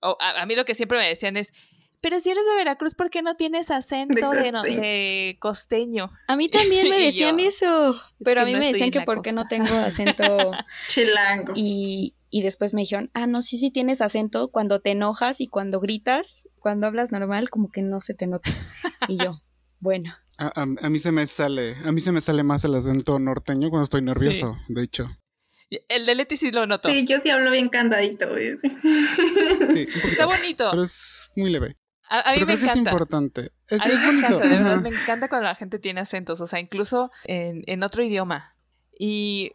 O 0.00 0.16
a, 0.20 0.42
a 0.42 0.46
mí 0.46 0.54
lo 0.54 0.64
que 0.64 0.74
siempre 0.76 0.98
me 0.98 1.08
decían 1.08 1.36
es, 1.36 1.52
pero 2.00 2.20
si 2.20 2.30
eres 2.30 2.44
de 2.44 2.54
Veracruz, 2.56 2.94
¿por 2.94 3.10
qué 3.10 3.22
no 3.22 3.34
tienes 3.36 3.70
acento 3.70 4.30
de, 4.30 4.52
costeño. 4.52 4.62
de 4.62 5.36
costeño? 5.40 6.10
A 6.28 6.36
mí 6.36 6.48
también 6.48 6.88
me 6.88 6.98
decían 7.06 7.38
yo, 7.38 7.48
eso, 7.48 8.00
pero 8.24 8.40
a 8.40 8.44
que 8.44 8.46
mí 8.46 8.52
no 8.54 8.58
me 8.60 8.72
decían 8.72 8.90
que 8.90 9.00
por 9.02 9.22
qué 9.22 9.32
no 9.32 9.46
tengo 9.48 9.74
acento 9.76 10.52
Chilango. 10.86 11.52
y, 11.56 12.14
y 12.30 12.42
después 12.42 12.74
me 12.74 12.82
dijeron, 12.82 13.10
ah, 13.14 13.26
no, 13.26 13.42
sí, 13.42 13.58
sí 13.58 13.70
tienes 13.70 14.00
acento 14.00 14.48
cuando 14.48 14.80
te 14.80 14.90
enojas 14.92 15.40
y 15.40 15.48
cuando 15.48 15.80
gritas, 15.80 16.48
cuando 16.58 16.86
hablas 16.86 17.10
normal, 17.12 17.50
como 17.50 17.70
que 17.70 17.82
no 17.82 18.00
se 18.00 18.14
te 18.14 18.26
nota. 18.26 18.50
Y 19.08 19.16
yo, 19.22 19.40
bueno, 19.80 20.14
A, 20.38 20.46
a- 20.60 20.86
a 20.86 20.90
mí 20.90 20.98
se 21.00 21.10
me 21.12 21.26
sale, 21.26 21.76
a 21.84 21.90
mí 21.92 22.00
se 22.00 22.12
me 22.12 22.20
sale 22.20 22.42
más 22.42 22.64
el 22.64 22.74
acento 22.74 23.18
norteño 23.18 23.70
cuando 23.70 23.84
estoy 23.84 24.02
nervioso, 24.02 24.56
de 24.68 24.82
hecho. 24.84 25.08
El 25.88 26.06
de 26.06 26.14
Leti 26.14 26.38
sí 26.38 26.50
lo 26.50 26.66
noto. 26.66 26.88
Sí, 26.88 27.04
yo 27.06 27.20
sí 27.20 27.28
hablo 27.28 27.50
bien 27.50 27.68
candadito. 27.68 28.26
Sí, 28.38 29.86
Está 30.06 30.24
bonito. 30.24 30.68
pero 30.70 30.82
es 30.84 31.30
muy 31.36 31.50
leve. 31.50 31.76
A, 32.08 32.20
a 32.30 32.32
mí 32.34 32.38
pero 32.38 32.46
me 32.46 32.52
creo 32.54 32.58
que 32.58 32.64
es 32.66 32.72
encanta. 32.72 32.90
importante. 32.90 33.52
Es, 33.68 33.80
A 33.80 33.86
mí 33.86 33.92
es 33.92 34.00
me 34.00 34.06
bonito. 34.06 34.26
encanta, 34.26 34.48
de 34.48 34.58
verdad, 34.58 34.80
me 34.80 34.88
encanta 34.90 35.28
cuando 35.28 35.48
la 35.48 35.54
gente 35.54 35.78
tiene 35.78 36.00
acentos, 36.00 36.40
o 36.40 36.46
sea, 36.46 36.60
incluso 36.60 37.10
en, 37.24 37.62
en 37.66 37.82
otro 37.82 38.02
idioma. 38.02 38.54
Y 38.98 39.52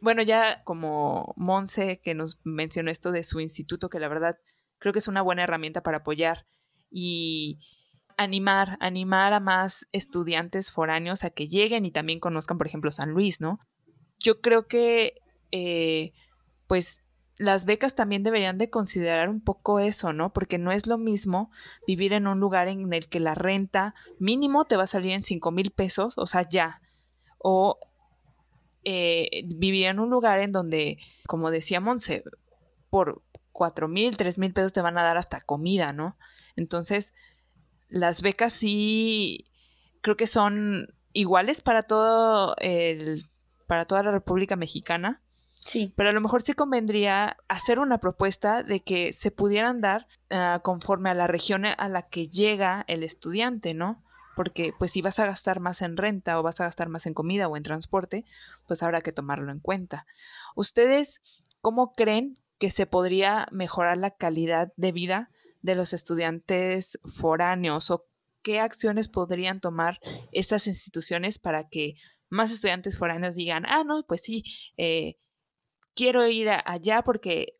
bueno, 0.00 0.22
ya 0.22 0.62
como 0.64 1.32
Monse, 1.36 2.00
que 2.02 2.14
nos 2.14 2.40
mencionó 2.44 2.90
esto 2.90 3.10
de 3.10 3.22
su 3.22 3.40
instituto, 3.40 3.88
que 3.88 3.98
la 4.00 4.08
verdad 4.08 4.36
creo 4.78 4.92
que 4.92 4.98
es 4.98 5.08
una 5.08 5.22
buena 5.22 5.44
herramienta 5.44 5.82
para 5.82 5.98
apoyar 5.98 6.44
y 6.90 7.58
animar, 8.16 8.76
animar 8.80 9.32
a 9.32 9.40
más 9.40 9.86
estudiantes 9.92 10.70
foráneos 10.70 11.24
a 11.24 11.30
que 11.30 11.48
lleguen 11.48 11.84
y 11.86 11.90
también 11.90 12.20
conozcan, 12.20 12.58
por 12.58 12.66
ejemplo, 12.66 12.92
San 12.92 13.10
Luis, 13.10 13.40
¿no? 13.40 13.58
Yo 14.18 14.40
creo 14.40 14.66
que, 14.68 15.14
eh, 15.52 16.12
pues, 16.66 17.02
las 17.36 17.64
becas 17.64 17.94
también 17.94 18.22
deberían 18.22 18.58
de 18.58 18.70
considerar 18.70 19.28
un 19.28 19.40
poco 19.40 19.80
eso, 19.80 20.12
¿no? 20.12 20.32
Porque 20.32 20.58
no 20.58 20.70
es 20.72 20.86
lo 20.86 20.98
mismo 20.98 21.50
vivir 21.86 22.12
en 22.12 22.26
un 22.26 22.38
lugar 22.38 22.68
en 22.68 22.92
el 22.92 23.08
que 23.08 23.20
la 23.20 23.34
renta 23.34 23.94
mínimo 24.18 24.64
te 24.66 24.76
va 24.76 24.84
a 24.84 24.88
salir 24.88 25.12
en 25.12 25.24
5 25.24 25.50
mil 25.50 25.70
pesos, 25.70 26.16
o 26.16 26.26
sea, 26.26 26.48
ya. 26.48 26.80
O 27.38 27.78
eh, 28.84 29.42
vivir 29.46 29.86
en 29.86 29.98
un 29.98 30.10
lugar 30.10 30.40
en 30.40 30.52
donde, 30.52 30.98
como 31.26 31.50
decía 31.50 31.80
Monse, 31.80 32.22
por 32.88 33.22
4 33.50 33.88
mil, 33.88 34.16
3 34.16 34.38
mil 34.38 34.52
pesos 34.52 34.72
te 34.72 34.82
van 34.82 34.98
a 34.98 35.02
dar 35.02 35.16
hasta 35.16 35.40
comida, 35.40 35.92
¿no? 35.92 36.16
Entonces, 36.54 37.14
las 37.88 38.22
becas 38.22 38.52
sí 38.52 39.46
creo 40.02 40.16
que 40.16 40.26
son 40.26 40.94
iguales 41.12 41.62
para 41.62 41.82
todo 41.82 42.54
el, 42.58 43.22
para 43.66 43.86
toda 43.86 44.02
la 44.02 44.12
República 44.12 44.54
Mexicana. 44.54 45.22
Sí. 45.64 45.92
Pero 45.96 46.10
a 46.10 46.12
lo 46.12 46.20
mejor 46.20 46.42
sí 46.42 46.52
convendría 46.52 47.38
hacer 47.48 47.78
una 47.78 47.98
propuesta 47.98 48.62
de 48.62 48.80
que 48.80 49.12
se 49.12 49.30
pudieran 49.30 49.80
dar 49.80 50.06
ah, 50.30 50.60
conforme 50.62 51.10
a 51.10 51.14
la 51.14 51.26
región 51.26 51.64
a 51.64 51.88
la 51.88 52.02
que 52.02 52.28
llega 52.28 52.84
el 52.86 53.02
estudiante, 53.02 53.72
¿no? 53.72 54.04
Porque 54.36 54.72
pues 54.78 54.90
si 54.90 55.00
vas 55.00 55.18
a 55.20 55.26
gastar 55.26 55.60
más 55.60 55.80
en 55.80 55.96
renta 55.96 56.38
o 56.38 56.42
vas 56.42 56.60
a 56.60 56.64
gastar 56.64 56.88
más 56.88 57.06
en 57.06 57.14
comida 57.14 57.48
o 57.48 57.56
en 57.56 57.62
transporte, 57.62 58.24
pues 58.68 58.82
habrá 58.82 59.00
que 59.00 59.12
tomarlo 59.12 59.50
en 59.50 59.60
cuenta. 59.60 60.06
¿Ustedes 60.54 61.22
cómo 61.60 61.92
creen 61.92 62.38
que 62.58 62.70
se 62.70 62.86
podría 62.86 63.46
mejorar 63.50 63.96
la 63.96 64.10
calidad 64.10 64.72
de 64.76 64.92
vida 64.92 65.30
de 65.62 65.74
los 65.74 65.94
estudiantes 65.94 66.98
foráneos 67.04 67.90
o 67.90 68.06
qué 68.42 68.60
acciones 68.60 69.08
podrían 69.08 69.60
tomar 69.60 69.98
estas 70.30 70.66
instituciones 70.66 71.38
para 71.38 71.68
que 71.68 71.94
más 72.28 72.50
estudiantes 72.50 72.98
foráneos 72.98 73.34
digan, 73.34 73.64
ah, 73.66 73.84
no, 73.84 74.04
pues 74.06 74.20
sí, 74.20 74.44
eh, 74.76 75.16
quiero 75.94 76.26
ir 76.26 76.48
allá 76.64 77.02
porque 77.02 77.58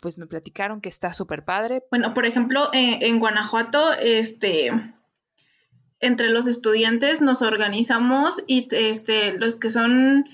pues 0.00 0.18
me 0.18 0.26
platicaron 0.26 0.80
que 0.80 0.88
está 0.88 1.12
súper 1.12 1.44
padre. 1.44 1.82
Bueno, 1.90 2.14
por 2.14 2.24
ejemplo, 2.24 2.70
en 2.72 3.18
Guanajuato, 3.18 3.92
este, 3.92 4.72
entre 6.00 6.30
los 6.30 6.46
estudiantes 6.46 7.20
nos 7.20 7.42
organizamos 7.42 8.42
y 8.46 8.68
este, 8.72 9.38
los 9.38 9.58
que 9.58 9.70
son 9.70 10.24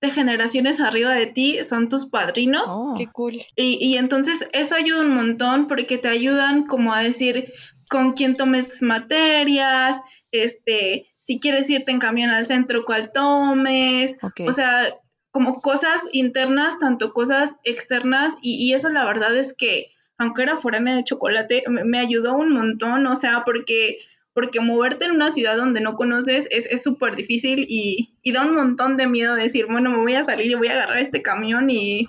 de 0.00 0.10
generaciones 0.10 0.80
arriba 0.80 1.12
de 1.12 1.26
ti 1.26 1.64
son 1.64 1.88
tus 1.88 2.06
padrinos. 2.06 2.64
Oh. 2.68 2.94
Qué 2.96 3.06
cool. 3.10 3.42
Y, 3.56 3.78
y, 3.80 3.96
entonces 3.96 4.46
eso 4.52 4.74
ayuda 4.74 5.00
un 5.00 5.14
montón 5.14 5.66
porque 5.66 5.96
te 5.96 6.08
ayudan 6.08 6.66
como 6.66 6.92
a 6.92 7.02
decir 7.02 7.52
con 7.88 8.12
quién 8.12 8.36
tomes 8.36 8.82
materias, 8.82 9.98
este, 10.30 11.08
si 11.22 11.40
quieres 11.40 11.70
irte 11.70 11.90
en 11.90 12.00
camión 12.00 12.30
al 12.30 12.44
centro, 12.44 12.84
cuál 12.84 13.12
tomes. 13.12 14.18
O 14.46 14.52
sea, 14.52 14.94
como 15.34 15.60
cosas 15.60 16.08
internas, 16.12 16.78
tanto 16.78 17.12
cosas 17.12 17.56
externas, 17.64 18.36
y, 18.40 18.72
eso 18.72 18.88
la 18.88 19.04
verdad 19.04 19.36
es 19.36 19.52
que, 19.52 19.88
aunque 20.16 20.44
era 20.44 20.58
foránea 20.58 20.94
de 20.94 21.02
chocolate, 21.02 21.64
me, 21.66 21.98
ayudó 21.98 22.36
un 22.36 22.52
montón, 22.52 23.04
o 23.08 23.16
sea, 23.16 23.42
porque, 23.44 23.98
porque 24.32 24.60
moverte 24.60 25.06
en 25.06 25.10
una 25.10 25.32
ciudad 25.32 25.56
donde 25.56 25.80
no 25.80 25.96
conoces 25.96 26.46
es 26.52 26.80
súper 26.84 27.16
difícil 27.16 27.66
y, 27.68 28.14
y, 28.22 28.30
da 28.30 28.42
un 28.42 28.54
montón 28.54 28.96
de 28.96 29.08
miedo 29.08 29.34
decir, 29.34 29.66
bueno, 29.66 29.90
me 29.90 29.98
voy 29.98 30.14
a 30.14 30.24
salir 30.24 30.52
y 30.52 30.54
voy 30.54 30.68
a 30.68 30.74
agarrar 30.74 30.98
este 30.98 31.20
camión 31.20 31.68
y, 31.68 32.06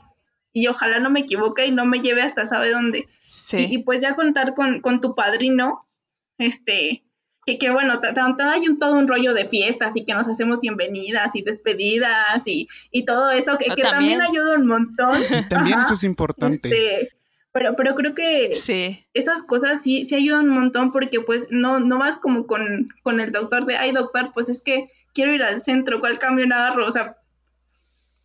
y 0.54 0.68
ojalá 0.68 1.00
no 1.00 1.10
me 1.10 1.22
equivoque 1.22 1.66
y 1.66 1.72
no 1.72 1.88
me 1.88 2.02
lleve 2.02 2.22
hasta 2.22 2.46
sabe 2.46 2.70
dónde. 2.70 3.08
Sí. 3.26 3.66
Y, 3.72 3.80
pues 3.80 4.02
ya 4.02 4.14
contar 4.14 4.54
con, 4.54 4.82
con 4.82 5.02
tu 5.02 5.16
padrino, 5.16 5.88
este, 6.38 7.05
que, 7.46 7.58
que 7.58 7.70
bueno, 7.70 8.00
hay 8.40 8.68
un, 8.68 8.80
todo 8.80 8.94
un 8.96 9.08
rollo 9.08 9.34
de 9.34 9.46
fiestas 9.46 9.96
y 9.96 10.04
que 10.04 10.14
nos 10.14 10.28
hacemos 10.28 10.60
bienvenidas 10.60 11.36
y 11.36 11.44
despedidas 11.44 12.42
y, 12.46 12.68
y 12.92 13.06
todo 13.06 13.32
eso, 13.32 13.58
que, 13.58 13.70
que 13.76 13.84
también. 13.84 14.22
ayuda 14.22 14.56
un 14.56 14.68
montón. 14.68 15.16
también 15.50 15.80
eso 15.80 15.94
es 15.94 16.04
importante. 16.04 16.70
Este, 16.70 17.16
pero, 17.52 17.76
pero 17.76 17.96
creo 17.96 18.16
que 18.16 18.56
sí. 18.56 19.06
esas 19.14 19.44
cosas 19.44 19.82
sí, 19.82 20.06
sí 20.06 20.16
ayudan 20.16 20.50
un 20.50 20.56
montón 20.56 20.92
porque 20.92 21.22
pues 21.22 21.48
no, 21.52 21.80
no 21.80 22.00
vas 22.00 22.18
como 22.18 22.48
con, 22.48 22.90
con 23.04 23.20
el 23.20 23.32
doctor 23.32 23.66
de, 23.66 23.78
ay 23.78 23.92
doctor, 23.92 24.32
pues 24.34 24.50
es 24.50 24.62
que 24.62 24.90
quiero 25.14 25.34
ir 25.34 25.44
al 25.44 25.64
centro, 25.64 26.00
¿cuál 26.00 26.20
cambio 26.20 26.46
agarro? 26.46 26.88
O 26.88 26.92
sea, 26.92 27.18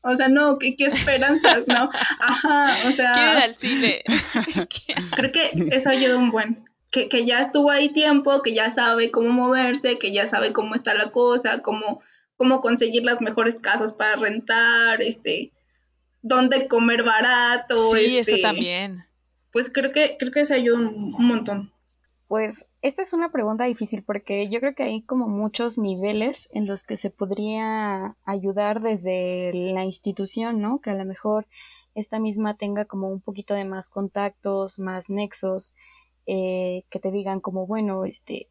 o 0.03 0.15
sea, 0.15 0.29
no, 0.29 0.59
¿qué, 0.59 0.77
qué 0.77 0.87
esperanzas, 0.87 1.69
¿no? 1.69 1.91
Ajá, 2.21 2.89
o 2.89 2.93
sea... 2.93 3.13
Quiero 3.13 3.33
ir 3.33 3.39
al 3.39 3.55
cine. 3.55 4.03
creo 5.15 5.31
que 5.31 5.51
eso 5.71 5.91
ayuda 5.91 6.17
un 6.17 6.31
buen 6.31 6.70
que, 6.91 7.09
que, 7.09 7.25
ya 7.25 7.41
estuvo 7.41 7.71
ahí 7.71 7.91
tiempo, 7.91 8.43
que 8.43 8.55
ya 8.55 8.71
sabe 8.71 9.11
cómo 9.11 9.31
moverse, 9.31 9.99
que 9.99 10.13
ya 10.13 10.27
sabe 10.27 10.53
cómo 10.53 10.75
está 10.75 10.95
la 10.95 11.11
cosa, 11.11 11.63
cómo, 11.63 12.01
cómo 12.37 12.61
conseguir 12.61 13.05
las 13.05 13.21
mejores 13.21 13.59
casas 13.59 13.93
para 13.93 14.17
rentar, 14.17 15.03
este, 15.03 15.53
dónde 16.23 16.69
comer 16.69 17.03
barato. 17.03 17.77
Sí, 17.93 18.19
eso 18.19 18.31
este, 18.33 18.43
también. 18.43 19.05
Pues 19.53 19.71
creo 19.73 19.93
que, 19.93 20.17
creo 20.19 20.33
que 20.33 20.47
se 20.47 20.55
ayuda 20.55 20.79
un, 20.79 21.27
montón. 21.27 21.73
Pues 22.29 22.69
esta 22.83 23.03
es 23.03 23.13
una 23.13 23.33
pregunta 23.33 23.65
difícil 23.65 24.05
porque 24.05 24.49
yo 24.49 24.61
creo 24.61 24.75
que 24.75 24.85
hay 24.85 25.03
como 25.03 25.29
muchos 25.29 25.79
niveles 25.79 26.49
en 26.53 26.67
los 26.67 26.85
que 26.85 26.97
se 26.97 27.11
podría 27.11 28.17
ayudar 28.25 28.81
desde 28.81 29.51
la 29.53 29.85
institución, 29.85 30.61
¿no? 30.61 30.81
Que 30.81 30.91
a 30.91 30.95
lo 30.95 31.05
mejor 31.05 31.47
esta 31.97 32.21
misma 32.21 32.57
tenga 32.57 32.85
como 32.85 33.09
un 33.09 33.21
poquito 33.21 33.55
de 33.55 33.65
más 33.65 33.89
contactos, 33.89 34.79
más 34.79 35.11
nexos, 35.11 35.73
eh, 36.27 36.85
que 36.91 37.01
te 37.01 37.11
digan 37.11 37.41
como, 37.41 37.67
bueno, 37.67 38.05
este, 38.05 38.49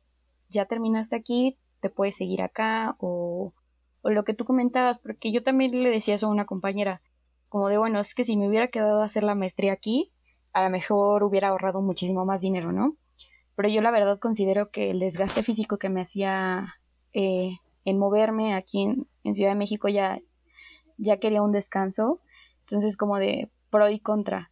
ya 0.50 0.66
terminaste 0.66 1.16
aquí, 1.16 1.58
te 1.80 1.90
puedes 1.90 2.16
seguir 2.16 2.42
acá, 2.42 2.96
o, 3.00 3.54
o 4.02 4.10
lo 4.10 4.24
que 4.24 4.34
tú 4.34 4.46
comentabas, 4.46 5.00
porque 5.00 5.32
yo 5.32 5.44
también 5.44 5.84
le 5.84 5.90
decía 5.90 6.16
eso 6.16 6.28
a 6.28 6.32
una 6.32 6.46
compañera, 6.46 7.02
como 7.50 7.70
de, 7.70 7.78
bueno, 7.78 8.00
es 8.00 8.14
que 8.14 8.24
si 8.24 8.38
me 8.38 8.48
hubiera 8.48 8.68
quedado 8.68 9.02
a 9.02 9.06
hacer 9.06 9.24
la 9.24 9.36
maestría 9.36 9.74
aquí, 9.74 10.12
a 10.54 10.64
lo 10.64 10.70
mejor 10.70 11.24
hubiera 11.24 11.50
ahorrado 11.50 11.82
muchísimo 11.82 12.26
más 12.26 12.42
dinero, 12.42 12.72
¿no? 12.72 12.96
Pero 13.56 13.70
yo 13.70 13.82
la 13.82 13.92
verdad 13.92 14.20
considero 14.20 14.72
que 14.72 14.92
el 14.92 15.00
desgaste 15.00 15.44
físico 15.44 15.78
que 15.78 15.90
me 15.90 16.02
hacía 16.02 16.76
eh, 17.14 17.58
en 17.86 17.98
moverme 17.98 18.54
aquí 18.54 18.84
en, 18.84 19.08
en, 19.24 19.36
Ciudad 19.36 19.52
de 19.52 19.58
México 19.58 19.90
ya, 19.90 20.20
ya 20.98 21.18
quería 21.18 21.42
un 21.42 21.52
descanso. 21.52 22.22
Entonces 22.62 22.96
como 22.98 23.18
de 23.18 23.50
pro 23.70 23.90
y 23.90 24.00
contra 24.00 24.52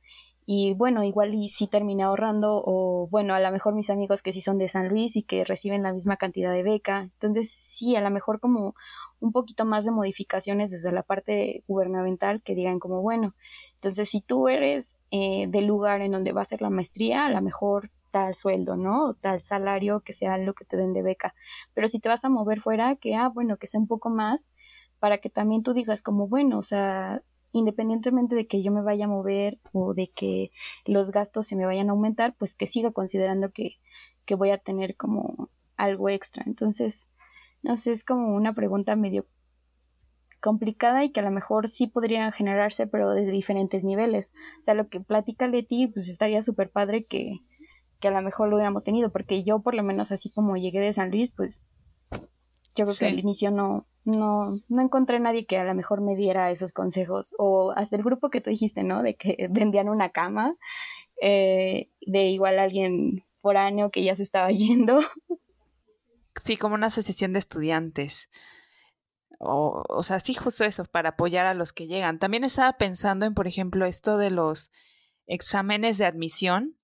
y 0.49 0.73
bueno, 0.75 1.03
igual 1.03 1.35
y 1.35 1.49
sí 1.49 1.67
terminé 1.67 2.03
ahorrando 2.03 2.63
o 2.65 3.09
bueno, 3.11 3.33
a 3.33 3.39
lo 3.41 3.51
mejor 3.51 3.75
mis 3.75 3.89
amigos 3.89 4.21
que 4.23 4.31
sí 4.31 4.39
son 4.39 4.57
de 4.57 4.69
San 4.69 4.87
Luis 4.87 5.17
y 5.17 5.23
que 5.23 5.43
reciben 5.43 5.83
la 5.83 5.91
misma 5.91 6.15
cantidad 6.15 6.53
de 6.53 6.63
beca. 6.63 7.01
Entonces 7.01 7.51
sí, 7.51 7.97
a 7.97 8.01
lo 8.01 8.09
mejor 8.09 8.39
como 8.39 8.73
un 9.19 9.33
poquito 9.33 9.65
más 9.65 9.83
de 9.83 9.91
modificaciones 9.91 10.71
desde 10.71 10.93
la 10.93 11.03
parte 11.03 11.65
gubernamental 11.67 12.41
que 12.41 12.55
digan 12.55 12.79
como 12.79 13.01
bueno, 13.01 13.35
entonces 13.75 14.07
si 14.09 14.21
tú 14.21 14.47
eres 14.47 14.97
eh, 15.11 15.47
del 15.49 15.67
lugar 15.67 16.01
en 16.01 16.13
donde 16.13 16.31
va 16.31 16.43
a 16.43 16.45
ser 16.45 16.61
la 16.61 16.69
maestría, 16.69 17.25
a 17.25 17.29
lo 17.29 17.41
mejor 17.41 17.91
tal 18.11 18.33
sueldo, 18.33 18.77
¿no? 18.77 19.09
O 19.09 19.13
tal 19.15 19.41
salario 19.41 19.99
que 19.99 20.13
sea 20.13 20.37
lo 20.37 20.53
que 20.53 20.63
te 20.63 20.77
den 20.77 20.93
de 20.93 21.03
beca. 21.03 21.35
Pero 21.73 21.89
si 21.89 21.99
te 21.99 22.07
vas 22.07 22.23
a 22.23 22.29
mover 22.29 22.61
fuera, 22.61 22.95
que 22.95 23.15
ah, 23.15 23.27
bueno, 23.27 23.57
que 23.57 23.67
sea 23.67 23.81
un 23.81 23.87
poco 23.87 24.09
más 24.09 24.49
para 24.99 25.17
que 25.17 25.29
también 25.29 25.61
tú 25.61 25.73
digas 25.73 26.01
como 26.01 26.27
bueno, 26.29 26.57
o 26.57 26.63
sea, 26.63 27.21
independientemente 27.51 28.35
de 28.35 28.47
que 28.47 28.61
yo 28.61 28.71
me 28.71 28.81
vaya 28.81 29.05
a 29.05 29.09
mover 29.09 29.59
o 29.71 29.93
de 29.93 30.09
que 30.09 30.51
los 30.85 31.11
gastos 31.11 31.47
se 31.47 31.55
me 31.55 31.65
vayan 31.65 31.89
a 31.89 31.93
aumentar, 31.93 32.35
pues 32.37 32.55
que 32.55 32.67
siga 32.67 32.91
considerando 32.91 33.51
que, 33.51 33.77
que 34.25 34.35
voy 34.35 34.51
a 34.51 34.57
tener 34.57 34.95
como 34.95 35.49
algo 35.75 36.09
extra. 36.09 36.43
Entonces, 36.45 37.11
no 37.61 37.77
sé, 37.77 37.91
es 37.91 38.03
como 38.03 38.35
una 38.35 38.53
pregunta 38.53 38.95
medio 38.95 39.25
complicada 40.41 41.03
y 41.03 41.11
que 41.11 41.19
a 41.19 41.23
lo 41.23 41.31
mejor 41.31 41.67
sí 41.67 41.87
podría 41.87 42.31
generarse, 42.31 42.87
pero 42.87 43.11
de 43.11 43.29
diferentes 43.31 43.83
niveles. 43.83 44.31
O 44.61 44.63
sea, 44.63 44.73
lo 44.73 44.87
que 44.87 44.99
platica 44.99 45.47
Leti, 45.47 45.87
pues 45.87 46.09
estaría 46.09 46.43
súper 46.43 46.69
padre 46.69 47.05
que, 47.05 47.39
que 47.99 48.07
a 48.07 48.11
lo 48.11 48.21
mejor 48.21 48.49
lo 48.49 48.55
hubiéramos 48.55 48.83
tenido, 48.83 49.11
porque 49.11 49.43
yo 49.43 49.59
por 49.59 49.73
lo 49.73 49.83
menos 49.83 50.11
así 50.11 50.29
como 50.29 50.57
llegué 50.57 50.79
de 50.79 50.93
San 50.93 51.09
Luis, 51.09 51.31
pues 51.35 51.61
yo 52.75 52.85
creo 52.85 52.95
que 52.99 53.07
al 53.07 53.19
inicio 53.19 53.49
no, 53.49 53.87
no, 54.07 54.61
no 54.69 54.81
encontré 54.81 55.19
nadie 55.19 55.45
que 55.45 55.57
a 55.57 55.65
lo 55.65 55.75
mejor 55.75 55.99
me 56.01 56.15
diera 56.15 56.49
esos 56.49 56.71
consejos. 56.71 57.35
O 57.37 57.73
hasta 57.75 57.97
el 57.97 58.03
grupo 58.03 58.29
que 58.29 58.39
tú 58.39 58.49
dijiste, 58.49 58.83
¿no? 58.83 59.03
De 59.03 59.15
que 59.15 59.47
vendían 59.51 59.89
una 59.89 60.09
cama, 60.09 60.55
eh, 61.21 61.89
de 62.01 62.27
igual 62.27 62.57
alguien 62.57 63.25
foráneo 63.41 63.91
que 63.91 64.03
ya 64.03 64.15
se 64.15 64.23
estaba 64.23 64.49
yendo. 64.51 65.01
Sí, 66.35 66.55
como 66.55 66.75
una 66.75 66.87
asociación 66.87 67.33
de 67.33 67.39
estudiantes. 67.39 68.29
O, 69.39 69.83
o 69.87 70.03
sea, 70.03 70.19
sí, 70.19 70.33
justo 70.33 70.63
eso, 70.63 70.85
para 70.85 71.09
apoyar 71.09 71.45
a 71.45 71.53
los 71.53 71.73
que 71.73 71.87
llegan. 71.87 72.17
También 72.17 72.43
estaba 72.43 72.77
pensando 72.77 73.25
en, 73.25 73.33
por 73.33 73.45
ejemplo, 73.45 73.85
esto 73.85 74.17
de 74.17 74.31
los 74.31 74.71
exámenes 75.27 75.97
de 75.97 76.05
admisión 76.05 76.77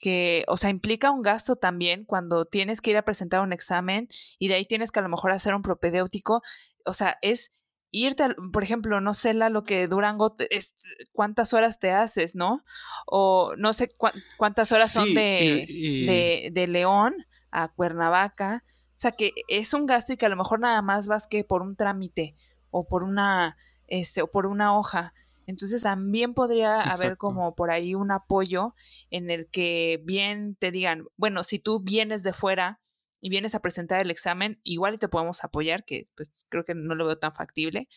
que, 0.00 0.44
o 0.48 0.56
sea, 0.56 0.70
implica 0.70 1.10
un 1.10 1.22
gasto 1.22 1.56
también 1.56 2.04
cuando 2.04 2.46
tienes 2.46 2.80
que 2.80 2.90
ir 2.90 2.96
a 2.96 3.04
presentar 3.04 3.42
un 3.42 3.52
examen 3.52 4.08
y 4.38 4.48
de 4.48 4.54
ahí 4.54 4.64
tienes 4.64 4.90
que 4.90 4.98
a 4.98 5.02
lo 5.02 5.08
mejor 5.08 5.30
hacer 5.30 5.54
un 5.54 5.62
propedéutico, 5.62 6.42
o 6.84 6.92
sea, 6.92 7.18
es 7.22 7.52
irte, 7.92 8.34
por 8.52 8.62
ejemplo, 8.62 9.00
no 9.00 9.14
sé 9.14 9.34
la, 9.34 9.48
lo 9.50 9.64
que 9.64 9.88
Durango, 9.88 10.34
es, 10.50 10.74
cuántas 11.12 11.54
horas 11.54 11.78
te 11.78 11.90
haces, 11.90 12.34
¿no? 12.34 12.64
O 13.06 13.54
no 13.56 13.72
sé 13.72 13.90
cuántas 14.36 14.72
horas 14.72 14.92
son 14.92 15.14
de, 15.14 15.66
de, 15.66 16.50
de 16.52 16.66
León 16.66 17.14
a 17.50 17.68
Cuernavaca. 17.68 18.64
O 18.66 19.00
sea, 19.00 19.12
que 19.12 19.32
es 19.48 19.74
un 19.74 19.86
gasto 19.86 20.12
y 20.12 20.16
que 20.16 20.26
a 20.26 20.30
lo 20.30 20.36
mejor 20.36 20.60
nada 20.60 20.82
más 20.82 21.06
vas 21.06 21.26
que 21.26 21.42
por 21.44 21.62
un 21.62 21.74
trámite 21.74 22.36
o 22.70 22.86
por 22.86 23.02
una, 23.02 23.56
este, 23.86 24.22
o 24.22 24.30
por 24.30 24.46
una 24.46 24.78
hoja. 24.78 25.14
Entonces 25.50 25.82
también 25.82 26.32
podría 26.32 26.80
haber 26.80 27.16
como 27.16 27.56
por 27.56 27.72
ahí 27.72 27.96
un 27.96 28.12
apoyo 28.12 28.76
en 29.10 29.30
el 29.30 29.50
que 29.50 30.00
bien 30.04 30.54
te 30.54 30.70
digan, 30.70 31.06
bueno, 31.16 31.42
si 31.42 31.58
tú 31.58 31.80
vienes 31.80 32.22
de 32.22 32.32
fuera 32.32 32.80
y 33.20 33.30
vienes 33.30 33.56
a 33.56 33.60
presentar 33.60 34.00
el 34.00 34.12
examen, 34.12 34.60
igual 34.62 35.00
te 35.00 35.08
podemos 35.08 35.42
apoyar, 35.42 35.84
que 35.84 36.08
pues 36.14 36.46
creo 36.48 36.62
que 36.62 36.76
no 36.76 36.94
lo 36.94 37.04
veo 37.04 37.18
tan 37.18 37.34
factible, 37.34 37.88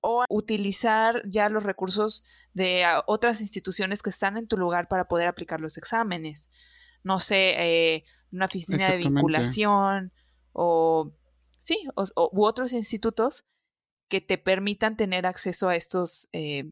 o 0.00 0.24
utilizar 0.28 1.20
ya 1.28 1.48
los 1.48 1.64
recursos 1.64 2.22
de 2.54 2.84
ah, 2.84 3.02
otras 3.08 3.40
instituciones 3.40 4.00
que 4.00 4.10
están 4.10 4.36
en 4.36 4.46
tu 4.46 4.56
lugar 4.56 4.86
para 4.86 5.08
poder 5.08 5.26
aplicar 5.26 5.60
los 5.60 5.78
exámenes. 5.78 6.48
No 7.02 7.18
sé, 7.18 7.56
eh, 7.58 8.04
una 8.30 8.46
oficina 8.46 8.88
de 8.88 8.98
vinculación 8.98 10.12
o 10.52 11.12
sí, 11.50 11.88
u 12.14 12.44
otros 12.44 12.72
institutos 12.72 13.46
que 14.08 14.20
te 14.20 14.38
permitan 14.38 14.96
tener 14.96 15.26
acceso 15.26 15.68
a 15.68 15.76
estos, 15.76 16.28
eh, 16.32 16.70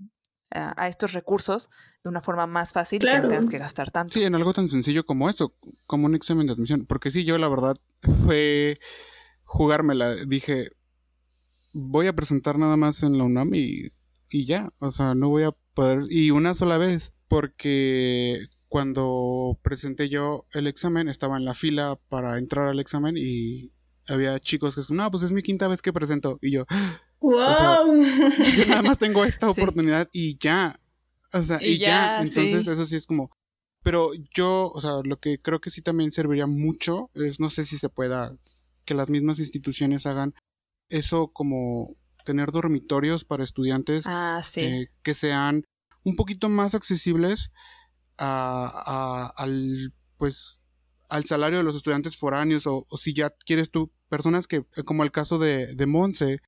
a, 0.51 0.89
estos 0.89 1.13
recursos 1.13 1.71
de 2.03 2.11
una 2.11 2.21
forma 2.21 2.47
más 2.47 2.73
fácil 2.73 3.03
y 3.03 3.07
que 3.07 3.19
no 3.19 3.29
tengas 3.29 3.51
que 3.51 3.59
gastar 3.59 3.91
tanto. 3.91 4.15
Sí, 4.15 4.25
en 4.25 4.35
algo 4.35 4.53
tan 4.53 4.69
sencillo 4.69 5.05
como 5.05 5.29
eso, 5.29 5.55
como 5.87 6.07
un 6.07 6.15
examen 6.15 6.47
de 6.47 6.55
admisión. 6.55 6.87
Porque 6.87 7.11
sí, 7.11 7.25
yo 7.25 7.39
la 7.39 7.49
verdad 7.49 7.77
fue 8.25 8.79
jugármela. 9.45 10.15
Dije, 10.27 10.71
voy 11.73 12.07
a 12.07 12.15
presentar 12.15 12.59
nada 12.59 12.77
más 12.77 13.03
en 13.03 13.19
la 13.19 13.25
UNAM 13.25 13.55
y, 13.55 13.91
y 14.31 14.47
ya. 14.47 14.73
O 14.79 14.91
sea, 14.93 15.15
no 15.15 15.29
voy 15.29 15.45
a 15.45 15.53
poder. 15.75 16.07
Y 16.11 16.31
una 16.31 16.55
sola 16.55 16.79
vez. 16.79 17.13
Porque 17.29 18.47
cuando 18.69 19.59
presenté 19.63 20.09
yo 20.09 20.47
el 20.53 20.67
examen, 20.67 21.09
estaba 21.09 21.37
en 21.37 21.45
la 21.45 21.55
fila 21.55 21.99
para 22.09 22.39
entrar 22.39 22.69
al 22.69 22.79
examen 22.79 23.17
y 23.17 23.73
había 24.09 24.39
chicos 24.39 24.75
que 24.75 24.95
no, 24.95 25.11
pues 25.11 25.25
es 25.25 25.33
mi 25.33 25.43
quinta 25.43 25.69
vez 25.69 25.83
que 25.83 25.93
presento. 25.93 26.39
Y 26.41 26.53
yo, 26.53 26.67
¡Wow! 27.21 28.05
yo 28.57 28.67
nada 28.69 28.83
más 28.83 28.99
tengo 28.99 29.25
esta 29.25 29.51
oportunidad 29.51 30.09
y 30.13 30.37
ya. 30.39 30.79
O 31.33 31.43
sea, 31.43 31.59
y, 31.61 31.79
ya, 31.79 32.21
Entonces, 32.21 32.67
eso 32.67 32.87
sí 32.87 32.97
es 32.97 33.07
como. 33.07 33.31
Pero 33.83 34.11
yo, 34.35 34.71
o 34.73 34.81
sea, 34.81 35.01
lo 35.05 35.19
que 35.19 35.41
creo 35.41 35.61
que 35.61 35.71
sí 35.71 35.81
también 35.81 36.11
serviría 36.13 36.47
mucho 36.47 37.11
es, 37.15 37.39
no 37.39 37.51
sé 37.51 37.65
si 37.65 37.79
se 37.79 37.89
pueda, 37.89 38.37
que 38.85 38.95
las 38.95 39.09
mismas 39.09 39.39
instituciones 39.39 40.07
hagan 40.07 40.35
eso 40.89 41.29
como 41.29 41.97
tener 42.25 42.51
dormitorios 42.51 43.25
para 43.25 43.45
estudiantes 43.45 44.05
ah, 44.07 44.41
eh, 44.57 44.89
que 45.03 45.15
sean 45.15 45.65
un 46.05 46.17
poquito 46.17 46.49
más 46.49 46.75
accesibles 46.75 47.51
a, 48.19 49.33
al, 49.37 49.93
pues, 50.17 50.63
al 51.09 51.25
salario 51.25 51.59
de 51.59 51.65
los 51.65 51.77
estudiantes 51.77 52.17
foráneos 52.17 52.67
o, 52.67 52.85
si 53.01 53.15
ya 53.15 53.31
quieres 53.31 53.71
tú, 53.71 53.93
personas 54.09 54.47
que, 54.47 54.65
como 54.85 55.05
el 55.05 55.13
caso 55.13 55.39
de, 55.39 55.75
de 55.75 55.87
Monse 55.87 56.39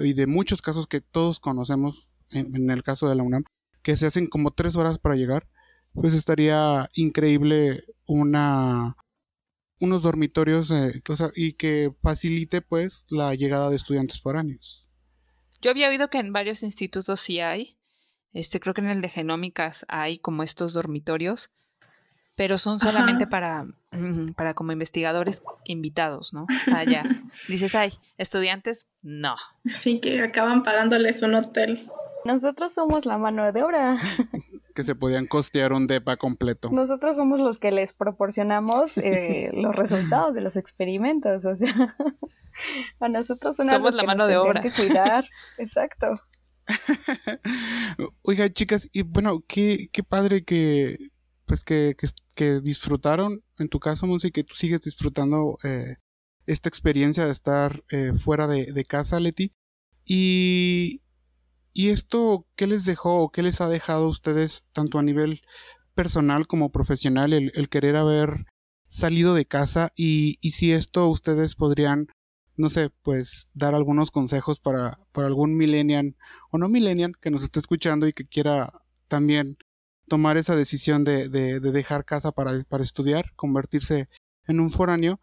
y 0.00 0.12
de 0.12 0.26
muchos 0.26 0.62
casos 0.62 0.86
que 0.86 1.00
todos 1.00 1.40
conocemos 1.40 2.08
en, 2.30 2.70
el 2.70 2.82
caso 2.82 3.08
de 3.08 3.14
la 3.14 3.22
UNAM, 3.22 3.44
que 3.82 3.96
se 3.96 4.06
hacen 4.06 4.26
como 4.26 4.52
tres 4.52 4.76
horas 4.76 4.98
para 4.98 5.16
llegar, 5.16 5.48
pues 5.92 6.14
estaría 6.14 6.88
increíble 6.94 7.84
una 8.06 8.96
unos 9.80 10.02
dormitorios 10.02 10.70
eh, 10.70 11.02
y 11.36 11.54
que 11.54 11.90
facilite 12.02 12.60
pues 12.60 13.06
la 13.08 13.34
llegada 13.34 13.70
de 13.70 13.76
estudiantes 13.76 14.20
foráneos. 14.20 14.86
Yo 15.62 15.70
había 15.70 15.88
oído 15.88 16.08
que 16.08 16.18
en 16.18 16.32
varios 16.32 16.62
institutos 16.62 17.18
sí 17.18 17.40
hay, 17.40 17.78
este 18.32 18.60
creo 18.60 18.74
que 18.74 18.82
en 18.82 18.88
el 18.88 19.00
de 19.00 19.08
genómicas 19.08 19.86
hay 19.88 20.18
como 20.18 20.42
estos 20.42 20.74
dormitorios, 20.74 21.50
pero 22.36 22.58
son 22.58 22.78
solamente 22.78 23.26
para, 23.26 23.66
para 24.36 24.54
como 24.54 24.72
investigadores 24.72 25.42
invitados, 25.64 26.32
¿no? 26.32 26.44
O 26.44 26.64
sea, 26.64 26.84
ya 26.84 27.02
dices, 27.48 27.74
ay, 27.74 27.92
estudiantes, 28.18 28.88
no. 29.02 29.34
Sí, 29.74 30.00
que 30.00 30.22
acaban 30.22 30.62
pagándoles 30.62 31.22
un 31.22 31.34
hotel. 31.34 31.90
Nosotros 32.24 32.72
somos 32.72 33.06
la 33.06 33.18
mano 33.18 33.50
de 33.52 33.62
obra. 33.62 33.98
que 34.74 34.84
se 34.84 34.94
podían 34.94 35.26
costear 35.26 35.72
un 35.72 35.86
DEPA 35.86 36.16
completo. 36.16 36.70
Nosotros 36.70 37.16
somos 37.16 37.40
los 37.40 37.58
que 37.58 37.72
les 37.72 37.92
proporcionamos 37.92 38.96
eh, 38.98 39.50
los 39.54 39.74
resultados 39.74 40.34
de 40.34 40.40
los 40.40 40.56
experimentos, 40.56 41.44
o 41.44 41.56
sea, 41.56 41.96
a 43.00 43.08
nosotros 43.08 43.56
somos 43.56 43.94
la 43.94 44.04
mano 44.04 44.26
de 44.26 44.36
obra. 44.36 44.60
que 44.60 44.70
cuidar, 44.70 45.28
exacto. 45.58 46.20
Oiga, 48.22 48.48
chicas, 48.50 48.88
y 48.92 49.02
bueno, 49.02 49.42
qué, 49.48 49.88
qué 49.92 50.04
padre 50.04 50.44
que 50.44 51.10
pues 51.50 51.64
que, 51.64 52.60
disfrutaron, 52.62 53.42
en 53.58 53.68
tu 53.68 53.80
caso, 53.80 54.06
Monse, 54.06 54.30
que 54.30 54.44
tú 54.44 54.54
sigues 54.54 54.82
disfrutando 54.82 55.58
eh, 55.64 55.96
esta 56.46 56.68
experiencia 56.68 57.26
de 57.26 57.32
estar 57.32 57.82
eh, 57.90 58.12
fuera 58.22 58.46
de, 58.46 58.84
casa, 58.84 59.18
Leti. 59.18 59.52
Y, 60.04 61.02
y 61.72 61.88
esto, 61.88 62.46
¿qué 62.54 62.68
les 62.68 62.84
dejó 62.84 63.16
o 63.20 63.32
qué 63.32 63.42
les 63.42 63.60
ha 63.60 63.68
dejado 63.68 64.04
a 64.04 64.10
ustedes, 64.10 64.62
tanto 64.72 65.00
a 65.00 65.02
nivel 65.02 65.42
personal 65.96 66.46
como 66.46 66.70
profesional, 66.70 67.32
el, 67.32 67.50
el 67.56 67.68
querer 67.68 67.96
haber 67.96 68.46
salido 68.86 69.34
de 69.34 69.46
casa 69.46 69.90
y, 69.96 70.38
y 70.40 70.52
si 70.52 70.70
esto 70.70 71.08
ustedes 71.08 71.56
podrían 71.56 72.06
no 72.56 72.70
sé, 72.70 72.90
pues 73.02 73.48
dar 73.54 73.74
algunos 73.74 74.12
consejos 74.12 74.60
para, 74.60 75.00
para 75.12 75.26
algún 75.26 75.56
millennial 75.56 76.14
o 76.50 76.58
no 76.58 76.68
millennial 76.68 77.16
que 77.20 77.30
nos 77.30 77.42
esté 77.42 77.58
escuchando 77.58 78.06
y 78.06 78.12
que 78.12 78.26
quiera 78.26 78.82
también 79.08 79.56
tomar 80.10 80.36
esa 80.36 80.56
decisión 80.56 81.04
de, 81.04 81.28
de, 81.28 81.60
dejar 81.60 82.04
casa 82.04 82.32
para, 82.32 82.52
estudiar, 82.80 83.32
convertirse 83.36 84.08
en 84.46 84.60
un 84.60 84.70
foráneo, 84.70 85.20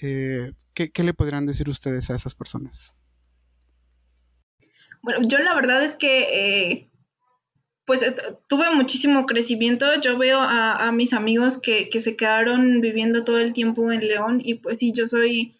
eh, 0.00 0.52
¿qué, 0.74 0.90
¿qué, 0.90 1.04
le 1.04 1.14
podrían 1.14 1.46
decir 1.46 1.68
ustedes 1.68 2.10
a 2.10 2.16
esas 2.16 2.34
personas? 2.34 2.96
Bueno, 5.02 5.20
yo 5.28 5.38
la 5.38 5.54
verdad 5.54 5.84
es 5.84 5.94
que 5.94 6.22
eh, 6.32 6.90
pues 7.84 8.02
eh, 8.02 8.16
tuve 8.48 8.74
muchísimo 8.74 9.26
crecimiento. 9.26 9.86
Yo 10.00 10.16
veo 10.16 10.38
a, 10.40 10.90
mis 10.92 11.12
amigos 11.12 11.58
que, 11.58 11.90
que, 11.90 12.00
se 12.00 12.16
quedaron 12.16 12.80
viviendo 12.80 13.24
todo 13.24 13.38
el 13.38 13.52
tiempo 13.52 13.92
en 13.92 14.00
León 14.00 14.40
y 14.42 14.54
pues 14.54 14.78
sí, 14.78 14.92
yo 14.92 15.06
soy 15.06 15.54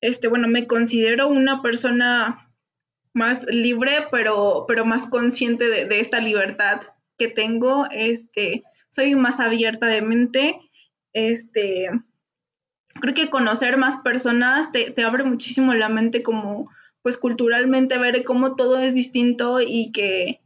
este, 0.00 0.28
bueno, 0.28 0.48
me 0.48 0.66
considero 0.66 1.28
una 1.28 1.62
persona 1.62 2.50
más 3.12 3.44
libre, 3.46 3.92
pero, 4.10 4.64
pero 4.68 4.84
más 4.84 5.06
consciente 5.06 5.68
de, 5.68 6.00
esta 6.00 6.20
libertad 6.20 6.82
que 7.16 7.28
tengo. 7.28 7.86
Este, 7.90 8.64
soy 8.88 9.14
más 9.14 9.40
abierta 9.40 9.86
de 9.86 10.02
mente. 10.02 10.56
Este, 11.12 11.88
creo 13.00 13.14
que 13.14 13.30
conocer 13.30 13.76
más 13.76 13.98
personas 13.98 14.72
te, 14.72 14.90
te 14.90 15.04
abre 15.04 15.24
muchísimo 15.24 15.74
la 15.74 15.88
mente 15.88 16.22
como, 16.22 16.70
pues 17.02 17.16
culturalmente 17.16 17.98
ver 17.98 18.24
cómo 18.24 18.56
todo 18.56 18.78
es 18.78 18.94
distinto 18.94 19.60
y 19.60 19.92
que, 19.92 20.40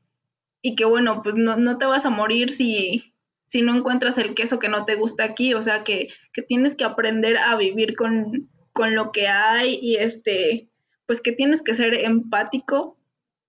y 0.62 0.75
que 0.75 0.85
bueno, 0.85 1.23
pues 1.23 1.35
no, 1.35 1.57
no 1.57 1.79
te 1.79 1.87
vas 1.87 2.07
a 2.07 2.11
morir 2.11 2.51
si, 2.51 3.14
si 3.47 3.62
no 3.62 3.75
encuentras 3.75 4.18
el 4.18 4.35
queso 4.35 4.59
que 4.59 4.68
no 4.68 4.85
te 4.85 4.95
gusta 4.95 5.25
aquí, 5.25 5.55
o 5.55 5.62
sea 5.62 5.85
que, 5.85 6.09
que 6.33 6.43
tienes 6.43 6.75
que 6.75 6.85
aprender 6.85 7.39
a 7.39 7.57
vivir 7.57 7.97
con, 7.97 8.51
con 8.73 8.95
lo 8.95 9.11
que 9.11 9.27
hay 9.29 9.79
y 9.81 9.97
este, 9.97 10.68
pues 11.07 11.21
que 11.21 11.33
tienes 11.33 11.62
que 11.62 11.75
ser 11.75 11.95
empático 11.95 12.99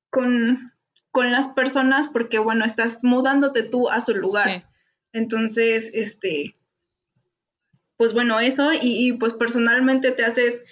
con, 0.10 0.72
con 1.12 1.32
las 1.32 1.50
personas 1.50 2.10
porque, 2.12 2.40
bueno, 2.40 2.66
estás 2.66 3.04
mudándote 3.04 3.64
tú 3.64 3.90
a 3.90 4.02
su 4.02 4.14
lugar. 4.14 4.68
Entonces, 5.14 5.92
este, 5.94 6.54
pues 7.98 8.14
bueno, 8.14 8.40
eso 8.40 8.72
y, 8.82 9.14
pues 9.14 9.34
personalmente 9.34 10.12
te 10.12 10.26
haces 10.26 10.64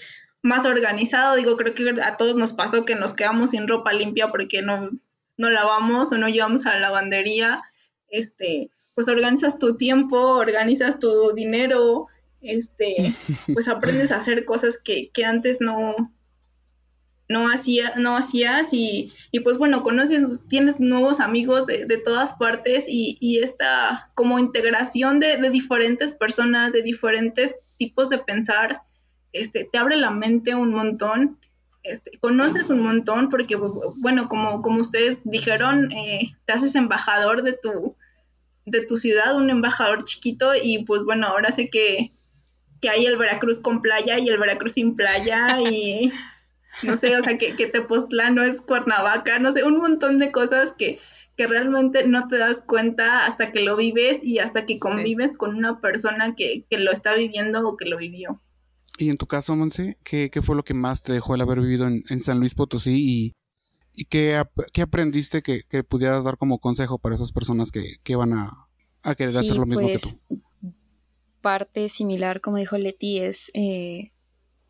más 0.41 0.65
organizado. 0.65 1.35
Digo, 1.35 1.57
creo 1.57 1.73
que 1.73 2.01
a 2.01 2.17
todos 2.17 2.35
nos 2.35 2.53
pasó 2.53 2.85
que 2.85 2.95
nos 2.95 3.13
quedamos 3.13 3.51
sin 3.51 3.67
ropa 3.67 3.93
limpia 3.93 4.29
porque 4.29 4.61
no, 4.61 4.89
no 5.37 5.49
lavamos 5.49 6.11
o 6.11 6.17
no 6.17 6.29
llevamos 6.29 6.65
a 6.65 6.73
la 6.73 6.79
lavandería. 6.79 7.61
Este, 8.07 8.71
pues 8.95 9.07
organizas 9.07 9.59
tu 9.59 9.77
tiempo, 9.77 10.17
organizas 10.17 10.99
tu 10.99 11.33
dinero, 11.33 12.07
este, 12.41 13.13
pues 13.53 13.67
aprendes 13.67 14.11
a 14.11 14.17
hacer 14.17 14.45
cosas 14.45 14.77
que, 14.77 15.11
antes 15.25 15.61
no, 15.61 15.95
no, 17.29 17.49
hacía, 17.49 17.93
no 17.95 18.17
hacías 18.17 18.67
y, 18.71 19.13
pues 19.43 19.57
bueno, 19.57 19.83
conoces, 19.83 20.23
tienes 20.47 20.79
nuevos 20.79 21.19
amigos 21.19 21.67
de, 21.67 22.01
todas 22.03 22.33
partes 22.33 22.85
y, 22.87 23.39
esta 23.41 24.11
como 24.15 24.39
integración 24.39 25.19
de, 25.19 25.37
diferentes 25.49 26.11
personas, 26.11 26.73
de 26.73 26.81
diferentes 26.81 27.55
tipos 27.77 28.09
de 28.09 28.17
pensar, 28.17 28.81
este, 29.31 29.69
te 29.71 29.77
abre 29.77 29.95
la 29.95 30.11
mente 30.11 30.55
un 30.55 30.71
montón. 30.71 31.39
Este, 31.83 32.17
conoces 32.19 32.69
un 32.69 32.81
montón 32.81 33.29
porque, 33.29 33.55
bueno, 33.55 34.27
como, 34.27 34.61
como 34.61 34.81
ustedes 34.81 35.21
dijeron, 35.23 35.91
eh, 35.91 36.35
te 36.45 36.53
haces 36.53 36.75
embajador 36.75 37.43
de 37.43 37.53
tu, 37.53 37.95
de 38.65 38.85
tu 38.85 38.97
ciudad, 38.97 39.37
un 39.37 39.49
embajador 39.49 40.03
chiquito 40.03 40.51
y 40.61 40.83
pues 40.83 41.03
bueno, 41.05 41.27
ahora 41.27 41.51
sé 41.51 41.69
que 41.69 42.11
que 42.81 42.89
hay 42.89 43.05
el 43.05 43.17
Veracruz 43.17 43.59
con 43.59 43.81
playa 43.81 44.19
y 44.19 44.29
el 44.29 44.37
Veracruz 44.37 44.73
sin 44.73 44.95
playa 44.95 45.59
y 45.61 46.13
no 46.83 46.97
sé, 46.97 47.17
o 47.17 47.23
sea, 47.23 47.37
que, 47.37 47.55
que 47.55 47.67
Tepoztlán 47.67 48.35
no 48.35 48.43
es 48.43 48.61
Cuernavaca, 48.61 49.39
no 49.39 49.53
sé, 49.53 49.63
un 49.63 49.77
montón 49.77 50.19
de 50.19 50.31
cosas 50.31 50.73
que, 50.77 50.99
que 51.35 51.47
realmente 51.47 52.07
no 52.07 52.27
te 52.27 52.37
das 52.37 52.61
cuenta 52.61 53.25
hasta 53.25 53.51
que 53.51 53.61
lo 53.61 53.75
vives 53.75 54.23
y 54.23 54.39
hasta 54.39 54.65
que 54.65 54.79
convives 54.79 55.37
con 55.37 55.55
una 55.55 55.79
persona 55.79 56.35
que, 56.35 56.65
que, 56.69 56.77
lo 56.77 56.91
está 56.91 57.15
viviendo 57.15 57.67
o 57.67 57.77
que 57.77 57.85
lo 57.85 57.97
vivió. 57.97 58.41
Y 58.97 59.09
en 59.09 59.17
tu 59.17 59.27
caso, 59.27 59.55
Monse, 59.55 59.97
¿qué, 60.03 60.29
qué 60.29 60.41
fue 60.41 60.55
lo 60.55 60.63
que 60.63 60.73
más 60.73 61.03
te 61.03 61.13
dejó 61.13 61.35
el 61.35 61.41
haber 61.41 61.61
vivido 61.61 61.87
en, 61.87 62.03
en 62.09 62.21
San 62.21 62.39
Luis 62.39 62.55
Potosí 62.55 62.97
y, 62.97 63.33
y 63.93 64.05
qué, 64.05 64.41
qué, 64.73 64.81
aprendiste 64.81 65.41
que, 65.41 65.63
que, 65.63 65.83
pudieras 65.83 66.25
dar 66.25 66.37
como 66.37 66.59
consejo 66.59 66.99
para 66.99 67.15
esas 67.15 67.31
personas 67.31 67.71
que, 67.71 67.95
que 68.03 68.15
van 68.15 68.33
a, 68.33 68.67
a 69.03 69.15
querer 69.15 69.37
hacer 69.37 69.57
lo 69.57 69.65
mismo 69.65 69.87
que 69.87 69.99
pues, 69.99 70.17
tú? 70.27 70.43
parte 71.39 71.89
similar, 71.89 72.41
como 72.41 72.57
dijo 72.57 72.77
Leti, 72.77 73.19
es 73.19 73.51
eh, 73.53 74.11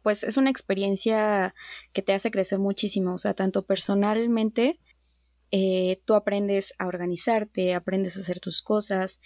pues 0.01 0.23
es 0.23 0.37
una 0.37 0.49
experiencia 0.49 1.53
que 1.93 2.01
te 2.01 2.13
hace 2.13 2.31
crecer 2.31 2.59
muchísimo, 2.59 3.13
o 3.13 3.17
sea, 3.17 3.33
tanto 3.33 3.65
personalmente, 3.65 4.79
eh, 5.51 6.01
tú 6.05 6.13
aprendes 6.13 6.73
a 6.77 6.87
organizarte, 6.87 7.73
aprendes 7.73 8.17
a 8.17 8.19
hacer 8.19 8.39
tus 8.39 8.61
cosas, 8.61 9.19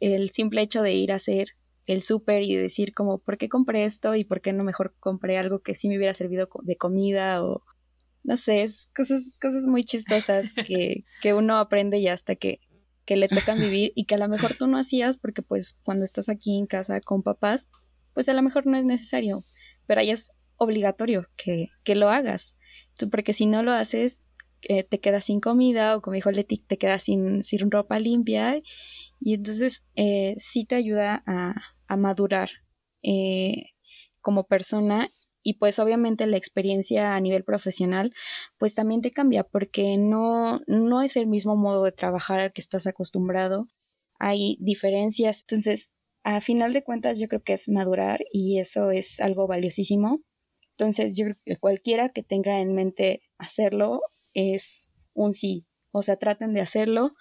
el 0.00 0.30
simple 0.30 0.62
hecho 0.62 0.82
de 0.82 0.92
ir 0.92 1.12
a 1.12 1.16
hacer 1.16 1.48
el 1.86 2.02
súper 2.02 2.42
y 2.42 2.56
decir 2.56 2.94
como, 2.94 3.18
¿por 3.18 3.38
qué 3.38 3.48
compré 3.48 3.84
esto? 3.84 4.14
Y 4.14 4.24
por 4.24 4.40
qué 4.40 4.52
no 4.52 4.64
mejor 4.64 4.94
compré 5.00 5.38
algo 5.38 5.60
que 5.60 5.74
sí 5.74 5.88
me 5.88 5.96
hubiera 5.96 6.14
servido 6.14 6.48
de 6.62 6.76
comida 6.76 7.44
o 7.44 7.62
no 8.24 8.36
sé, 8.36 8.62
es 8.62 8.88
cosas, 8.94 9.32
cosas 9.40 9.64
muy 9.64 9.84
chistosas 9.84 10.52
que, 10.52 11.04
que 11.22 11.34
uno 11.34 11.58
aprende 11.58 12.00
ya 12.00 12.12
hasta 12.12 12.36
que, 12.36 12.60
que 13.04 13.16
le 13.16 13.28
tocan 13.28 13.58
vivir 13.58 13.92
y 13.96 14.04
que 14.04 14.14
a 14.14 14.18
lo 14.18 14.28
mejor 14.28 14.54
tú 14.54 14.66
no 14.66 14.78
hacías 14.78 15.16
porque 15.16 15.42
pues 15.42 15.76
cuando 15.82 16.04
estás 16.04 16.28
aquí 16.28 16.56
en 16.56 16.66
casa 16.66 17.00
con 17.00 17.22
papás, 17.22 17.68
pues 18.14 18.28
a 18.28 18.34
lo 18.34 18.42
mejor 18.42 18.66
no 18.66 18.76
es 18.76 18.84
necesario, 18.84 19.44
pero 19.86 20.00
ahí 20.00 20.10
es 20.10 20.32
obligatorio 20.56 21.28
que, 21.36 21.70
que 21.84 21.94
lo 21.94 22.08
hagas, 22.10 22.56
porque 23.10 23.32
si 23.32 23.46
no 23.46 23.62
lo 23.62 23.72
haces, 23.72 24.18
eh, 24.62 24.84
te 24.84 25.00
quedas 25.00 25.24
sin 25.24 25.40
comida 25.40 25.96
o 25.96 26.02
como 26.02 26.14
dijo 26.14 26.30
Leti, 26.30 26.58
te 26.58 26.78
quedas 26.78 27.02
sin, 27.02 27.42
sin 27.42 27.70
ropa 27.70 27.98
limpia. 27.98 28.60
Y 29.20 29.34
entonces 29.34 29.84
eh, 29.96 30.34
sí 30.38 30.64
te 30.64 30.76
ayuda 30.76 31.22
a, 31.26 31.54
a 31.88 31.96
madurar 31.96 32.50
eh, 33.02 33.70
como 34.20 34.44
persona. 34.44 35.08
Y 35.44 35.54
pues 35.54 35.80
obviamente 35.80 36.26
la 36.26 36.36
experiencia 36.36 37.16
a 37.16 37.20
nivel 37.20 37.42
profesional 37.42 38.14
pues 38.58 38.76
también 38.76 39.02
te 39.02 39.10
cambia 39.10 39.42
porque 39.42 39.96
no, 39.98 40.60
no 40.68 41.02
es 41.02 41.16
el 41.16 41.26
mismo 41.26 41.56
modo 41.56 41.82
de 41.82 41.90
trabajar 41.90 42.38
al 42.38 42.52
que 42.52 42.60
estás 42.60 42.86
acostumbrado, 42.86 43.66
hay 44.20 44.56
diferencias, 44.60 45.40
entonces 45.40 45.90
a 46.24 46.40
final 46.40 46.72
de 46.72 46.84
cuentas 46.84 47.18
yo 47.18 47.28
creo 47.28 47.42
que 47.42 47.54
es 47.54 47.68
madurar 47.68 48.24
y 48.32 48.58
eso 48.58 48.90
es 48.90 49.20
algo 49.20 49.46
valiosísimo. 49.46 50.22
Entonces 50.76 51.16
yo 51.16 51.26
creo 51.26 51.36
que 51.44 51.56
cualquiera 51.56 52.10
que 52.10 52.22
tenga 52.22 52.60
en 52.60 52.74
mente 52.74 53.22
hacerlo 53.38 54.02
es 54.34 54.92
un 55.14 55.32
sí. 55.32 55.66
O 55.90 56.02
sea, 56.02 56.16
traten 56.16 56.54
de 56.54 56.60
hacerlo 56.60 57.14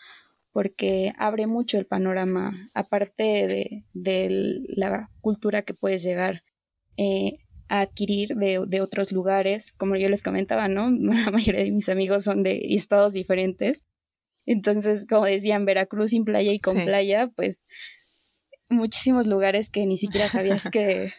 porque 0.51 1.13
abre 1.17 1.47
mucho 1.47 1.77
el 1.77 1.85
panorama, 1.85 2.69
aparte 2.73 3.23
de, 3.23 3.85
de 3.93 4.61
la 4.67 5.09
cultura 5.21 5.63
que 5.63 5.73
puedes 5.73 6.03
llegar 6.03 6.43
eh, 6.97 7.39
a 7.69 7.81
adquirir 7.81 8.35
de, 8.35 8.61
de, 8.67 8.81
otros 8.81 9.11
lugares. 9.11 9.71
Como 9.71 9.95
yo 9.95 10.09
les 10.09 10.23
comentaba, 10.23 10.67
¿no? 10.67 10.91
La 10.91 11.31
mayoría 11.31 11.63
de 11.63 11.71
mis 11.71 11.89
amigos 11.89 12.23
son 12.23 12.43
de 12.43 12.61
estados 12.75 13.13
diferentes. 13.13 13.85
Entonces, 14.45 15.05
como 15.07 15.25
decían, 15.25 15.65
Veracruz 15.65 16.11
sin 16.11 16.25
playa 16.25 16.51
y 16.51 16.59
con 16.59 16.75
playa, 16.83 17.31
pues 17.35 17.65
muchísimos 18.71 19.27
lugares 19.27 19.69
que 19.69 19.85
ni 19.85 19.97
siquiera 19.97 20.27
sabías 20.27 20.69
que, 20.71 21.13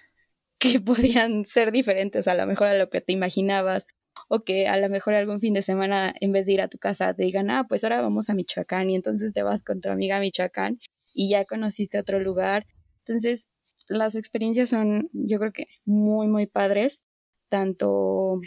que 0.59 0.81
podían 0.81 1.45
ser 1.45 1.73
diferentes 1.73 2.29
a 2.29 2.35
lo 2.35 2.47
mejor 2.47 2.69
a 2.69 2.75
lo 2.75 2.91
que 2.91 3.01
te 3.01 3.13
imaginabas 3.13 3.87
o 4.29 4.45
que 4.45 4.69
a 4.69 4.77
lo 4.77 4.89
mejor 4.89 5.15
algún 5.15 5.41
fin 5.41 5.55
de 5.55 5.63
semana 5.63 6.15
en 6.21 6.33
vez 6.33 6.47
de 6.47 6.53
ir 6.53 6.63
a 6.63 6.69
tu 6.69 6.79
casa 6.79 7.15
te 7.15 7.23
digan, 7.23 7.51
ah, 7.51 7.67
pues 7.69 7.85
ahora 7.85 8.01
vamos 8.01 8.31
a 8.31 8.35
Michoacán 8.35 8.91
y 8.91 8.97
entonces 8.97 9.33
te 9.33 9.43
vas 9.43 9.63
con 9.63 9.81
tu 9.81 9.91
amiga 9.91 10.17
a 10.17 10.21
Michoacán 10.21 10.79
y 11.13 11.31
ya 11.31 11.45
conociste 11.45 11.99
otro 11.99 12.19
lugar. 12.19 12.67
Entonces, 13.05 13.51
las 13.89 14.15
experiencias 14.15 14.71
son, 14.71 15.11
yo 15.13 15.39
creo 15.39 15.53
que 15.53 15.67
muy, 15.85 16.29
muy 16.29 16.47
padres, 16.47 17.03
tanto 17.49 18.41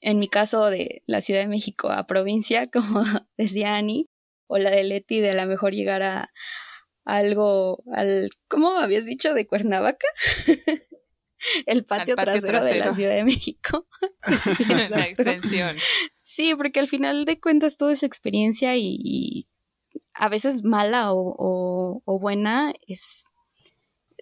en 0.00 0.18
mi 0.18 0.28
caso 0.28 0.66
de 0.66 1.02
la 1.06 1.20
Ciudad 1.20 1.40
de 1.40 1.48
México 1.48 1.90
a 1.90 2.06
provincia, 2.06 2.66
como 2.72 3.02
decía 3.36 3.74
Ani, 3.76 4.08
o 4.46 4.58
la 4.58 4.70
de 4.70 4.84
Leti 4.84 5.20
de 5.20 5.30
a 5.30 5.34
lo 5.34 5.46
mejor 5.46 5.72
llegar 5.72 6.02
a, 6.02 6.30
algo 7.06 7.82
al, 7.94 8.28
¿cómo 8.48 8.78
habías 8.78 9.06
dicho? 9.06 9.32
De 9.32 9.46
Cuernavaca. 9.46 10.06
el 11.66 11.84
patio, 11.84 12.16
trasero, 12.16 12.64
de 12.64 12.76
la 12.76 12.92
Ciudad 12.92 13.14
de 13.14 13.24
México. 13.24 13.86
sí, 14.26 14.64
la 14.90 15.06
extensión. 15.06 15.76
Sí, 16.20 16.54
porque 16.54 16.80
al 16.80 16.88
final 16.88 17.24
de 17.24 17.40
cuentas 17.40 17.76
toda 17.76 17.92
esa 17.92 18.06
experiencia 18.06 18.76
y, 18.76 19.48
a 20.12 20.28
veces 20.28 20.64
mala 20.64 21.12
o, 21.12 22.02
o, 22.04 22.18
buena 22.18 22.72
es 22.86 23.26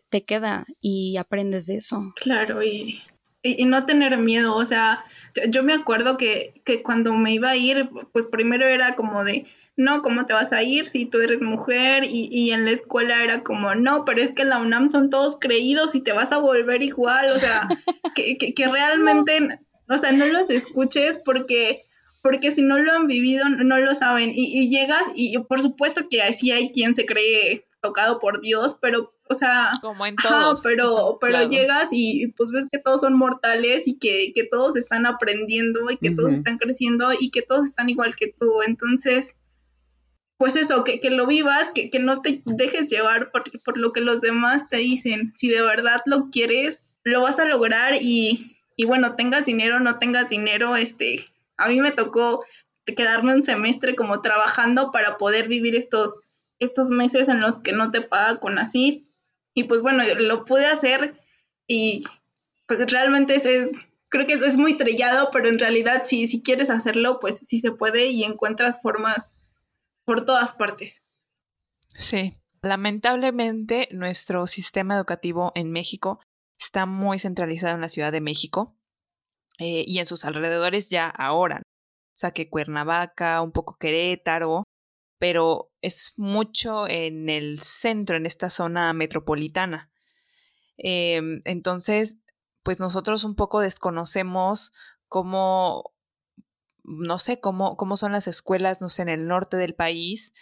te 0.09 0.24
queda 0.24 0.66
y 0.80 1.16
aprendes 1.16 1.66
de 1.66 1.76
eso. 1.76 2.12
Claro, 2.16 2.62
y, 2.62 3.01
y, 3.45 3.66
no 3.66 3.84
tener 3.84 4.16
miedo, 4.16 4.57
o 4.57 4.64
sea, 4.64 5.05
yo, 5.49 5.62
me 5.62 5.74
acuerdo 5.74 6.16
que, 6.16 6.55
que 6.64 6.82
cuando 6.82 7.12
me 7.12 7.34
iba 7.34 7.51
a 7.51 7.57
ir, 7.57 7.90
pues 8.11 8.24
primero 8.24 8.66
era 8.66 8.97
como 8.97 9.22
de, 9.22 9.45
no, 9.76 10.01
¿cómo 10.03 10.24
te 10.24 10.32
vas 10.32 10.53
a 10.53 10.62
ir 10.62 10.86
si 10.86 11.05
tú 11.05 11.20
eres 11.20 11.42
mujer? 11.42 12.05
Y, 12.05 12.28
y, 12.32 12.53
en 12.53 12.64
la 12.64 12.70
escuela 12.70 13.22
era 13.22 13.42
como, 13.42 13.74
no, 13.74 14.07
pero 14.07 14.22
es 14.22 14.32
que 14.32 14.42
en 14.42 14.49
la 14.49 14.61
UNAM 14.61 14.90
son 14.90 15.11
todos 15.11 15.38
creídos 15.38 15.95
y 15.95 16.03
te 16.03 16.12
vas 16.12 16.32
a 16.32 16.38
volver 16.38 16.82
igual, 16.82 17.30
o 17.30 17.38
sea, 17.38 17.68
que, 18.14 18.38
que, 18.38 18.55
que, 18.55 18.66
realmente, 18.66 19.61
o 19.90 19.99
sea, 19.99 20.12
no 20.12 20.24
los 20.26 20.49
escuches 20.49 21.18
porque, 21.22 21.84
porque 22.22 22.51
si 22.51 22.62
no 22.62 22.78
lo 22.78 22.92
han 22.92 23.07
vivido, 23.07 23.47
no 23.51 23.78
lo 23.78 23.95
saben. 23.95 24.32
Y, 24.34 24.59
y 24.59 24.70
llegas 24.70 25.03
y 25.14 25.36
por 25.40 25.61
supuesto 25.61 26.09
que 26.09 26.22
así 26.22 26.51
hay 26.51 26.72
quien 26.72 26.95
se 26.95 27.05
cree 27.05 27.66
tocado 27.85 28.18
por 28.18 28.41
Dios, 28.41 28.78
pero, 28.80 29.12
o 29.28 29.35
sea, 29.35 29.72
como 29.82 30.07
en 30.07 30.16
todos. 30.16 30.62
pero, 30.64 31.18
pero 31.20 31.49
llegas 31.49 31.91
y 31.93 32.28
pues 32.28 32.51
ves 32.51 32.66
que 32.72 32.78
todos 32.78 33.03
son 33.03 33.14
mortales 33.14 33.87
y 33.87 33.99
que, 33.99 34.32
que 34.35 34.45
todos 34.45 34.76
están 34.76 35.05
aprendiendo 35.05 35.91
y 35.91 35.99
que 35.99 36.11
todos 36.11 36.32
están 36.32 36.57
creciendo 36.57 37.11
y 37.18 37.30
que 37.30 37.43
todos 37.43 37.66
están 37.66 37.91
igual 37.91 38.16
que 38.16 38.35
tú. 38.41 38.62
Entonces, 38.66 39.37
pues 40.39 40.57
eso, 40.57 40.82
que, 40.82 40.99
que 40.99 41.11
lo 41.11 41.26
vivas, 41.26 41.70
que, 41.70 41.91
que, 41.91 41.99
no 41.99 42.22
te 42.22 42.43
dejes 42.47 42.91
llevar 42.91 43.30
por, 43.30 43.45
por, 43.62 43.76
lo 43.76 43.93
que 43.93 44.01
los 44.01 44.22
demás 44.22 44.68
te 44.70 44.78
dicen. 44.78 45.35
Si 45.37 45.49
de 45.49 45.61
verdad 45.61 46.01
lo 46.07 46.30
quieres, 46.30 46.82
lo 47.03 47.20
vas 47.20 47.39
a 47.39 47.45
lograr 47.45 47.99
y, 48.01 48.57
y 48.76 48.87
bueno, 48.87 49.14
tengas 49.14 49.45
dinero 49.45 49.76
o 49.76 49.80
no 49.80 49.99
tengas 49.99 50.30
dinero, 50.30 50.74
este, 50.76 51.28
a 51.59 51.68
mí 51.68 51.80
me 51.80 51.93
tocó 51.93 52.45
quedarme 52.85 53.35
un 53.35 53.43
semestre 53.43 53.95
como 53.95 54.20
trabajando 54.20 54.91
para 54.93 55.16
poder 55.16 55.49
vivir 55.49 55.74
estos, 55.74 56.20
estos 56.65 56.89
meses 56.91 57.29
en 57.29 57.41
los 57.41 57.59
que 57.59 57.73
no 57.73 57.91
te 57.91 58.01
paga 58.03 58.41
con 58.41 58.59
así. 58.59 59.11
Y 59.55 59.65
pues 59.65 59.83
bueno, 59.83 60.03
lo 60.19 60.45
pude 60.45 60.67
hacer 60.67 61.21
y 61.67 62.05
pues 62.67 62.91
realmente 62.91 63.37
es, 63.37 63.77
creo 64.09 64.27
que 64.27 64.35
es, 64.35 64.43
es, 64.43 64.57
muy 64.57 64.77
trillado, 64.77 65.31
pero 65.33 65.49
en 65.49 65.59
realidad 65.59 66.03
si, 66.05 66.27
si 66.29 66.43
quieres 66.43 66.71
hacerlo, 66.71 67.21
pues 67.21 67.39
sí 67.39 67.61
se 67.61 67.73
puede 67.73 68.07
y 68.07 68.25
encuentras 68.25 68.83
formas 68.83 69.37
por 70.05 70.25
todas 70.25 70.53
partes. 70.53 71.05
Sí, 71.97 72.35
lamentablemente 72.62 73.89
nuestro 73.93 74.47
sistema 74.47 74.97
educativo 74.97 75.53
en 75.55 75.71
México 75.71 76.21
está 76.59 76.87
muy 76.87 77.19
centralizado 77.19 77.75
en 77.75 77.81
la 77.81 77.89
Ciudad 77.89 78.12
de 78.12 78.21
México 78.21 78.77
eh, 79.59 79.85
y 79.87 79.99
en 79.99 80.07
sus 80.07 80.25
alrededores 80.25 80.91
ya 80.91 81.09
ahora. 81.09 81.62
O 82.15 82.17
sea 82.17 82.31
que 82.31 82.49
Cuernavaca, 82.49 83.43
un 83.43 83.53
poco 83.53 83.77
Querétaro, 83.79 84.65
pero 85.25 85.72
es 85.81 86.12
mucho 86.18 86.87
en 86.87 87.31
el 87.31 87.59
centro, 87.59 88.18
en 88.18 88.27
esta 88.27 88.51
zona 88.51 88.93
metropolitana. 88.93 89.91
Eh, 90.77 91.41
entonces, 91.47 92.20
pues 92.62 92.79
nosotros 92.79 93.25
un 93.25 93.35
poco 93.35 93.62
desconocemos 93.62 94.72
cómo 95.09 95.95
no 96.83 97.18
sé 97.18 97.41
cómo, 97.41 97.79
cómo 97.79 97.97
son 97.97 98.12
las 98.12 98.29
escuelas, 98.29 98.83
no 98.83 98.91
sé, 98.91 99.01
en 99.01 99.09
el 99.09 99.27
norte 99.27 99.57
del 99.57 99.75
país, 99.75 100.35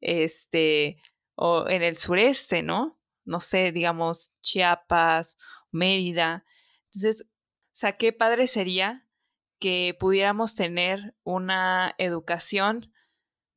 este, 0.00 1.02
o 1.34 1.68
en 1.68 1.82
el 1.82 1.96
sureste, 1.96 2.62
¿no? 2.62 2.96
No 3.24 3.40
sé, 3.40 3.72
digamos, 3.72 4.34
Chiapas, 4.40 5.36
Mérida. 5.72 6.44
Entonces, 6.84 7.26
o 7.26 7.72
sea, 7.72 7.96
qué 7.96 8.12
padre 8.12 8.46
sería 8.46 9.04
que 9.58 9.96
pudiéramos 9.98 10.54
tener 10.54 11.16
una 11.24 11.96
educación 11.98 12.92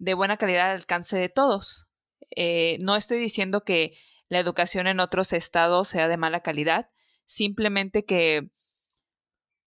de 0.01 0.15
buena 0.15 0.37
calidad 0.37 0.71
al 0.71 0.77
alcance 0.77 1.15
de 1.15 1.29
todos. 1.29 1.87
Eh, 2.35 2.79
no 2.81 2.95
estoy 2.95 3.19
diciendo 3.19 3.63
que 3.63 3.93
la 4.29 4.39
educación 4.39 4.87
en 4.87 4.99
otros 4.99 5.31
estados 5.31 5.89
sea 5.89 6.07
de 6.07 6.17
mala 6.17 6.41
calidad, 6.41 6.89
simplemente 7.25 8.03
que 8.03 8.49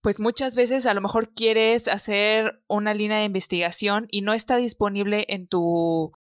pues 0.01 0.19
muchas 0.19 0.57
veces 0.57 0.87
a 0.87 0.95
lo 0.95 1.01
mejor 1.01 1.33
quieres 1.35 1.87
hacer 1.87 2.63
una 2.67 2.95
línea 2.95 3.19
de 3.19 3.25
investigación 3.25 4.09
y 4.11 4.23
no 4.23 4.35
está 4.35 4.57
disponible 4.57 5.25
en 5.29 5.47
tu 5.47 6.13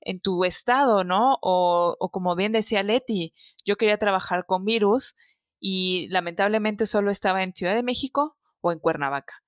en 0.00 0.20
tu 0.20 0.44
estado, 0.44 1.04
¿no? 1.04 1.38
O, 1.40 1.96
o 2.00 2.10
como 2.10 2.34
bien 2.34 2.52
decía 2.52 2.82
Leti, 2.82 3.34
yo 3.64 3.76
quería 3.76 3.98
trabajar 3.98 4.46
con 4.46 4.64
virus 4.64 5.14
y 5.60 6.08
lamentablemente 6.08 6.86
solo 6.86 7.10
estaba 7.10 7.42
en 7.42 7.54
Ciudad 7.54 7.74
de 7.74 7.82
México 7.82 8.36
o 8.62 8.72
en 8.72 8.78
Cuernavaca. 8.78 9.44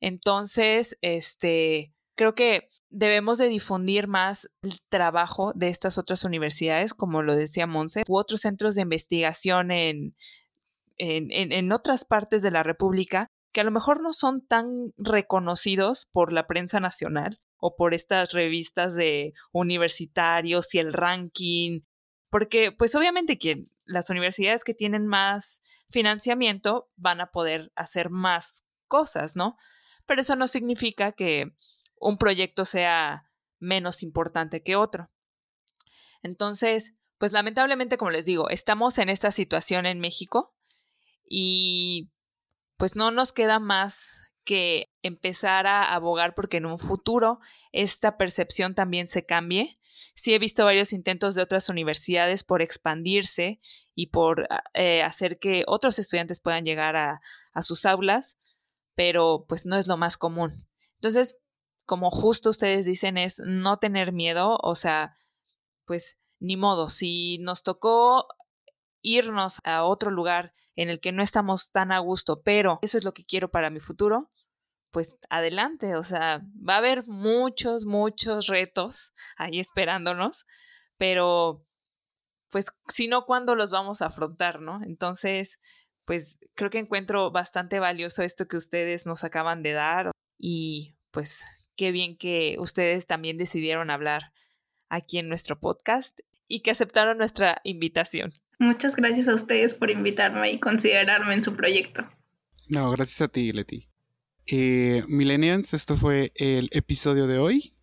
Entonces, 0.00 0.98
este, 1.00 1.94
creo 2.14 2.34
que 2.34 2.68
debemos 2.90 3.38
de 3.38 3.48
difundir 3.48 4.06
más 4.06 4.50
el 4.62 4.78
trabajo 4.88 5.52
de 5.54 5.68
estas 5.68 5.98
otras 5.98 6.24
universidades, 6.24 6.94
como 6.94 7.22
lo 7.22 7.34
decía 7.34 7.66
Monse, 7.66 8.02
u 8.08 8.16
otros 8.16 8.40
centros 8.40 8.74
de 8.74 8.82
investigación 8.82 9.70
en, 9.70 10.14
en, 10.98 11.72
otras 11.72 12.04
partes 12.04 12.42
de 12.42 12.50
la 12.50 12.62
República 12.62 13.28
que 13.52 13.60
a 13.60 13.64
lo 13.64 13.70
mejor 13.70 14.02
no 14.02 14.12
son 14.12 14.46
tan 14.46 14.92
reconocidos 14.96 16.08
por 16.12 16.32
la 16.32 16.46
prensa 16.46 16.80
nacional 16.80 17.40
o 17.58 17.76
por 17.76 17.94
estas 17.94 18.32
revistas 18.32 18.94
de 18.94 19.34
universitarios 19.52 20.74
y 20.74 20.78
el 20.78 20.92
ranking, 20.92 21.80
porque 22.30 22.72
pues 22.72 22.94
obviamente 22.94 23.38
que 23.38 23.66
las 23.84 24.10
universidades 24.10 24.64
que 24.64 24.74
tienen 24.74 25.06
más 25.06 25.60
financiamiento 25.90 26.90
van 26.96 27.20
a 27.20 27.30
poder 27.30 27.72
hacer 27.76 28.10
más 28.10 28.64
cosas, 28.88 29.36
¿no? 29.36 29.56
Pero 30.06 30.22
eso 30.22 30.34
no 30.36 30.48
significa 30.48 31.12
que 31.12 31.52
un 32.02 32.18
proyecto 32.18 32.64
sea 32.64 33.30
menos 33.58 34.02
importante 34.02 34.62
que 34.62 34.76
otro. 34.76 35.10
Entonces, 36.22 36.94
pues 37.18 37.32
lamentablemente, 37.32 37.96
como 37.96 38.10
les 38.10 38.24
digo, 38.24 38.50
estamos 38.50 38.98
en 38.98 39.08
esta 39.08 39.30
situación 39.30 39.86
en 39.86 40.00
México 40.00 40.54
y 41.24 42.10
pues 42.76 42.96
no 42.96 43.12
nos 43.12 43.32
queda 43.32 43.60
más 43.60 44.20
que 44.44 44.92
empezar 45.02 45.68
a 45.68 45.94
abogar 45.94 46.34
porque 46.34 46.56
en 46.56 46.66
un 46.66 46.78
futuro 46.78 47.38
esta 47.70 48.16
percepción 48.16 48.74
también 48.74 49.06
se 49.06 49.24
cambie. 49.24 49.78
Sí 50.14 50.34
he 50.34 50.40
visto 50.40 50.64
varios 50.64 50.92
intentos 50.92 51.36
de 51.36 51.42
otras 51.42 51.68
universidades 51.68 52.42
por 52.42 52.60
expandirse 52.60 53.60
y 53.94 54.08
por 54.08 54.48
ah, 54.50 54.64
eh, 54.74 55.02
hacer 55.02 55.38
que 55.38 55.62
otros 55.68 56.00
estudiantes 56.00 56.40
puedan 56.40 56.64
llegar 56.64 56.96
a, 56.96 57.20
a 57.52 57.62
sus 57.62 57.86
aulas, 57.86 58.40
pero 58.96 59.46
pues 59.48 59.64
no 59.64 59.76
es 59.76 59.86
lo 59.86 59.96
más 59.96 60.16
común. 60.16 60.52
Entonces, 60.96 61.41
como 61.84 62.10
justo 62.10 62.50
ustedes 62.50 62.86
dicen, 62.86 63.18
es 63.18 63.40
no 63.44 63.78
tener 63.78 64.12
miedo, 64.12 64.58
o 64.62 64.74
sea, 64.74 65.16
pues 65.84 66.18
ni 66.40 66.56
modo, 66.56 66.90
si 66.90 67.38
nos 67.38 67.62
tocó 67.62 68.26
irnos 69.02 69.60
a 69.64 69.84
otro 69.84 70.10
lugar 70.10 70.52
en 70.76 70.88
el 70.88 71.00
que 71.00 71.12
no 71.12 71.22
estamos 71.22 71.70
tan 71.70 71.92
a 71.92 71.98
gusto, 71.98 72.42
pero 72.42 72.78
eso 72.82 72.98
es 72.98 73.04
lo 73.04 73.12
que 73.12 73.24
quiero 73.24 73.50
para 73.50 73.70
mi 73.70 73.80
futuro, 73.80 74.30
pues 74.90 75.16
adelante, 75.30 75.96
o 75.96 76.02
sea, 76.02 76.42
va 76.68 76.74
a 76.74 76.78
haber 76.78 77.06
muchos, 77.06 77.86
muchos 77.86 78.46
retos 78.46 79.12
ahí 79.36 79.58
esperándonos, 79.58 80.46
pero 80.96 81.66
pues 82.50 82.66
si 82.88 83.08
no, 83.08 83.24
¿cuándo 83.24 83.54
los 83.54 83.70
vamos 83.70 84.02
a 84.02 84.06
afrontar, 84.06 84.60
no? 84.60 84.82
Entonces, 84.84 85.58
pues 86.04 86.38
creo 86.54 86.70
que 86.70 86.78
encuentro 86.78 87.30
bastante 87.30 87.78
valioso 87.80 88.22
esto 88.22 88.46
que 88.46 88.58
ustedes 88.58 89.06
nos 89.06 89.24
acaban 89.24 89.62
de 89.62 89.72
dar 89.72 90.10
y 90.36 90.94
pues 91.10 91.44
qué 91.76 91.92
bien 91.92 92.16
que 92.16 92.56
ustedes 92.58 93.06
también 93.06 93.38
decidieron 93.38 93.90
hablar 93.90 94.32
aquí 94.88 95.18
en 95.18 95.28
nuestro 95.28 95.58
podcast 95.58 96.20
y 96.48 96.60
que 96.60 96.70
aceptaron 96.70 97.18
nuestra 97.18 97.60
invitación. 97.64 98.32
Muchas 98.58 98.94
gracias 98.94 99.26
a 99.28 99.34
ustedes 99.34 99.74
por 99.74 99.90
invitarme 99.90 100.52
y 100.52 100.60
considerarme 100.60 101.34
en 101.34 101.42
su 101.42 101.56
proyecto. 101.56 102.08
No, 102.68 102.90
gracias 102.90 103.20
a 103.22 103.28
ti, 103.28 103.52
Leti. 103.52 103.88
Eh, 104.46 105.02
Millennials, 105.08 105.74
esto 105.74 105.96
fue 105.96 106.32
el 106.36 106.68
episodio 106.72 107.26
de 107.26 107.38
hoy. 107.38 107.74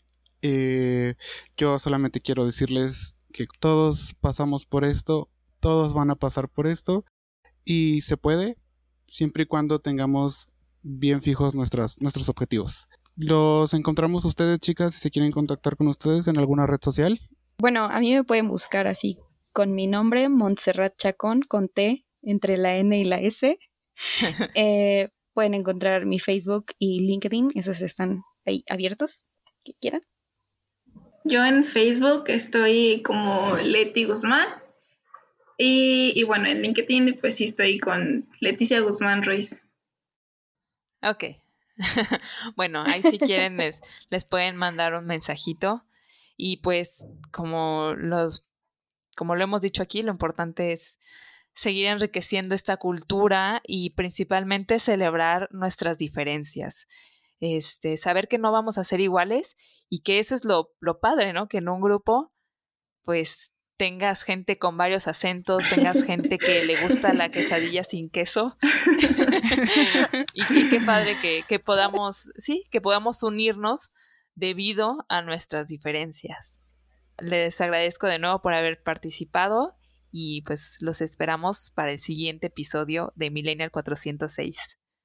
Eh, 0.42 1.16
yo 1.58 1.80
solamente 1.80 2.22
quiero 2.22 2.46
decirles 2.46 3.18
que 3.34 3.48
todos 3.60 4.16
pasamos 4.22 4.66
por 4.66 4.86
esto, 4.86 5.30
todos 5.60 5.94
van 5.94 6.12
a 6.12 6.16
pasar 6.16 6.50
por 6.50 6.68
esto 6.68 7.06
y 7.66 8.02
se 8.02 8.18
puede 8.18 8.58
siempre 9.08 9.44
y 9.44 9.46
cuando 9.48 9.80
tengamos 9.80 10.50
bien 10.82 11.22
fijos 11.22 11.56
nuestras, 11.56 12.00
nuestros 12.02 12.30
objetivos. 12.30 12.88
Los 13.22 13.74
encontramos 13.74 14.24
ustedes, 14.24 14.60
chicas, 14.60 14.94
si 14.94 15.02
se 15.02 15.12
quieren 15.12 15.32
contactar 15.32 15.76
con 15.76 15.90
ustedes 15.90 16.28
en 16.28 16.38
alguna 16.38 16.66
red 16.66 16.80
social. 16.82 17.20
Bueno, 17.58 17.84
a 17.84 18.00
mí 18.00 18.14
me 18.14 18.24
pueden 18.24 18.48
buscar 18.48 18.88
así 18.88 19.20
con 19.52 19.76
mi 19.76 19.88
nombre, 19.88 20.30
Montserrat 20.30 20.96
Chacón, 20.98 21.42
con 21.42 21.68
T 21.68 22.06
entre 22.22 22.56
la 22.56 22.78
N 22.78 22.98
y 22.98 23.04
la 23.04 23.20
S. 23.20 23.60
eh, 24.56 25.10
pueden 25.34 25.54
encontrar 25.54 26.06
mi 26.06 26.20
Facebook 26.20 26.68
y 26.78 27.02
LinkedIn, 27.02 27.52
esos 27.56 27.82
están 27.82 28.24
ahí 28.46 28.64
abiertos, 28.70 29.26
que 29.66 29.74
quieran. 29.82 30.02
Yo 31.26 31.44
en 31.44 31.66
Facebook 31.66 32.24
estoy 32.28 33.02
como 33.04 33.58
Leti 33.58 34.06
Guzmán 34.06 34.48
y, 35.58 36.14
y 36.16 36.24
bueno, 36.24 36.48
en 36.48 36.62
LinkedIn 36.62 37.18
pues 37.20 37.36
sí 37.36 37.44
estoy 37.44 37.80
con 37.80 38.30
Leticia 38.40 38.80
Guzmán 38.80 39.24
Ruiz. 39.24 39.60
Ok. 41.02 41.26
bueno, 42.56 42.84
ahí 42.86 43.02
si 43.02 43.18
quieren 43.18 43.58
les, 43.58 43.82
pueden 44.30 44.56
mandar 44.56 44.94
un 44.94 45.06
mensajito 45.06 45.86
y 46.38 46.58
pues 46.58 47.06
como 47.32 47.94
los 47.96 48.46
como 49.16 49.36
lo 49.36 49.44
hemos 49.44 49.60
dicho 49.60 49.84
aquí, 49.84 50.02
lo 50.02 50.12
importante 50.12 50.72
es 50.72 50.98
seguir 51.54 51.88
enriqueciendo 51.88 52.56
esta 52.56 52.78
cultura 52.78 53.62
y 53.68 53.90
principalmente 53.90 54.80
celebrar 54.80 55.50
nuestras 55.52 55.98
diferencias. 55.98 56.88
Este, 57.42 57.98
saber 57.98 58.30
que 58.30 58.38
no 58.38 58.54
vamos 58.54 58.78
a 58.78 58.86
ser 58.86 59.02
iguales 59.02 59.86
y 59.90 60.00
que 60.04 60.20
eso 60.20 60.36
es 60.36 60.46
lo, 60.46 60.72
lo 60.80 61.02
padre, 61.02 61.34
¿no? 61.34 61.50
Que 61.50 61.58
en 61.58 61.68
un 61.68 61.82
grupo, 61.82 62.32
pues 63.04 63.54
tengas 63.80 64.24
gente 64.24 64.60
con 64.60 64.76
varios 64.76 65.08
acentos, 65.08 65.64
tengas 65.70 66.04
gente 66.04 66.38
que 66.38 66.66
le 66.66 66.82
gusta 66.82 67.14
la 67.14 67.32
quesadilla 67.32 67.86
sin 67.86 68.10
queso. 68.10 68.58
y, 70.34 70.70
qué 70.70 70.82
padre 70.86 71.18
que, 71.22 71.46
que, 71.48 71.60
podamos, 71.60 72.30
sí, 72.36 72.66
que 72.72 72.82
podamos 72.82 73.24
unirnos 73.24 73.94
debido 74.36 75.06
a 75.08 75.22
nuestras 75.22 75.70
diferencias. 75.70 76.60
Les 77.20 77.62
agradezco 77.62 78.08
de 78.08 78.20
nuevo 78.20 78.42
por 78.42 78.54
haber 78.54 78.84
participado 78.84 79.78
y 80.12 80.42
pues 80.42 80.80
los 80.82 81.00
esperamos 81.00 81.72
para 81.74 81.94
el 81.94 82.00
siguiente 82.00 82.48
episodio 82.48 83.14
de 83.16 83.32
Millennial 83.32 83.72
406. 83.72 84.78